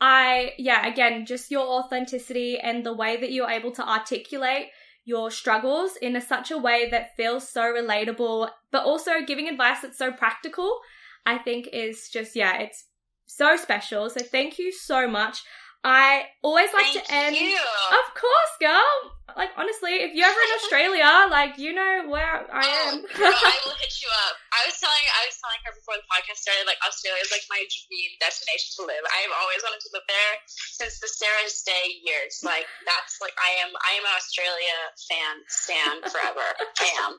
I, 0.00 0.52
yeah, 0.58 0.84
again, 0.86 1.26
just 1.26 1.52
your 1.52 1.66
authenticity 1.66 2.58
and 2.58 2.84
the 2.84 2.92
way 2.92 3.16
that 3.18 3.30
you're 3.30 3.48
able 3.48 3.70
to 3.72 3.88
articulate 3.88 4.66
your 5.06 5.30
struggles 5.30 5.96
in 6.02 6.16
a, 6.16 6.20
such 6.20 6.50
a 6.50 6.58
way 6.58 6.90
that 6.90 7.16
feels 7.16 7.48
so 7.48 7.62
relatable, 7.62 8.50
but 8.72 8.84
also 8.84 9.12
giving 9.24 9.48
advice 9.48 9.80
that's 9.80 9.96
so 9.96 10.12
practical, 10.12 10.80
I 11.24 11.38
think 11.38 11.68
is 11.72 12.10
just, 12.12 12.34
yeah, 12.34 12.58
it's 12.58 12.84
so 13.24 13.56
special. 13.56 14.10
So 14.10 14.20
thank 14.20 14.58
you 14.58 14.72
so 14.72 15.08
much. 15.08 15.44
I 15.86 16.26
always 16.42 16.66
like 16.74 16.90
Thank 16.90 17.06
to 17.06 17.14
end. 17.14 17.36
you. 17.38 17.54
Of 17.54 18.06
course, 18.18 18.54
girl. 18.58 18.90
Like 19.38 19.52
honestly, 19.54 20.00
if 20.02 20.16
you're 20.16 20.26
ever 20.26 20.42
in 20.48 20.52
Australia, 20.58 21.10
like 21.30 21.60
you 21.62 21.70
know 21.76 22.08
where 22.10 22.42
I 22.50 22.66
am. 22.90 23.04
Oh, 23.04 23.14
girl, 23.14 23.30
I 23.30 23.54
will 23.68 23.78
hit 23.78 23.94
you 24.02 24.08
up. 24.26 24.34
I 24.50 24.66
was 24.66 24.74
telling 24.82 25.04
I 25.14 25.22
was 25.30 25.36
telling 25.38 25.60
her 25.62 25.72
before 25.78 25.94
the 25.94 26.08
podcast 26.10 26.42
started, 26.42 26.66
like 26.66 26.80
Australia 26.82 27.22
is 27.22 27.30
like 27.30 27.46
my 27.52 27.62
dream 27.70 28.10
destination 28.18 28.80
to 28.80 28.88
live. 28.90 29.04
I 29.14 29.30
have 29.30 29.34
always 29.38 29.62
wanted 29.62 29.78
to 29.86 29.90
live 29.94 30.06
there 30.10 30.34
since 30.74 30.98
the 30.98 31.06
Sarah's 31.06 31.62
Day 31.62 32.02
years. 32.02 32.42
Like 32.42 32.66
that's 32.88 33.22
like 33.22 33.36
I 33.38 33.62
am 33.62 33.70
I 33.78 33.90
am 33.94 34.04
an 34.10 34.14
Australia 34.18 34.76
fan, 35.06 35.34
stand 35.46 35.98
forever. 36.10 36.46
I 36.82 36.88
am. 37.06 37.12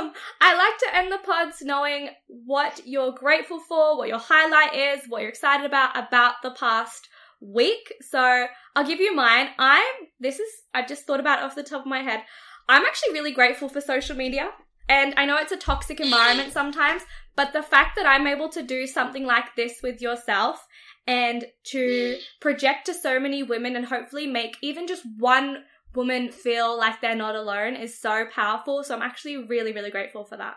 um, 0.00 0.04
I 0.40 0.56
like 0.56 0.76
to 0.80 0.88
end 0.96 1.08
the 1.12 1.20
pods 1.26 1.60
knowing 1.60 2.08
what 2.28 2.86
you're 2.88 3.12
grateful 3.12 3.60
for, 3.60 3.98
what 4.00 4.08
your 4.08 4.22
highlight 4.22 4.72
is, 4.78 5.04
what 5.12 5.20
you're 5.20 5.34
excited 5.34 5.66
about 5.68 5.92
about 5.98 6.40
the 6.40 6.56
past 6.56 7.12
week. 7.42 7.92
So 8.00 8.46
I'll 8.76 8.86
give 8.86 9.00
you 9.00 9.14
mine. 9.14 9.48
I'm 9.58 9.84
this 10.20 10.38
is 10.38 10.48
I 10.72 10.84
just 10.86 11.04
thought 11.04 11.20
about 11.20 11.40
it 11.40 11.44
off 11.44 11.54
the 11.54 11.62
top 11.62 11.82
of 11.82 11.86
my 11.86 12.02
head. 12.02 12.22
I'm 12.68 12.84
actually 12.84 13.12
really 13.12 13.32
grateful 13.32 13.68
for 13.68 13.80
social 13.80 14.16
media. 14.16 14.50
And 14.88 15.14
I 15.16 15.26
know 15.26 15.36
it's 15.36 15.52
a 15.52 15.56
toxic 15.56 16.00
environment 16.00 16.52
sometimes, 16.54 17.02
but 17.36 17.52
the 17.52 17.62
fact 17.62 17.96
that 17.96 18.06
I'm 18.06 18.26
able 18.26 18.48
to 18.50 18.62
do 18.62 18.86
something 18.86 19.24
like 19.24 19.54
this 19.56 19.80
with 19.82 20.00
yourself 20.00 20.66
and 21.06 21.44
to 21.64 22.18
project 22.40 22.86
to 22.86 22.94
so 22.94 23.18
many 23.18 23.42
women 23.42 23.76
and 23.76 23.86
hopefully 23.86 24.26
make 24.26 24.56
even 24.62 24.86
just 24.86 25.04
one 25.18 25.64
woman 25.94 26.30
feel 26.30 26.76
like 26.76 27.00
they're 27.00 27.14
not 27.14 27.34
alone 27.34 27.74
is 27.74 27.98
so 27.98 28.26
powerful. 28.32 28.82
So 28.82 28.94
I'm 28.94 29.02
actually 29.02 29.36
really, 29.36 29.72
really 29.72 29.90
grateful 29.90 30.24
for 30.24 30.36
that. 30.36 30.54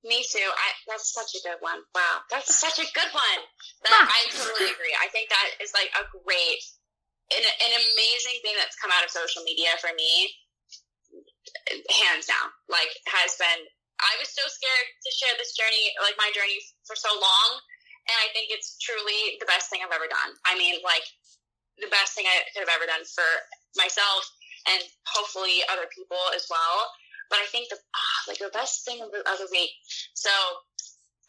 Me 0.00 0.24
too. 0.24 0.48
I 0.48 0.68
that's 0.88 1.12
such 1.12 1.36
a 1.36 1.44
good 1.44 1.60
one. 1.60 1.84
Wow, 1.92 2.24
that's 2.32 2.56
such 2.56 2.80
a 2.80 2.88
good 2.96 3.12
one. 3.12 3.40
That. 3.84 4.08
I 4.08 4.20
totally 4.32 4.72
agree. 4.72 4.96
I 4.96 5.12
think 5.12 5.28
that 5.28 5.60
is 5.60 5.76
like 5.76 5.92
a 5.92 6.08
great, 6.08 6.60
an, 7.36 7.44
an 7.44 7.72
amazing 7.76 8.40
thing 8.40 8.56
that's 8.56 8.80
come 8.80 8.88
out 8.88 9.04
of 9.04 9.12
social 9.12 9.44
media 9.44 9.76
for 9.76 9.92
me, 9.92 10.32
hands 11.92 12.24
down. 12.24 12.48
Like 12.72 12.88
has 13.12 13.36
been. 13.36 13.60
I 14.00 14.16
was 14.16 14.32
so 14.32 14.40
scared 14.48 14.88
to 14.88 15.10
share 15.12 15.36
this 15.36 15.52
journey, 15.52 15.92
like 16.00 16.16
my 16.16 16.32
journey, 16.32 16.56
for 16.88 16.96
so 16.96 17.12
long, 17.20 17.50
and 18.08 18.16
I 18.24 18.32
think 18.32 18.48
it's 18.48 18.80
truly 18.80 19.36
the 19.36 19.44
best 19.44 19.68
thing 19.68 19.84
I've 19.84 19.92
ever 19.92 20.08
done. 20.08 20.32
I 20.48 20.56
mean, 20.56 20.80
like 20.80 21.04
the 21.76 21.92
best 21.92 22.16
thing 22.16 22.24
I 22.24 22.40
could 22.56 22.64
have 22.64 22.72
ever 22.72 22.88
done 22.88 23.04
for 23.04 23.28
myself 23.76 24.24
and 24.68 24.80
hopefully 25.08 25.64
other 25.72 25.88
people 25.92 26.20
as 26.32 26.48
well. 26.48 26.76
But 27.30 27.38
I 27.40 27.46
think 27.48 27.70
the 27.70 27.78
ah, 27.78 28.18
like 28.28 28.38
the 28.42 28.50
best 28.52 28.84
thing 28.84 29.00
of 29.00 29.14
the, 29.14 29.22
of 29.24 29.38
the 29.38 29.48
week. 29.54 29.70
So 30.18 30.30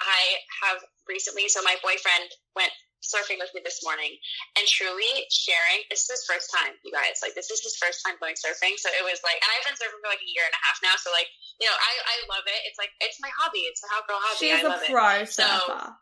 I 0.01 0.41
have 0.65 0.81
recently. 1.07 1.45
So 1.47 1.61
my 1.61 1.77
boyfriend 1.85 2.33
went 2.57 2.73
surfing 3.01 3.37
with 3.41 3.49
me 3.57 3.61
this 3.65 3.81
morning, 3.85 4.13
and 4.57 4.65
truly 4.69 5.25
sharing. 5.33 5.85
This 5.89 6.05
is 6.05 6.21
his 6.21 6.25
first 6.29 6.49
time, 6.53 6.73
you 6.85 6.89
guys. 6.93 7.21
Like 7.21 7.33
this 7.37 7.49
is 7.53 7.61
his 7.61 7.77
first 7.77 8.01
time 8.01 8.17
going 8.17 8.33
surfing. 8.37 8.77
So 8.81 8.89
it 8.93 9.05
was 9.05 9.21
like, 9.21 9.37
and 9.41 9.49
I've 9.53 9.65
been 9.65 9.77
surfing 9.77 10.01
for 10.01 10.09
like 10.09 10.21
a 10.21 10.29
year 10.29 10.45
and 10.45 10.53
a 10.57 10.61
half 10.65 10.77
now. 10.81 10.97
So 10.97 11.13
like, 11.13 11.29
you 11.61 11.69
know, 11.69 11.77
I 11.77 11.91
I 12.01 12.15
love 12.33 12.45
it. 12.49 12.59
It's 12.65 12.81
like 12.81 12.93
it's 13.01 13.21
my 13.21 13.29
hobby. 13.37 13.69
It's 13.69 13.81
a 13.85 13.89
hot 13.93 14.05
girl 14.09 14.17
hobby. 14.21 14.41
She's 14.41 14.57
I 14.57 14.65
a 14.65 14.69
love 14.69 14.81
it. 14.81 14.89
pro 14.89 15.25
So- 15.29 15.45
surfer. 15.45 15.97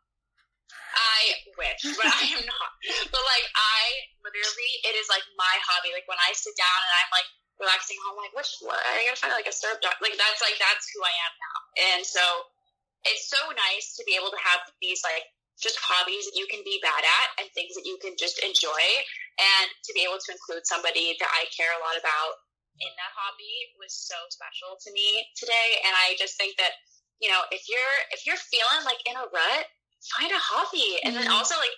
I 0.90 1.22
wish, 1.58 1.82
but 1.98 2.06
I 2.10 2.24
am 2.34 2.44
not. 2.46 2.70
But 3.14 3.24
like, 3.24 3.46
I 3.54 3.82
literally, 4.26 4.72
it 4.90 4.98
is 4.98 5.06
like 5.10 5.22
my 5.38 5.56
hobby. 5.66 5.94
Like 5.94 6.10
when 6.10 6.18
I 6.18 6.34
sit 6.34 6.54
down 6.58 6.80
and 6.82 6.94
I'm 6.98 7.12
like 7.14 7.30
relaxing, 7.60 8.00
I'm 8.08 8.16
like, 8.16 8.34
which 8.34 8.50
what? 8.64 8.80
I 8.80 9.04
gotta 9.04 9.20
find 9.20 9.36
like 9.36 9.52
a 9.52 9.56
surf 9.56 9.84
dog. 9.84 10.00
Like 10.00 10.16
that's 10.16 10.40
like 10.40 10.56
that's 10.58 10.88
who 10.90 11.04
I 11.04 11.14
am 11.28 11.34
now. 11.36 11.58
And 11.94 12.02
so 12.08 12.24
it's 13.04 13.28
so 13.28 13.40
nice 13.52 13.96
to 14.00 14.04
be 14.08 14.16
able 14.16 14.32
to 14.32 14.40
have 14.40 14.64
these 14.80 15.04
like 15.04 15.28
just 15.60 15.76
hobbies 15.80 16.24
that 16.32 16.40
you 16.40 16.48
can 16.48 16.64
be 16.64 16.80
bad 16.80 17.04
at 17.04 17.30
and 17.44 17.48
things 17.52 17.76
that 17.76 17.84
you 17.84 18.00
can 18.00 18.16
just 18.16 18.40
enjoy, 18.40 18.84
and 19.38 19.68
to 19.84 19.92
be 19.92 20.08
able 20.08 20.20
to 20.20 20.32
include 20.32 20.64
somebody 20.64 21.20
that 21.20 21.32
I 21.36 21.52
care 21.52 21.72
a 21.76 21.84
lot 21.84 22.00
about 22.00 22.40
in 22.80 22.92
that 22.96 23.12
hobby 23.12 23.76
was 23.76 23.92
so 23.92 24.16
special 24.32 24.80
to 24.80 24.90
me 24.96 25.28
today. 25.36 25.84
And 25.84 25.92
I 25.92 26.16
just 26.16 26.40
think 26.40 26.56
that 26.58 26.80
you 27.20 27.28
know 27.28 27.44
if 27.52 27.68
you're 27.68 27.96
if 28.16 28.24
you're 28.24 28.40
feeling 28.40 28.88
like 28.88 29.04
in 29.04 29.20
a 29.20 29.28
rut 29.28 29.68
find 30.16 30.32
a 30.32 30.40
hobby 30.40 30.96
and 31.04 31.12
then 31.12 31.28
mm-hmm. 31.28 31.36
also 31.36 31.60
like 31.60 31.76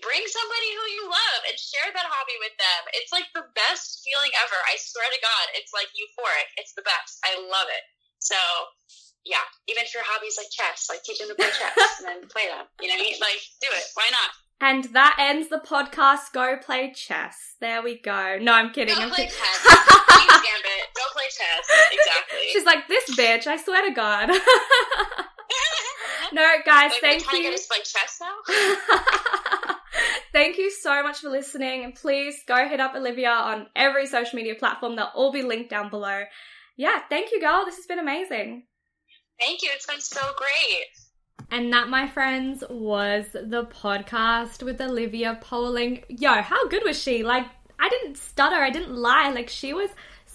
bring 0.00 0.24
somebody 0.24 0.68
who 0.72 0.84
you 0.96 1.04
love 1.08 1.40
and 1.48 1.56
share 1.56 1.88
that 1.92 2.08
hobby 2.08 2.36
with 2.40 2.56
them. 2.56 2.80
It's 2.96 3.12
like 3.12 3.28
the 3.36 3.44
best 3.52 4.00
feeling 4.04 4.32
ever. 4.40 4.56
I 4.68 4.76
swear 4.80 5.04
to 5.08 5.20
god 5.20 5.46
it's 5.56 5.72
like 5.76 5.92
euphoric. 5.92 6.48
It's 6.56 6.72
the 6.72 6.84
best. 6.84 7.20
I 7.24 7.36
love 7.40 7.68
it. 7.68 7.84
So 8.20 8.36
yeah. 9.24 9.44
Even 9.68 9.84
if 9.84 9.92
your 9.92 10.04
hobbies 10.04 10.36
like 10.40 10.52
chess 10.52 10.88
like 10.88 11.04
teach 11.04 11.20
them 11.20 11.28
to 11.28 11.36
play 11.36 11.52
chess 11.52 11.76
and 12.00 12.08
then 12.08 12.20
play 12.28 12.48
them 12.48 12.64
you 12.80 12.88
know 12.88 12.96
what 12.96 13.04
i 13.04 13.08
mean? 13.12 13.20
Like 13.20 13.40
do 13.60 13.68
it. 13.68 13.86
Why 13.96 14.08
not? 14.12 14.32
And 14.60 14.84
that 14.94 15.16
ends 15.18 15.48
the 15.50 15.58
podcast. 15.60 16.32
Go 16.32 16.56
play 16.56 16.92
chess. 16.94 17.56
There 17.60 17.82
we 17.82 17.98
go. 17.98 18.38
No, 18.40 18.52
I'm 18.52 18.70
kidding. 18.72 18.94
go 18.94 19.02
I'm 19.02 19.10
play 19.10 19.26
kidding. 19.28 19.36
chess. 19.36 19.64
Gambit. 20.44 20.88
Go 20.94 21.02
play 21.12 21.28
chess. 21.28 21.64
Exactly. 21.92 22.48
She's 22.52 22.64
like, 22.64 22.86
this 22.88 23.10
bitch, 23.16 23.46
I 23.46 23.56
swear 23.56 23.82
to 23.88 23.94
God. 23.94 24.28
no, 26.32 26.52
guys, 26.64 26.90
like, 26.92 27.00
thank 27.00 27.22
you. 27.32 27.38
to 27.38 27.42
get 27.42 27.54
us 27.54 27.62
to 27.62 27.68
play 27.68 27.82
chess 27.84 28.20
now 28.20 28.34
Thank 30.34 30.58
you 30.58 30.68
so 30.68 31.00
much 31.04 31.20
for 31.20 31.30
listening. 31.30 31.84
And 31.84 31.94
please 31.94 32.42
go 32.46 32.66
hit 32.68 32.80
up 32.80 32.96
Olivia 32.96 33.30
on 33.30 33.68
every 33.76 34.04
social 34.06 34.36
media 34.36 34.56
platform. 34.56 34.96
They'll 34.96 35.12
all 35.14 35.30
be 35.30 35.42
linked 35.42 35.70
down 35.70 35.90
below. 35.90 36.24
Yeah, 36.76 36.98
thank 37.08 37.30
you, 37.30 37.40
girl. 37.40 37.64
This 37.64 37.76
has 37.76 37.86
been 37.86 38.00
amazing. 38.00 38.64
thank 39.38 39.62
you 39.62 39.70
it's 39.72 39.86
been 39.86 40.00
so 40.00 40.20
great 40.36 41.50
And 41.52 41.72
that, 41.72 41.88
my 41.88 42.08
friends, 42.08 42.64
was 42.68 43.26
the 43.32 43.66
podcast 43.66 44.64
with 44.64 44.80
Olivia 44.80 45.38
Poling. 45.40 46.02
Yo, 46.08 46.42
how 46.42 46.66
good 46.68 46.82
was 46.84 47.00
she? 47.00 47.22
Like, 47.22 47.46
I 47.78 47.88
didn't 47.88 48.16
stutter, 48.16 48.56
I 48.56 48.70
didn't 48.70 48.96
lie. 48.96 49.30
Like, 49.30 49.48
she 49.48 49.72
was 49.72 49.90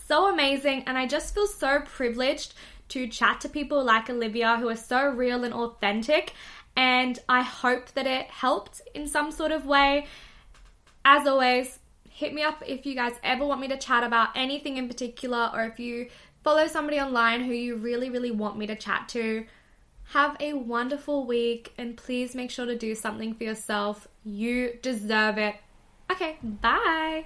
so 0.09 0.27
amazing. 0.27 0.83
And 0.87 0.97
I 0.97 1.07
just 1.07 1.33
feel 1.33 1.47
so 1.47 1.81
privileged 1.81 2.55
to 2.89 3.07
chat 3.07 3.39
to 3.41 3.49
people 3.49 3.83
like 3.83 4.09
Olivia 4.09 4.57
who 4.57 4.67
are 4.67 4.75
so 4.75 5.07
real 5.07 5.43
and 5.43 5.53
authentic. 5.53 6.33
And 6.75 7.17
I 7.29 7.41
hope 7.43 7.91
that 7.93 8.07
it 8.07 8.25
helped 8.27 8.81
in 8.93 9.07
some 9.07 9.31
sort 9.31 9.51
of 9.51 9.65
way. 9.65 10.07
As 11.05 11.27
always, 11.27 11.79
hit 12.09 12.33
me 12.33 12.41
up 12.41 12.63
if 12.65 12.85
you 12.85 12.95
guys 12.95 13.13
ever 13.23 13.45
want 13.45 13.61
me 13.61 13.67
to 13.67 13.77
chat 13.77 14.03
about 14.03 14.29
anything 14.35 14.77
in 14.77 14.87
particular 14.87 15.51
or 15.53 15.63
if 15.63 15.79
you 15.79 16.09
follow 16.43 16.67
somebody 16.67 16.99
online 16.99 17.41
who 17.43 17.53
you 17.53 17.75
really, 17.75 18.09
really 18.09 18.31
want 18.31 18.57
me 18.57 18.65
to 18.67 18.75
chat 18.75 19.07
to. 19.09 19.45
Have 20.05 20.35
a 20.39 20.53
wonderful 20.53 21.27
week 21.27 21.71
and 21.77 21.95
please 21.95 22.33
make 22.33 22.49
sure 22.49 22.65
to 22.65 22.75
do 22.75 22.95
something 22.95 23.35
for 23.35 23.43
yourself. 23.43 24.07
You 24.23 24.79
deserve 24.81 25.37
it. 25.37 25.55
Okay, 26.11 26.37
bye. 26.41 27.25